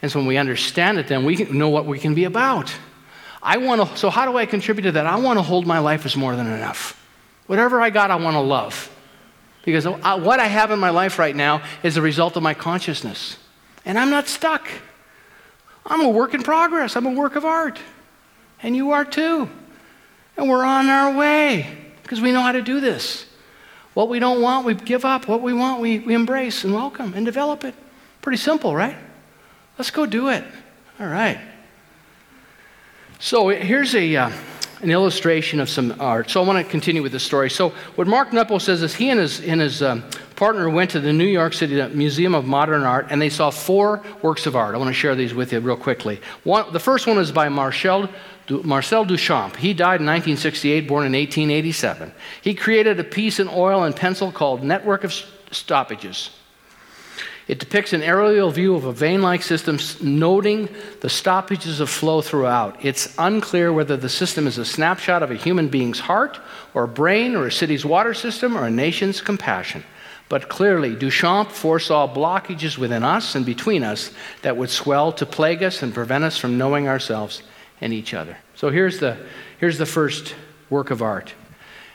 And 0.00 0.08
so 0.08 0.20
when 0.20 0.28
we 0.28 0.36
understand 0.36 0.98
it, 0.98 1.08
then 1.08 1.24
we 1.24 1.34
know 1.34 1.68
what 1.68 1.84
we 1.84 1.98
can 1.98 2.14
be 2.14 2.22
about. 2.22 2.72
I 3.42 3.56
want 3.56 3.80
to, 3.80 3.96
so 3.96 4.10
how 4.10 4.30
do 4.30 4.38
I 4.38 4.46
contribute 4.46 4.84
to 4.84 4.92
that? 4.92 5.06
I 5.06 5.16
want 5.16 5.40
to 5.40 5.42
hold 5.42 5.66
my 5.66 5.80
life 5.80 6.06
as 6.06 6.16
more 6.16 6.36
than 6.36 6.46
enough. 6.46 7.04
Whatever 7.48 7.80
I 7.80 7.90
got, 7.90 8.12
I 8.12 8.16
want 8.16 8.34
to 8.34 8.40
love. 8.42 8.88
Because 9.64 9.86
uh, 9.86 10.20
what 10.20 10.38
I 10.38 10.46
have 10.46 10.70
in 10.70 10.78
my 10.78 10.90
life 10.90 11.18
right 11.18 11.34
now 11.34 11.64
is 11.82 11.96
a 11.96 12.00
result 12.00 12.36
of 12.36 12.44
my 12.44 12.54
consciousness. 12.54 13.38
And 13.84 13.98
I'm 13.98 14.10
not 14.10 14.28
stuck. 14.28 14.68
I'm 15.84 16.02
a 16.02 16.10
work 16.10 16.32
in 16.32 16.44
progress, 16.44 16.94
I'm 16.94 17.06
a 17.06 17.12
work 17.12 17.34
of 17.34 17.44
art. 17.44 17.80
And 18.62 18.76
you 18.76 18.92
are 18.92 19.04
too. 19.04 19.50
And 20.36 20.48
we're 20.48 20.64
on 20.64 20.88
our 20.88 21.16
way 21.16 21.76
because 22.02 22.20
we 22.20 22.32
know 22.32 22.42
how 22.42 22.52
to 22.52 22.62
do 22.62 22.80
this. 22.80 23.26
What 23.94 24.08
we 24.08 24.18
don't 24.18 24.42
want, 24.42 24.66
we 24.66 24.74
give 24.74 25.04
up. 25.04 25.26
What 25.26 25.40
we 25.40 25.54
want, 25.54 25.80
we, 25.80 26.00
we 26.00 26.14
embrace 26.14 26.64
and 26.64 26.74
welcome 26.74 27.14
and 27.14 27.24
develop 27.24 27.64
it. 27.64 27.74
Pretty 28.20 28.36
simple, 28.36 28.74
right? 28.74 28.96
Let's 29.78 29.90
go 29.90 30.04
do 30.04 30.28
it. 30.28 30.44
All 31.00 31.06
right. 31.06 31.40
So 33.18 33.48
here's 33.48 33.94
a, 33.94 34.16
uh, 34.16 34.30
an 34.82 34.90
illustration 34.90 35.60
of 35.60 35.70
some 35.70 35.98
art. 35.98 36.28
So 36.28 36.42
I 36.42 36.46
want 36.46 36.64
to 36.64 36.70
continue 36.70 37.02
with 37.02 37.12
the 37.12 37.20
story. 37.20 37.48
So 37.48 37.70
what 37.94 38.06
Mark 38.06 38.32
Nepo 38.32 38.58
says 38.58 38.82
is 38.82 38.94
he 38.94 39.08
and 39.08 39.20
his, 39.20 39.40
and 39.40 39.60
his 39.60 39.82
um, 39.82 40.04
partner 40.36 40.68
went 40.68 40.90
to 40.90 41.00
the 41.00 41.12
New 41.12 41.26
York 41.26 41.54
City 41.54 41.82
Museum 41.94 42.34
of 42.34 42.44
Modern 42.44 42.82
Art 42.82 43.06
and 43.10 43.20
they 43.20 43.30
saw 43.30 43.50
four 43.50 44.02
works 44.22 44.46
of 44.46 44.54
art. 44.54 44.74
I 44.74 44.78
want 44.78 44.88
to 44.88 44.94
share 44.94 45.14
these 45.14 45.34
with 45.34 45.52
you 45.52 45.60
real 45.60 45.76
quickly. 45.76 46.20
One, 46.44 46.72
the 46.72 46.80
first 46.80 47.06
one 47.06 47.18
is 47.18 47.32
by 47.32 47.48
Marcel 47.48 48.08
Marcel 48.48 49.04
Duchamp. 49.04 49.56
He 49.56 49.74
died 49.74 50.00
in 50.00 50.06
1968, 50.06 50.86
born 50.86 51.04
in 51.04 51.12
1887. 51.12 52.12
He 52.42 52.54
created 52.54 53.00
a 53.00 53.04
piece 53.04 53.40
in 53.40 53.48
oil 53.48 53.82
and 53.82 53.96
pencil 53.96 54.30
called 54.30 54.62
Network 54.62 55.02
of 55.02 55.12
stoppages. 55.50 56.30
It 57.48 57.60
depicts 57.60 57.92
an 57.92 58.02
aerial 58.02 58.50
view 58.50 58.74
of 58.74 58.84
a 58.84 58.92
vein 58.92 59.22
like 59.22 59.42
system 59.42 59.78
noting 60.02 60.68
the 61.00 61.08
stoppages 61.08 61.78
of 61.78 61.88
flow 61.88 62.20
throughout. 62.20 62.84
It's 62.84 63.14
unclear 63.18 63.72
whether 63.72 63.96
the 63.96 64.08
system 64.08 64.48
is 64.48 64.58
a 64.58 64.64
snapshot 64.64 65.22
of 65.22 65.30
a 65.30 65.36
human 65.36 65.68
being's 65.68 66.00
heart, 66.00 66.40
or 66.74 66.88
brain, 66.88 67.36
or 67.36 67.46
a 67.46 67.52
city's 67.52 67.84
water 67.84 68.14
system, 68.14 68.56
or 68.56 68.66
a 68.66 68.70
nation's 68.70 69.20
compassion. 69.20 69.84
But 70.28 70.48
clearly, 70.48 70.96
Duchamp 70.96 71.50
foresaw 71.50 72.12
blockages 72.12 72.76
within 72.76 73.04
us 73.04 73.34
and 73.34 73.46
between 73.46 73.84
us 73.84 74.10
that 74.42 74.56
would 74.56 74.70
swell 74.70 75.12
to 75.12 75.26
plague 75.26 75.62
us 75.62 75.82
and 75.82 75.94
prevent 75.94 76.24
us 76.24 76.36
from 76.36 76.58
knowing 76.58 76.88
ourselves 76.88 77.42
and 77.80 77.92
each 77.92 78.12
other. 78.12 78.36
So 78.54 78.70
here's 78.70 78.98
the, 78.98 79.16
here's 79.60 79.78
the 79.78 79.86
first 79.86 80.34
work 80.68 80.90
of 80.90 81.00
art, 81.00 81.34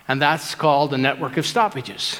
and 0.07 0.21
that's 0.21 0.55
called 0.55 0.91
the 0.91 0.97
network 0.97 1.35
of 1.37 1.45
stoppages. 1.45 2.19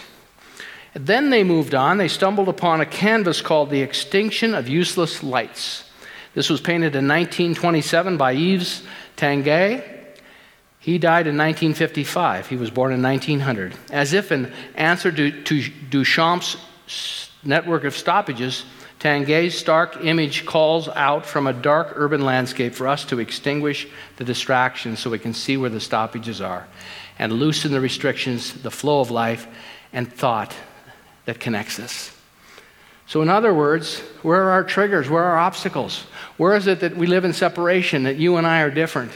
Then 0.94 1.30
they 1.30 1.46
moved 1.46 1.74
on. 1.74 1.98
They 1.98 2.10
stumbled 2.10 2.50
upon 2.50 2.82
a 2.82 2.86
canvas 2.86 3.42
called 3.42 3.70
The 3.70 3.82
Extinction 3.82 4.54
of 4.54 4.68
Useless 4.68 5.24
Lights. 5.24 5.86
This 6.34 6.50
was 6.50 6.60
painted 6.60 6.96
in 6.96 7.08
1927 7.08 8.18
by 8.18 8.34
Yves 8.34 8.84
Tanguy. 9.16 10.01
He 10.82 10.98
died 10.98 11.28
in 11.28 11.38
1955. 11.38 12.48
He 12.48 12.56
was 12.56 12.72
born 12.72 12.92
in 12.92 13.04
1900. 13.04 13.76
As 13.92 14.14
if 14.14 14.32
in 14.32 14.52
answer 14.74 15.12
to, 15.12 15.44
to 15.44 15.62
Duchamp's 15.92 16.58
network 17.44 17.84
of 17.84 17.96
stoppages, 17.96 18.66
Tanguy's 19.00 19.56
stark 19.56 20.04
image 20.04 20.46
calls 20.46 20.90
out 20.90 21.26
from 21.26 21.46
a 21.46 21.54
dark 21.54 21.94
urban 21.96 22.22
landscape 22.22 22.74
for 22.74 22.88
us 22.88 23.06
to 23.06 23.20
extinguish 23.20 23.88
the 24.18 24.24
distractions 24.24 25.00
so 25.00 25.12
we 25.12 25.20
can 25.20 25.36
see 25.36 25.56
where 25.56 25.70
the 25.70 25.80
stoppages 25.80 26.42
are 26.42 26.68
and 27.20 27.32
loosen 27.32 27.72
the 27.72 27.80
restrictions, 27.80 28.52
the 28.64 28.72
flow 28.72 29.02
of 29.02 29.12
life 29.12 29.48
and 29.94 30.12
thought 30.12 30.56
that 31.26 31.40
connects 31.40 31.80
us. 31.80 32.16
So, 33.06 33.22
in 33.22 33.30
other 33.30 33.54
words, 33.54 34.00
where 34.24 34.44
are 34.46 34.52
our 34.52 34.64
triggers? 34.64 35.10
Where 35.10 35.24
are 35.24 35.32
our 35.34 35.40
obstacles? 35.40 36.06
Where 36.38 36.56
is 36.56 36.66
it 36.66 36.80
that 36.80 36.98
we 36.98 37.06
live 37.06 37.26
in 37.26 37.34
separation, 37.34 38.04
that 38.04 38.18
you 38.18 38.38
and 38.38 38.48
I 38.48 38.62
are 38.62 38.72
different? 38.72 39.12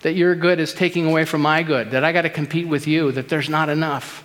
That 0.00 0.14
your 0.14 0.34
good 0.34 0.60
is 0.60 0.72
taking 0.72 1.06
away 1.06 1.24
from 1.24 1.42
my 1.42 1.62
good, 1.62 1.90
that 1.90 2.04
I 2.04 2.12
got 2.12 2.22
to 2.22 2.30
compete 2.30 2.66
with 2.66 2.86
you, 2.86 3.12
that 3.12 3.28
there's 3.28 3.48
not 3.48 3.68
enough. 3.68 4.24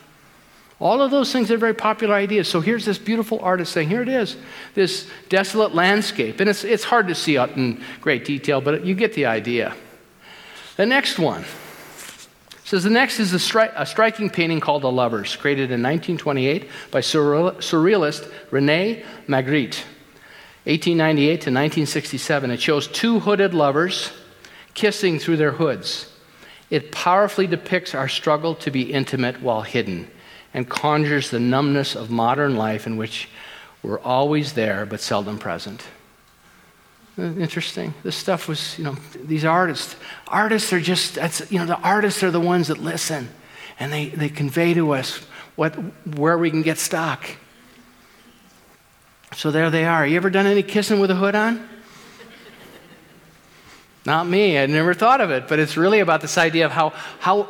All 0.79 1.01
of 1.01 1.09
those 1.09 1.31
things 1.31 1.51
are 1.51 1.57
very 1.57 1.73
popular 1.73 2.15
ideas. 2.15 2.49
So 2.49 2.59
here's 2.59 2.85
this 2.85 2.97
beautiful 2.97 3.39
artist 3.39 3.71
saying, 3.71 3.89
here 3.89 4.01
it 4.01 4.09
is, 4.09 4.35
this 4.73 5.09
desolate 5.29 5.73
landscape. 5.73 6.39
And 6.39 6.49
it's, 6.49 6.63
it's 6.63 6.83
hard 6.83 7.07
to 7.07 7.15
see 7.15 7.37
out 7.37 7.51
in 7.51 7.81
great 8.01 8.25
detail, 8.25 8.59
but 8.59 8.85
you 8.85 8.93
get 8.93 9.13
the 9.13 9.25
idea. 9.25 9.73
The 10.75 10.85
next 10.85 11.17
one 11.17 11.45
says 12.65 12.83
the 12.83 12.89
next 12.89 13.19
is 13.19 13.33
a, 13.33 13.37
stri- 13.37 13.71
a, 13.75 13.85
striking 13.85 14.29
painting 14.29 14.59
called 14.59 14.81
The 14.81 14.91
Lovers, 14.91 15.35
created 15.35 15.71
in 15.71 15.81
1928 15.81 16.67
by 16.91 16.99
surreal- 16.99 17.57
surrealist 17.57 18.29
Rene 18.51 19.05
Magritte, 19.27 19.83
1898 20.65 21.27
to 21.27 21.51
1967. 21.51 22.51
It 22.51 22.61
shows 22.61 22.87
two 22.87 23.19
hooded 23.19 23.53
lovers 23.53 24.11
kissing 24.75 25.17
through 25.17 25.37
their 25.37 25.53
hoods. 25.53 26.11
It 26.69 26.91
powerfully 26.91 27.47
depicts 27.47 27.95
our 27.95 28.07
struggle 28.07 28.53
to 28.55 28.69
be 28.69 28.93
intimate 28.93 29.41
while 29.41 29.61
hidden 29.61 30.07
and 30.53 30.69
conjures 30.69 31.31
the 31.31 31.39
numbness 31.39 31.95
of 31.95 32.11
modern 32.11 32.55
life 32.55 32.85
in 32.85 32.97
which 32.97 33.27
we're 33.81 33.99
always 33.99 34.53
there 34.53 34.85
but 34.85 34.99
seldom 34.99 35.39
present. 35.39 35.83
Uh, 37.17 37.23
interesting. 37.23 37.93
This 38.03 38.15
stuff 38.15 38.47
was, 38.47 38.77
you 38.77 38.83
know, 38.83 38.97
these 39.23 39.45
artists. 39.45 39.95
Artists 40.27 40.73
are 40.73 40.81
just, 40.81 41.15
that's, 41.15 41.49
you 41.51 41.59
know, 41.59 41.65
the 41.65 41.79
artists 41.79 42.23
are 42.23 42.31
the 42.31 42.39
ones 42.39 42.67
that 42.67 42.77
listen 42.77 43.29
and 43.79 43.91
they, 43.91 44.09
they 44.09 44.29
convey 44.29 44.73
to 44.73 44.91
us 44.93 45.19
what, 45.55 45.73
where 46.17 46.37
we 46.37 46.49
can 46.49 46.61
get 46.61 46.77
stuck. 46.77 47.25
So 49.33 49.51
there 49.51 49.69
they 49.69 49.85
are. 49.85 50.05
You 50.05 50.17
ever 50.17 50.29
done 50.29 50.45
any 50.45 50.63
kissing 50.63 50.99
with 50.99 51.11
a 51.11 51.15
hood 51.15 51.35
on? 51.35 51.67
Not 54.05 54.27
me. 54.27 54.57
I 54.59 54.65
never 54.67 54.93
thought 54.93 55.19
of 55.19 55.31
it, 55.31 55.47
but 55.47 55.59
it's 55.59 55.77
really 55.77 55.99
about 55.99 56.21
this 56.21 56.37
idea 56.37 56.65
of 56.65 56.71
how, 56.71 56.89
how, 57.19 57.47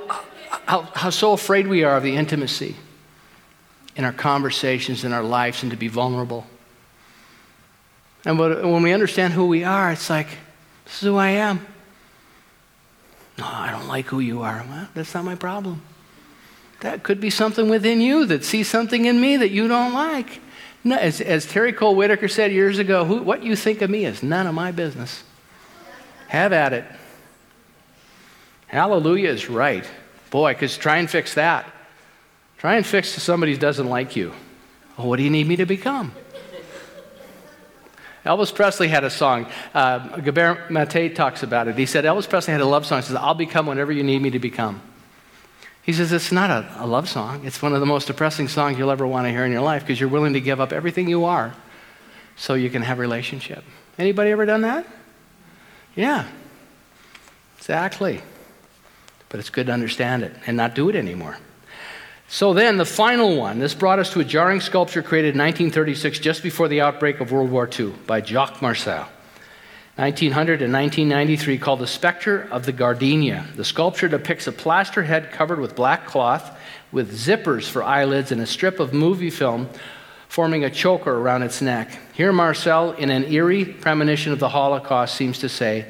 how, 0.66 0.82
how 0.94 1.10
so 1.10 1.34
afraid 1.34 1.68
we 1.68 1.84
are 1.84 1.98
of 1.98 2.04
the 2.04 2.16
intimacy 2.16 2.76
in 3.96 4.06
our 4.06 4.14
conversations, 4.14 5.04
in 5.04 5.12
our 5.14 5.24
lives, 5.24 5.64
and 5.64 5.72
to 5.72 5.78
be 5.78 5.88
vulnerable. 5.88 6.46
And 8.24 8.40
when 8.40 8.82
we 8.82 8.94
understand 8.94 9.34
who 9.34 9.48
we 9.48 9.64
are, 9.64 9.92
it's 9.92 10.10
like, 10.10 10.28
this 10.86 10.96
is 10.96 11.08
who 11.08 11.18
I 11.18 11.30
am. 11.30 11.66
No, 13.38 13.46
I 13.46 13.72
don't 13.72 13.88
like 13.88 14.06
who 14.06 14.20
you 14.20 14.42
are. 14.42 14.66
Well, 14.68 14.88
that's 14.94 15.14
not 15.14 15.26
my 15.26 15.36
problem. 15.36 15.82
That 16.80 17.04
could 17.04 17.20
be 17.20 17.30
something 17.30 17.70
within 17.70 18.02
you 18.02 18.26
that 18.28 18.44
sees 18.46 18.70
something 18.70 19.06
in 19.06 19.20
me 19.20 19.38
that 19.38 19.52
you 19.52 19.68
don't 19.68 19.94
like. 19.94 20.40
No, 20.84 20.96
as, 20.96 21.20
as 21.20 21.46
Terry 21.46 21.74
Cole 21.74 21.96
Whittaker 21.96 22.28
said 22.28 22.52
years 22.52 22.80
ago, 22.80 23.06
who, 23.06 23.22
what 23.22 23.44
you 23.44 23.56
think 23.56 23.82
of 23.82 23.90
me 23.90 24.06
is 24.06 24.24
none 24.24 24.48
of 24.48 24.54
my 24.54 24.72
business. 24.72 25.24
Have 26.28 26.54
at 26.54 26.74
it. 26.74 26.86
Hallelujah 28.68 29.30
is 29.30 29.50
right. 29.50 29.90
Boy, 30.32 30.54
because 30.54 30.78
try 30.78 30.98
and 30.98 31.10
fix 31.10 31.36
that. 31.36 31.72
Try 32.58 32.76
and 32.76 32.86
fix 32.86 33.10
somebody 33.10 33.54
who 33.54 33.60
doesn't 33.60 33.88
like 33.88 34.16
you. 34.16 34.34
Well, 34.98 35.08
what 35.08 35.18
do 35.18 35.24
you 35.24 35.30
need 35.30 35.48
me 35.48 35.56
to 35.58 35.66
become? 35.66 36.14
Elvis 38.26 38.54
Presley 38.54 38.88
had 38.88 39.04
a 39.04 39.10
song. 39.10 39.46
Uh, 39.74 40.18
Gabor 40.18 40.66
Mate 40.70 41.16
talks 41.16 41.44
about 41.44 41.68
it. 41.68 41.78
He 41.78 41.86
said 41.86 42.06
Elvis 42.06 42.28
Presley 42.28 42.54
had 42.54 42.62
a 42.62 42.66
love 42.66 42.86
song. 42.86 43.02
He 43.02 43.08
says, 43.08 43.16
I'll 43.16 43.36
become 43.36 43.68
whatever 43.68 43.92
you 43.92 44.04
need 44.04 44.22
me 44.22 44.32
to 44.32 44.40
become. 44.40 44.82
He 45.84 45.94
says, 45.94 46.12
it's 46.12 46.32
not 46.32 46.50
a, 46.50 46.84
a 46.84 46.88
love 46.88 47.08
song. 47.08 47.46
It's 47.46 47.62
one 47.62 47.76
of 47.76 47.80
the 47.80 47.86
most 47.86 48.08
depressing 48.08 48.48
songs 48.48 48.80
you'll 48.80 48.90
ever 48.90 49.06
want 49.06 49.28
to 49.28 49.30
hear 49.30 49.46
in 49.46 49.52
your 49.52 49.62
life 49.62 49.84
because 49.84 50.00
you're 50.00 50.10
willing 50.10 50.34
to 50.34 50.42
give 50.42 50.60
up 50.60 50.74
everything 50.74 51.08
you 51.08 51.26
are 51.26 51.54
so 52.36 52.56
you 52.56 52.72
can 52.72 52.82
have 52.82 52.98
a 52.98 53.02
relationship. 53.02 53.64
Anybody 54.00 54.32
ever 54.32 54.48
done 54.48 54.62
that? 54.62 54.88
Yeah, 55.96 56.28
exactly. 57.58 58.22
But 59.30 59.40
it's 59.40 59.50
good 59.50 59.68
to 59.68 59.74
understand 59.74 60.24
it 60.24 60.34
and 60.46 60.56
not 60.58 60.76
do 60.76 60.90
it 60.90 60.96
anymore. 60.96 61.38
So 62.28 62.54
then, 62.54 62.78
the 62.78 62.86
final 62.86 63.38
one. 63.38 63.60
This 63.60 63.76
brought 63.76 64.00
us 64.00 64.12
to 64.14 64.20
a 64.20 64.24
jarring 64.24 64.60
sculpture 64.60 65.04
created 65.04 65.36
in 65.36 65.42
1936, 65.42 66.20
just 66.20 66.42
before 66.42 66.68
the 66.68 66.82
outbreak 66.82 67.20
of 67.20 67.32
World 67.32 67.52
War 67.52 67.70
II, 67.72 67.94
by 68.08 68.22
Jacques 68.22 68.62
Marcel. 68.62 69.08
1900 69.98 70.62
and 70.62 70.74
1993, 70.74 71.58
called 71.58 71.80
The 71.80 71.88
Spectre 71.88 72.48
of 72.52 72.66
the 72.66 72.72
Gardenia. 72.72 73.46
The 73.56 73.64
sculpture 73.64 74.08
depicts 74.08 74.48
a 74.48 74.52
plaster 74.52 75.04
head 75.04 75.32
covered 75.32 75.60
with 75.60 75.76
black 75.76 76.06
cloth, 76.06 76.60
with 76.92 77.14
zippers 77.14 77.70
for 77.70 77.84
eyelids, 77.84 78.32
and 78.32 78.42
a 78.42 78.48
strip 78.48 78.80
of 78.80 78.92
movie 78.92 79.30
film 79.30 79.70
forming 80.36 80.66
a 80.66 80.70
choker 80.70 81.16
around 81.16 81.44
its 81.44 81.62
neck. 81.62 81.98
Here, 82.12 82.34
Marcel, 82.34 82.92
in 82.92 83.10
an 83.10 83.24
eerie 83.32 83.64
premonition 83.64 84.34
of 84.34 84.40
the 84.40 84.50
Holocaust, 84.50 85.16
seems 85.16 85.40
to 85.40 85.48
say 85.48 85.86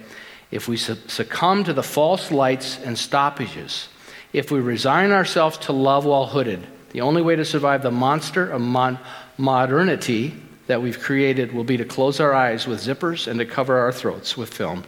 if 0.51 0.67
we 0.67 0.77
succumb 0.77 1.63
to 1.63 1.73
the 1.73 1.81
false 1.81 2.29
lights 2.29 2.77
and 2.77 2.95
stoppages, 2.95 3.89
if 4.33 4.51
we 4.51 4.59
resign 4.59 5.09
ourselves 5.09 5.57
to 5.57 5.71
love 5.71 6.05
while 6.05 6.27
hooded, 6.27 6.59
the 6.91 7.01
only 7.01 7.23
way 7.23 7.35
to 7.35 7.43
survive 7.43 7.81
the 7.81 7.89
monster 7.89 8.47
of 8.51 8.61
mon- 8.61 8.99
modernity 9.39 10.35
that 10.67 10.79
we've 10.79 10.99
created 10.99 11.51
will 11.51 11.63
be 11.63 11.77
to 11.77 11.85
close 11.85 12.19
our 12.19 12.35
eyes 12.35 12.67
with 12.67 12.79
zippers 12.79 13.25
and 13.25 13.39
to 13.39 13.47
cover 13.47 13.79
our 13.79 13.91
throats 13.91 14.37
with 14.37 14.53
film. 14.53 14.83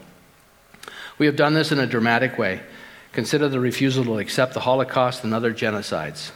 We 1.18 1.26
have 1.26 1.36
done 1.36 1.55
this 1.55 1.72
in 1.72 1.80
a 1.80 1.88
dramatic 1.88 2.38
way. 2.38 2.62
Consider 3.12 3.49
the 3.49 3.60
refusal 3.60 4.03
to 4.03 4.20
accept 4.20 4.53
the 4.53 4.60
Holocaust 4.60 5.24
and 5.24 5.34
other 5.34 5.51
genocides. 5.51 6.30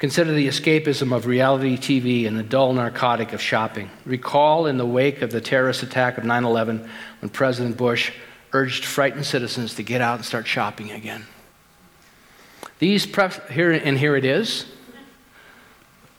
Consider 0.00 0.32
the 0.32 0.48
escapism 0.48 1.14
of 1.14 1.26
reality 1.26 1.76
TV 1.76 2.26
and 2.26 2.34
the 2.38 2.42
dull 2.42 2.72
narcotic 2.72 3.34
of 3.34 3.42
shopping. 3.42 3.90
Recall 4.06 4.64
in 4.64 4.78
the 4.78 4.86
wake 4.86 5.20
of 5.20 5.30
the 5.30 5.42
terrorist 5.42 5.82
attack 5.82 6.16
of 6.16 6.24
9 6.24 6.42
11 6.42 6.88
when 7.20 7.28
President 7.28 7.76
Bush 7.76 8.10
urged 8.54 8.86
frightened 8.86 9.26
citizens 9.26 9.74
to 9.74 9.82
get 9.82 10.00
out 10.00 10.16
and 10.16 10.24
start 10.24 10.46
shopping 10.46 10.90
again. 10.90 11.26
These 12.78 13.04
prep, 13.04 13.50
here, 13.50 13.72
and 13.72 13.98
here 13.98 14.16
it 14.16 14.24
is. 14.24 14.64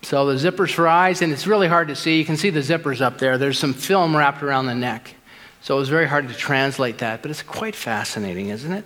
So 0.03 0.27
the 0.27 0.35
zippers 0.35 0.71
for 0.71 0.87
eyes, 0.87 1.23
and 1.23 1.33
it's 1.33 1.47
really 1.47 1.67
hard 1.67 1.87
to 1.87 1.95
see. 1.95 2.19
You 2.19 2.25
can 2.25 2.37
see 2.37 2.51
the 2.51 2.59
zippers 2.59 3.01
up 3.01 3.17
there. 3.17 3.39
There's 3.39 3.57
some 3.57 3.73
film 3.73 4.15
wrapped 4.15 4.43
around 4.43 4.67
the 4.67 4.75
neck. 4.75 5.15
So 5.61 5.75
it 5.75 5.79
was 5.79 5.89
very 5.89 6.07
hard 6.07 6.27
to 6.27 6.35
translate 6.35 6.99
that, 6.99 7.23
but 7.23 7.31
it's 7.31 7.41
quite 7.41 7.75
fascinating, 7.75 8.49
isn't 8.49 8.71
it? 8.71 8.85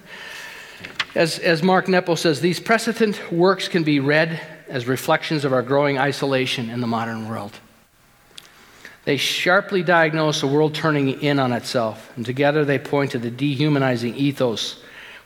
As, 1.15 1.37
as 1.39 1.61
Mark 1.61 1.89
Nepo 1.89 2.15
says, 2.15 2.39
these 2.39 2.61
precedent 2.61 3.29
works 3.29 3.67
can 3.67 3.83
be 3.83 3.99
read 3.99 4.54
as 4.67 4.87
reflections 4.87 5.45
of 5.45 5.53
our 5.53 5.61
growing 5.61 5.97
isolation 5.97 6.69
in 6.69 6.81
the 6.81 6.87
modern 6.87 7.27
world. 7.29 7.59
They 9.05 9.17
sharply 9.17 9.83
diagnose 9.83 10.41
a 10.41 10.47
world 10.47 10.73
turning 10.73 11.21
in 11.21 11.39
on 11.39 11.53
itself, 11.53 12.11
and 12.15 12.25
together 12.25 12.65
they 12.65 12.79
point 12.79 13.11
to 13.11 13.19
the 13.19 13.29
dehumanizing 13.29 14.15
ethos 14.15 14.81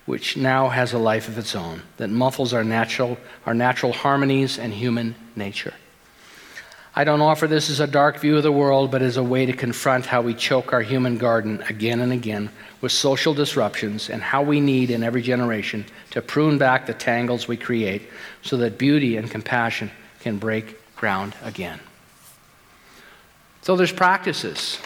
which 0.06 0.36
now 0.36 0.70
has 0.70 0.92
a 0.92 0.98
life 0.98 1.28
of 1.28 1.38
its 1.38 1.56
own, 1.56 1.82
that 1.98 2.10
muffles 2.10 2.54
our 2.54 2.64
natural, 2.64 3.18
our 3.46 3.54
natural 3.54 3.94
harmonies 3.94 4.58
and 4.58 4.74
human 4.74 5.16
nature. 5.36 5.74
I 7.00 7.06
don't 7.06 7.22
offer 7.22 7.48
this 7.48 7.70
as 7.70 7.80
a 7.80 7.88
dark 7.88 8.20
view 8.20 8.36
of 8.36 8.44
the 8.44 8.52
world, 8.52 8.92
but 8.92 9.02
as 9.02 9.16
a 9.16 9.24
way 9.24 9.46
to 9.46 9.54
confront 9.54 10.06
how 10.06 10.22
we 10.22 10.34
choke 10.34 10.74
our 10.74 10.82
human 10.82 11.18
garden 11.18 11.64
again 11.70 12.02
and 12.02 12.12
again 12.12 12.50
with 12.82 12.92
social 12.92 13.34
disruptions 13.34 14.10
and 14.10 14.22
how 14.22 14.44
we 14.44 14.60
need 14.60 14.92
in 14.92 15.02
every 15.02 15.22
generation 15.22 15.86
to 16.10 16.22
prune 16.22 16.58
back 16.58 16.88
the 16.88 16.94
tangles 16.94 17.48
we 17.48 17.56
create 17.56 18.02
so 18.42 18.58
that 18.58 18.78
beauty 18.78 19.16
and 19.16 19.32
compassion 19.32 19.90
can 20.20 20.40
break 20.40 20.76
ground 20.98 21.36
again. 21.42 21.80
So 23.62 23.78
there's 23.78 23.94
practices 23.94 24.78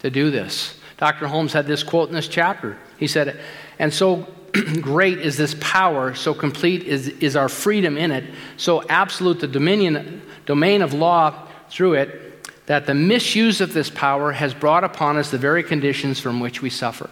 to 0.00 0.10
do 0.10 0.32
this. 0.32 0.80
Dr. 0.96 1.28
Holmes 1.28 1.52
had 1.52 1.68
this 1.68 1.84
quote 1.84 2.08
in 2.08 2.14
this 2.16 2.26
chapter. 2.26 2.76
He 2.96 3.06
said, 3.06 3.38
And 3.78 3.94
so 3.94 4.26
great 4.80 5.20
is 5.20 5.36
this 5.36 5.54
power, 5.60 6.12
so 6.16 6.34
complete 6.34 6.82
is, 6.82 7.06
is 7.06 7.36
our 7.36 7.48
freedom 7.48 7.96
in 7.96 8.10
it, 8.10 8.24
so 8.56 8.82
absolute 8.88 9.38
the 9.38 9.46
dominion, 9.46 10.22
domain 10.44 10.82
of 10.82 10.92
law 10.92 11.48
through 11.72 11.94
it, 11.94 12.46
that 12.66 12.86
the 12.86 12.94
misuse 12.94 13.60
of 13.60 13.72
this 13.72 13.90
power 13.90 14.32
has 14.32 14.54
brought 14.54 14.84
upon 14.84 15.16
us 15.16 15.30
the 15.30 15.38
very 15.38 15.62
conditions 15.62 16.20
from 16.20 16.38
which 16.38 16.62
we 16.62 16.70
suffer. 16.70 17.10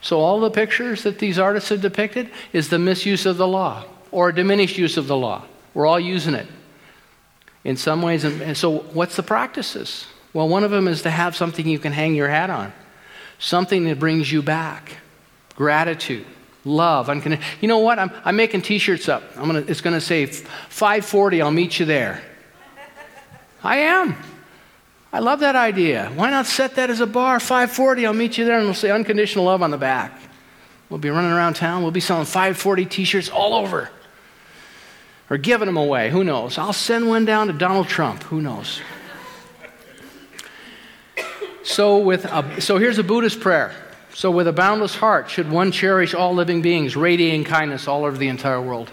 So, 0.00 0.20
all 0.20 0.38
the 0.40 0.50
pictures 0.50 1.02
that 1.04 1.18
these 1.18 1.38
artists 1.38 1.70
have 1.70 1.80
depicted 1.80 2.30
is 2.52 2.68
the 2.68 2.78
misuse 2.78 3.24
of 3.24 3.38
the 3.38 3.48
law 3.48 3.84
or 4.12 4.28
a 4.28 4.34
diminished 4.34 4.76
use 4.76 4.96
of 4.98 5.06
the 5.06 5.16
law. 5.16 5.44
We're 5.72 5.86
all 5.86 5.98
using 5.98 6.34
it 6.34 6.46
in 7.64 7.76
some 7.76 8.02
ways. 8.02 8.22
And 8.24 8.56
so, 8.56 8.80
what's 8.92 9.16
the 9.16 9.22
practices? 9.22 10.06
Well, 10.34 10.48
one 10.48 10.62
of 10.62 10.70
them 10.70 10.86
is 10.86 11.02
to 11.02 11.10
have 11.10 11.34
something 11.34 11.66
you 11.66 11.78
can 11.78 11.92
hang 11.92 12.14
your 12.14 12.28
hat 12.28 12.50
on, 12.50 12.72
something 13.38 13.84
that 13.84 13.98
brings 13.98 14.30
you 14.30 14.42
back 14.42 14.98
gratitude, 15.56 16.26
love. 16.64 17.08
You 17.60 17.68
know 17.68 17.78
what? 17.78 17.98
I'm, 17.98 18.10
I'm 18.24 18.36
making 18.36 18.62
t 18.62 18.78
shirts 18.78 19.08
up. 19.08 19.22
I'm 19.36 19.46
gonna, 19.46 19.64
it's 19.66 19.80
going 19.80 19.94
to 19.94 20.00
say 20.00 20.26
540, 20.26 21.42
I'll 21.42 21.50
meet 21.50 21.78
you 21.78 21.86
there. 21.86 22.22
I 23.64 23.78
am. 23.78 24.14
I 25.10 25.20
love 25.20 25.40
that 25.40 25.56
idea. 25.56 26.12
Why 26.14 26.30
not 26.30 26.44
set 26.44 26.74
that 26.74 26.90
as 26.90 27.00
a 27.00 27.06
bar? 27.06 27.40
540, 27.40 28.06
I'll 28.06 28.12
meet 28.12 28.36
you 28.36 28.44
there, 28.44 28.58
and 28.58 28.66
we'll 28.66 28.74
say 28.74 28.90
unconditional 28.90 29.46
love 29.46 29.62
on 29.62 29.70
the 29.70 29.78
back. 29.78 30.20
We'll 30.90 30.98
be 30.98 31.08
running 31.08 31.30
around 31.30 31.54
town. 31.54 31.82
We'll 31.82 31.90
be 31.90 32.00
selling 32.00 32.26
540 32.26 32.84
t 32.84 33.04
shirts 33.04 33.30
all 33.30 33.54
over. 33.54 33.90
Or 35.30 35.38
giving 35.38 35.66
them 35.66 35.78
away. 35.78 36.10
Who 36.10 36.22
knows? 36.22 36.58
I'll 36.58 36.74
send 36.74 37.08
one 37.08 37.24
down 37.24 37.46
to 37.46 37.54
Donald 37.54 37.88
Trump. 37.88 38.22
Who 38.24 38.42
knows? 38.42 38.80
So, 41.62 41.98
with 41.98 42.26
a, 42.26 42.60
so 42.60 42.76
here's 42.76 42.98
a 42.98 43.02
Buddhist 43.02 43.40
prayer. 43.40 43.74
So, 44.12 44.30
with 44.30 44.46
a 44.46 44.52
boundless 44.52 44.94
heart, 44.94 45.30
should 45.30 45.50
one 45.50 45.72
cherish 45.72 46.12
all 46.12 46.34
living 46.34 46.60
beings, 46.60 46.94
radiating 46.94 47.44
kindness 47.44 47.88
all 47.88 48.04
over 48.04 48.18
the 48.18 48.28
entire 48.28 48.60
world. 48.60 48.90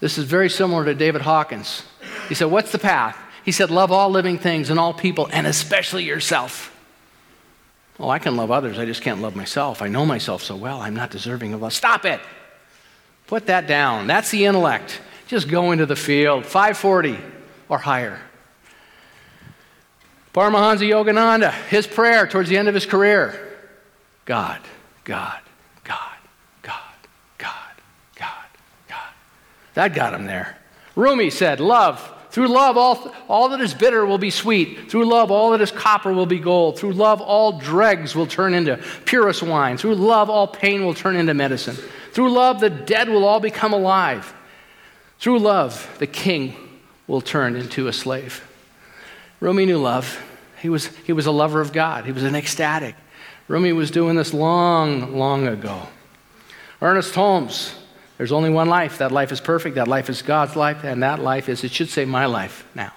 This 0.00 0.16
is 0.16 0.24
very 0.24 0.48
similar 0.48 0.86
to 0.86 0.94
David 0.94 1.20
Hawkins. 1.20 1.82
He 2.28 2.34
said, 2.34 2.46
What's 2.46 2.72
the 2.72 2.78
path? 2.78 3.18
He 3.48 3.52
said, 3.52 3.70
Love 3.70 3.90
all 3.90 4.10
living 4.10 4.36
things 4.36 4.68
and 4.68 4.78
all 4.78 4.92
people, 4.92 5.26
and 5.32 5.46
especially 5.46 6.04
yourself. 6.04 6.70
Oh, 7.98 8.10
I 8.10 8.18
can 8.18 8.36
love 8.36 8.50
others. 8.50 8.78
I 8.78 8.84
just 8.84 9.00
can't 9.00 9.22
love 9.22 9.34
myself. 9.34 9.80
I 9.80 9.88
know 9.88 10.04
myself 10.04 10.42
so 10.42 10.54
well. 10.54 10.82
I'm 10.82 10.92
not 10.92 11.10
deserving 11.10 11.54
of 11.54 11.62
love. 11.62 11.72
Stop 11.72 12.04
it. 12.04 12.20
Put 13.26 13.46
that 13.46 13.66
down. 13.66 14.06
That's 14.06 14.30
the 14.30 14.44
intellect. 14.44 15.00
Just 15.28 15.48
go 15.48 15.72
into 15.72 15.86
the 15.86 15.96
field. 15.96 16.44
540 16.44 17.16
or 17.70 17.78
higher. 17.78 18.20
Paramahansa 20.34 20.86
Yogananda, 20.86 21.50
his 21.68 21.86
prayer 21.86 22.26
towards 22.26 22.50
the 22.50 22.58
end 22.58 22.68
of 22.68 22.74
his 22.74 22.84
career 22.84 23.56
God, 24.26 24.60
God, 25.04 25.40
God, 25.84 26.18
God, 26.60 26.74
God, 27.38 27.72
God, 28.14 28.46
God. 28.90 29.12
That 29.72 29.94
got 29.94 30.12
him 30.12 30.26
there. 30.26 30.58
Rumi 30.94 31.30
said, 31.30 31.60
Love, 31.60 32.12
through 32.38 32.54
love, 32.54 32.76
all, 32.76 33.12
all 33.26 33.48
that 33.48 33.60
is 33.60 33.74
bitter 33.74 34.06
will 34.06 34.16
be 34.16 34.30
sweet. 34.30 34.88
Through 34.88 35.06
love, 35.06 35.32
all 35.32 35.50
that 35.50 35.60
is 35.60 35.72
copper 35.72 36.12
will 36.12 36.24
be 36.24 36.38
gold. 36.38 36.78
Through 36.78 36.92
love, 36.92 37.20
all 37.20 37.58
dregs 37.58 38.14
will 38.14 38.28
turn 38.28 38.54
into 38.54 38.78
purest 39.06 39.42
wine. 39.42 39.76
Through 39.76 39.96
love, 39.96 40.30
all 40.30 40.46
pain 40.46 40.84
will 40.84 40.94
turn 40.94 41.16
into 41.16 41.34
medicine. 41.34 41.74
Through 42.12 42.30
love, 42.30 42.60
the 42.60 42.70
dead 42.70 43.08
will 43.08 43.24
all 43.24 43.40
become 43.40 43.72
alive. 43.72 44.32
Through 45.18 45.40
love, 45.40 45.92
the 45.98 46.06
king 46.06 46.54
will 47.08 47.20
turn 47.20 47.56
into 47.56 47.88
a 47.88 47.92
slave. 47.92 48.48
Rumi 49.40 49.66
knew 49.66 49.78
love. 49.78 50.24
He 50.62 50.68
was, 50.68 50.86
he 50.98 51.12
was 51.12 51.26
a 51.26 51.32
lover 51.32 51.60
of 51.60 51.72
God, 51.72 52.04
he 52.04 52.12
was 52.12 52.22
an 52.22 52.36
ecstatic. 52.36 52.94
Rumi 53.48 53.72
was 53.72 53.90
doing 53.90 54.14
this 54.14 54.32
long, 54.32 55.16
long 55.16 55.48
ago. 55.48 55.88
Ernest 56.80 57.16
Holmes, 57.16 57.74
there's 58.18 58.32
only 58.32 58.50
one 58.50 58.68
life. 58.68 58.98
That 58.98 59.12
life 59.12 59.32
is 59.32 59.40
perfect. 59.40 59.76
That 59.76 59.88
life 59.88 60.10
is 60.10 60.22
God's 60.22 60.56
life. 60.56 60.84
And 60.84 61.02
that 61.02 61.20
life 61.20 61.48
is, 61.48 61.64
it 61.64 61.70
should 61.70 61.88
say 61.88 62.04
my 62.04 62.26
life 62.26 62.66
now. 62.74 62.92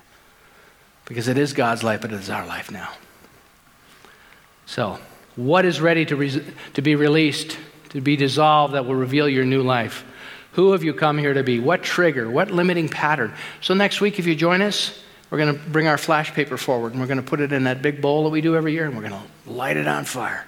Because 1.05 1.27
it 1.27 1.37
is 1.37 1.53
God's 1.53 1.83
life, 1.83 2.01
but 2.01 2.11
it 2.11 2.19
is 2.19 2.29
our 2.29 2.45
life 2.45 2.71
now. 2.71 2.89
So, 4.65 4.99
what 5.35 5.63
is 5.65 5.79
ready 5.79 6.05
to, 6.05 6.15
re- 6.15 6.43
to 6.73 6.81
be 6.81 6.95
released, 6.95 7.57
to 7.89 8.01
be 8.01 8.15
dissolved 8.15 8.73
that 8.73 8.85
will 8.85 8.95
reveal 8.95 9.29
your 9.29 9.45
new 9.45 9.61
life? 9.61 10.03
Who 10.53 10.71
have 10.71 10.83
you 10.83 10.93
come 10.93 11.17
here 11.17 11.33
to 11.33 11.43
be? 11.43 11.59
What 11.59 11.83
trigger? 11.83 12.29
What 12.29 12.51
limiting 12.51 12.89
pattern? 12.89 13.33
So, 13.61 13.73
next 13.73 14.01
week, 14.01 14.17
if 14.17 14.25
you 14.25 14.35
join 14.35 14.61
us, 14.61 15.03
we're 15.29 15.37
going 15.37 15.55
to 15.55 15.69
bring 15.69 15.87
our 15.87 15.97
flash 15.97 16.33
paper 16.33 16.57
forward 16.57 16.93
and 16.93 17.01
we're 17.01 17.07
going 17.07 17.21
to 17.21 17.23
put 17.23 17.41
it 17.41 17.51
in 17.51 17.65
that 17.65 17.81
big 17.81 18.01
bowl 18.01 18.23
that 18.23 18.29
we 18.29 18.41
do 18.41 18.55
every 18.55 18.73
year 18.73 18.85
and 18.85 18.95
we're 18.95 19.07
going 19.07 19.21
to 19.21 19.51
light 19.51 19.77
it 19.77 19.87
on 19.87 20.05
fire. 20.05 20.45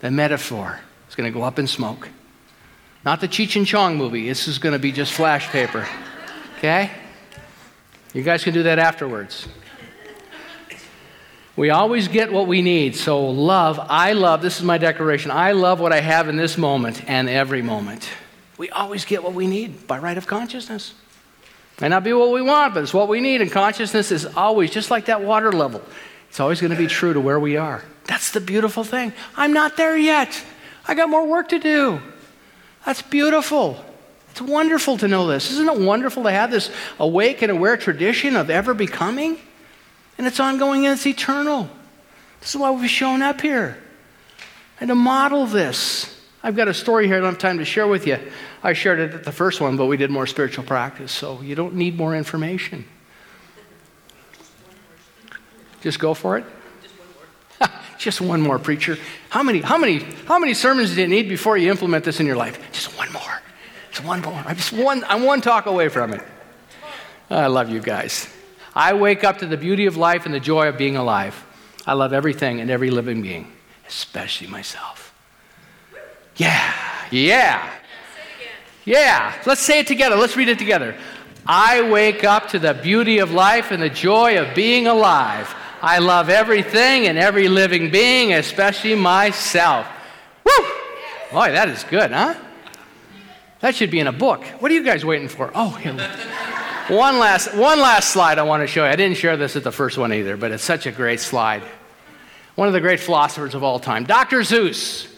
The 0.00 0.10
metaphor 0.10 0.80
is 1.08 1.14
going 1.14 1.32
to 1.32 1.36
go 1.36 1.44
up 1.44 1.58
in 1.58 1.66
smoke. 1.66 2.08
Not 3.04 3.20
the 3.20 3.28
Cheech 3.28 3.56
and 3.56 3.66
Chong 3.66 3.96
movie. 3.96 4.28
This 4.28 4.46
is 4.46 4.58
going 4.58 4.74
to 4.74 4.78
be 4.78 4.92
just 4.92 5.12
flash 5.12 5.48
paper. 5.48 5.88
Okay? 6.58 6.90
You 8.14 8.22
guys 8.22 8.44
can 8.44 8.54
do 8.54 8.62
that 8.64 8.78
afterwards. 8.78 9.48
We 11.56 11.70
always 11.70 12.08
get 12.08 12.32
what 12.32 12.46
we 12.46 12.62
need. 12.62 12.96
So, 12.96 13.28
love, 13.28 13.78
I 13.80 14.12
love, 14.12 14.40
this 14.40 14.58
is 14.58 14.62
my 14.62 14.78
declaration. 14.78 15.30
I 15.30 15.52
love 15.52 15.80
what 15.80 15.92
I 15.92 16.00
have 16.00 16.28
in 16.28 16.36
this 16.36 16.56
moment 16.56 17.08
and 17.08 17.28
every 17.28 17.60
moment. 17.60 18.08
We 18.56 18.70
always 18.70 19.04
get 19.04 19.22
what 19.22 19.34
we 19.34 19.46
need 19.46 19.86
by 19.86 19.98
right 19.98 20.16
of 20.16 20.26
consciousness. 20.26 20.94
May 21.80 21.88
not 21.88 22.04
be 22.04 22.12
what 22.12 22.30
we 22.30 22.42
want, 22.42 22.74
but 22.74 22.84
it's 22.84 22.94
what 22.94 23.08
we 23.08 23.20
need. 23.20 23.40
And 23.42 23.50
consciousness 23.50 24.12
is 24.12 24.24
always, 24.24 24.70
just 24.70 24.90
like 24.90 25.06
that 25.06 25.22
water 25.22 25.50
level, 25.52 25.82
it's 26.28 26.38
always 26.38 26.60
going 26.60 26.70
to 26.70 26.76
be 26.76 26.86
true 26.86 27.12
to 27.12 27.20
where 27.20 27.40
we 27.40 27.56
are. 27.56 27.82
That's 28.04 28.30
the 28.30 28.40
beautiful 28.40 28.84
thing. 28.84 29.12
I'm 29.36 29.52
not 29.52 29.76
there 29.76 29.96
yet. 29.96 30.42
I 30.86 30.94
got 30.94 31.08
more 31.10 31.26
work 31.26 31.48
to 31.48 31.58
do. 31.58 32.00
That's 32.84 33.02
beautiful. 33.02 33.82
It's 34.30 34.40
wonderful 34.40 34.96
to 34.98 35.08
know 35.08 35.26
this. 35.26 35.50
Isn't 35.50 35.68
it 35.68 35.78
wonderful 35.78 36.22
to 36.24 36.30
have 36.30 36.50
this 36.50 36.70
awake 36.98 37.42
and 37.42 37.52
aware 37.52 37.76
tradition 37.76 38.34
of 38.34 38.50
ever 38.50 38.74
becoming? 38.74 39.38
And 40.18 40.26
it's 40.26 40.40
ongoing 40.40 40.86
and 40.86 40.94
it's 40.94 41.06
eternal. 41.06 41.68
This 42.40 42.54
is 42.54 42.56
why 42.56 42.70
we've 42.70 42.88
shown 42.88 43.22
up 43.22 43.40
here. 43.40 43.78
And 44.80 44.88
to 44.88 44.94
model 44.94 45.46
this. 45.46 46.08
I've 46.42 46.56
got 46.56 46.66
a 46.66 46.74
story 46.74 47.06
here 47.06 47.16
I 47.16 47.20
don't 47.20 47.30
have 47.30 47.38
time 47.38 47.58
to 47.58 47.64
share 47.64 47.86
with 47.86 48.06
you. 48.06 48.18
I 48.62 48.72
shared 48.72 48.98
it 48.98 49.14
at 49.14 49.24
the 49.24 49.32
first 49.32 49.60
one, 49.60 49.76
but 49.76 49.86
we 49.86 49.96
did 49.96 50.10
more 50.10 50.26
spiritual 50.26 50.64
practice, 50.64 51.12
so 51.12 51.40
you 51.40 51.54
don't 51.54 51.74
need 51.74 51.96
more 51.96 52.16
information. 52.16 52.84
Just 55.82 55.98
go 55.98 56.14
for 56.14 56.38
it. 56.38 56.44
Just 57.98 58.20
one 58.20 58.40
more, 58.40 58.58
preacher. 58.58 58.98
How 59.28 59.42
many, 59.42 59.60
how 59.60 59.78
many, 59.78 59.98
how 60.26 60.38
many 60.38 60.54
sermons 60.54 60.94
do 60.94 61.00
you 61.00 61.06
need 61.06 61.28
before 61.28 61.56
you 61.56 61.70
implement 61.70 62.04
this 62.04 62.20
in 62.20 62.26
your 62.26 62.36
life? 62.36 62.58
Just 62.72 62.96
one 62.98 63.12
more. 63.12 63.40
Just 63.90 64.04
one 64.04 64.20
more. 64.22 64.42
I'm 64.46 64.56
just 64.56 64.72
one, 64.72 65.04
I'm 65.04 65.22
one 65.22 65.40
talk 65.40 65.66
away 65.66 65.88
from 65.88 66.12
it. 66.14 66.22
I 67.30 67.46
love 67.46 67.70
you 67.70 67.80
guys. 67.80 68.28
I 68.74 68.94
wake 68.94 69.22
up 69.22 69.38
to 69.38 69.46
the 69.46 69.56
beauty 69.56 69.86
of 69.86 69.96
life 69.96 70.24
and 70.24 70.34
the 70.34 70.40
joy 70.40 70.68
of 70.68 70.78
being 70.78 70.96
alive. 70.96 71.44
I 71.86 71.92
love 71.92 72.12
everything 72.12 72.60
and 72.60 72.70
every 72.70 72.90
living 72.90 73.22
being, 73.22 73.52
especially 73.86 74.46
myself. 74.46 75.14
Yeah, 76.36 76.74
yeah. 77.10 77.70
Yeah, 78.84 79.34
let's 79.46 79.60
say 79.60 79.80
it 79.80 79.86
together. 79.86 80.16
Let's 80.16 80.36
read 80.36 80.48
it 80.48 80.58
together. 80.58 80.96
I 81.46 81.88
wake 81.90 82.24
up 82.24 82.48
to 82.48 82.58
the 82.58 82.74
beauty 82.74 83.18
of 83.18 83.32
life 83.32 83.70
and 83.70 83.82
the 83.82 83.90
joy 83.90 84.40
of 84.40 84.54
being 84.54 84.86
alive. 84.86 85.54
I 85.82 85.98
love 85.98 86.30
everything 86.30 87.08
and 87.08 87.18
every 87.18 87.48
living 87.48 87.90
being, 87.90 88.32
especially 88.32 88.94
myself. 88.94 89.86
Woo! 90.44 90.64
Boy, 91.32 91.50
that 91.50 91.68
is 91.68 91.82
good, 91.82 92.12
huh? 92.12 92.34
That 93.58 93.74
should 93.74 93.90
be 93.90 93.98
in 93.98 94.06
a 94.06 94.12
book. 94.12 94.44
What 94.60 94.70
are 94.70 94.74
you 94.74 94.84
guys 94.84 95.04
waiting 95.04 95.28
for? 95.28 95.50
Oh, 95.54 95.70
here. 95.70 95.92
one 96.88 97.18
last, 97.18 97.54
one 97.54 97.80
last 97.80 98.10
slide 98.10 98.38
I 98.38 98.44
want 98.44 98.62
to 98.62 98.68
show 98.68 98.84
you. 98.84 98.90
I 98.90 98.96
didn't 98.96 99.16
share 99.16 99.36
this 99.36 99.56
at 99.56 99.64
the 99.64 99.72
first 99.72 99.98
one 99.98 100.12
either, 100.12 100.36
but 100.36 100.52
it's 100.52 100.62
such 100.62 100.86
a 100.86 100.92
great 100.92 101.18
slide. 101.18 101.62
One 102.54 102.68
of 102.68 102.74
the 102.74 102.80
great 102.80 103.00
philosophers 103.00 103.54
of 103.54 103.64
all 103.64 103.80
time, 103.80 104.04
Dr. 104.04 104.40
Seuss. 104.40 105.11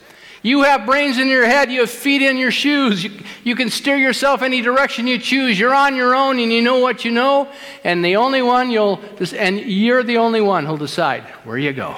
You 0.45 0.61
have 0.65 0.85
brains 0.85 1.19
in 1.19 1.29
your 1.29 1.47
head, 1.47 1.73
you 1.73 1.81
have 1.81 1.91
feet 1.91 2.21
in 2.21 2.37
your 2.37 2.51
shoes. 2.51 3.03
You, 3.03 3.13
you 3.45 3.57
can 3.57 3.71
steer 3.71 3.97
yourself 3.97 4.43
any 4.43 4.61
direction 4.61 5.07
you 5.07 5.19
choose. 5.19 5.59
You're 5.59 5.75
on 5.75 5.97
your 5.97 6.15
own 6.15 6.39
and 6.39 6.53
you 6.53 6.61
know 6.61 6.81
what 6.81 7.03
you 7.03 7.13
know, 7.13 7.49
and 7.83 8.05
the 8.05 8.17
only 8.17 8.43
one 8.43 8.71
you'll 8.71 9.01
and 9.35 9.59
you're 9.59 10.03
the 10.03 10.19
only 10.19 10.43
one 10.43 10.67
who'll 10.67 10.77
decide 10.77 11.23
where 11.45 11.57
you 11.57 11.73
go. 11.73 11.97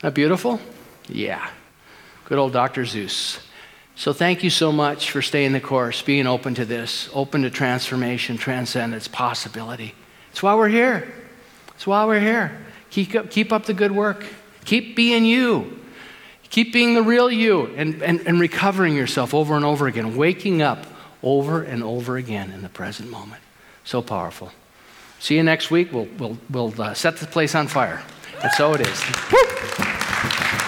That 0.00 0.12
beautiful? 0.12 0.60
Yeah. 1.08 1.48
Good 2.24 2.36
old 2.36 2.52
Dr. 2.52 2.82
Seuss. 2.82 3.38
So 3.94 4.12
thank 4.12 4.42
you 4.42 4.50
so 4.50 4.72
much 4.72 5.12
for 5.12 5.22
staying 5.22 5.52
the 5.52 5.60
course, 5.60 6.02
being 6.02 6.26
open 6.26 6.56
to 6.56 6.64
this, 6.64 7.08
open 7.14 7.42
to 7.42 7.50
transformation, 7.50 8.38
transcendence, 8.38 9.06
possibility. 9.06 9.94
It's 10.32 10.42
why 10.42 10.56
we're 10.56 10.68
here. 10.68 11.14
It's 11.76 11.86
why 11.86 12.06
we're 12.06 12.18
here. 12.18 12.66
Keep 12.90 13.14
up, 13.14 13.30
keep 13.30 13.52
up 13.52 13.66
the 13.66 13.72
good 13.72 13.92
work. 13.92 14.26
Keep 14.64 14.96
being 14.96 15.24
you. 15.24 15.78
Keep 16.50 16.72
being 16.72 16.94
the 16.94 17.02
real 17.02 17.30
you 17.30 17.66
and, 17.76 18.02
and, 18.02 18.20
and 18.26 18.40
recovering 18.40 18.94
yourself 18.94 19.34
over 19.34 19.56
and 19.56 19.64
over 19.64 19.86
again, 19.86 20.16
waking 20.16 20.62
up 20.62 20.86
over 21.22 21.62
and 21.62 21.82
over 21.82 22.16
again 22.16 22.52
in 22.52 22.62
the 22.62 22.68
present 22.68 23.10
moment. 23.10 23.42
So 23.84 24.02
powerful. 24.02 24.52
See 25.18 25.36
you 25.36 25.42
next 25.42 25.70
week. 25.70 25.92
We'll, 25.92 26.08
we'll, 26.18 26.38
we'll 26.50 26.80
uh, 26.80 26.94
set 26.94 27.16
the 27.16 27.26
place 27.26 27.54
on 27.54 27.68
fire. 27.68 28.02
And 28.42 28.52
so 28.52 28.74
it 28.74 28.82
is. 28.82 30.62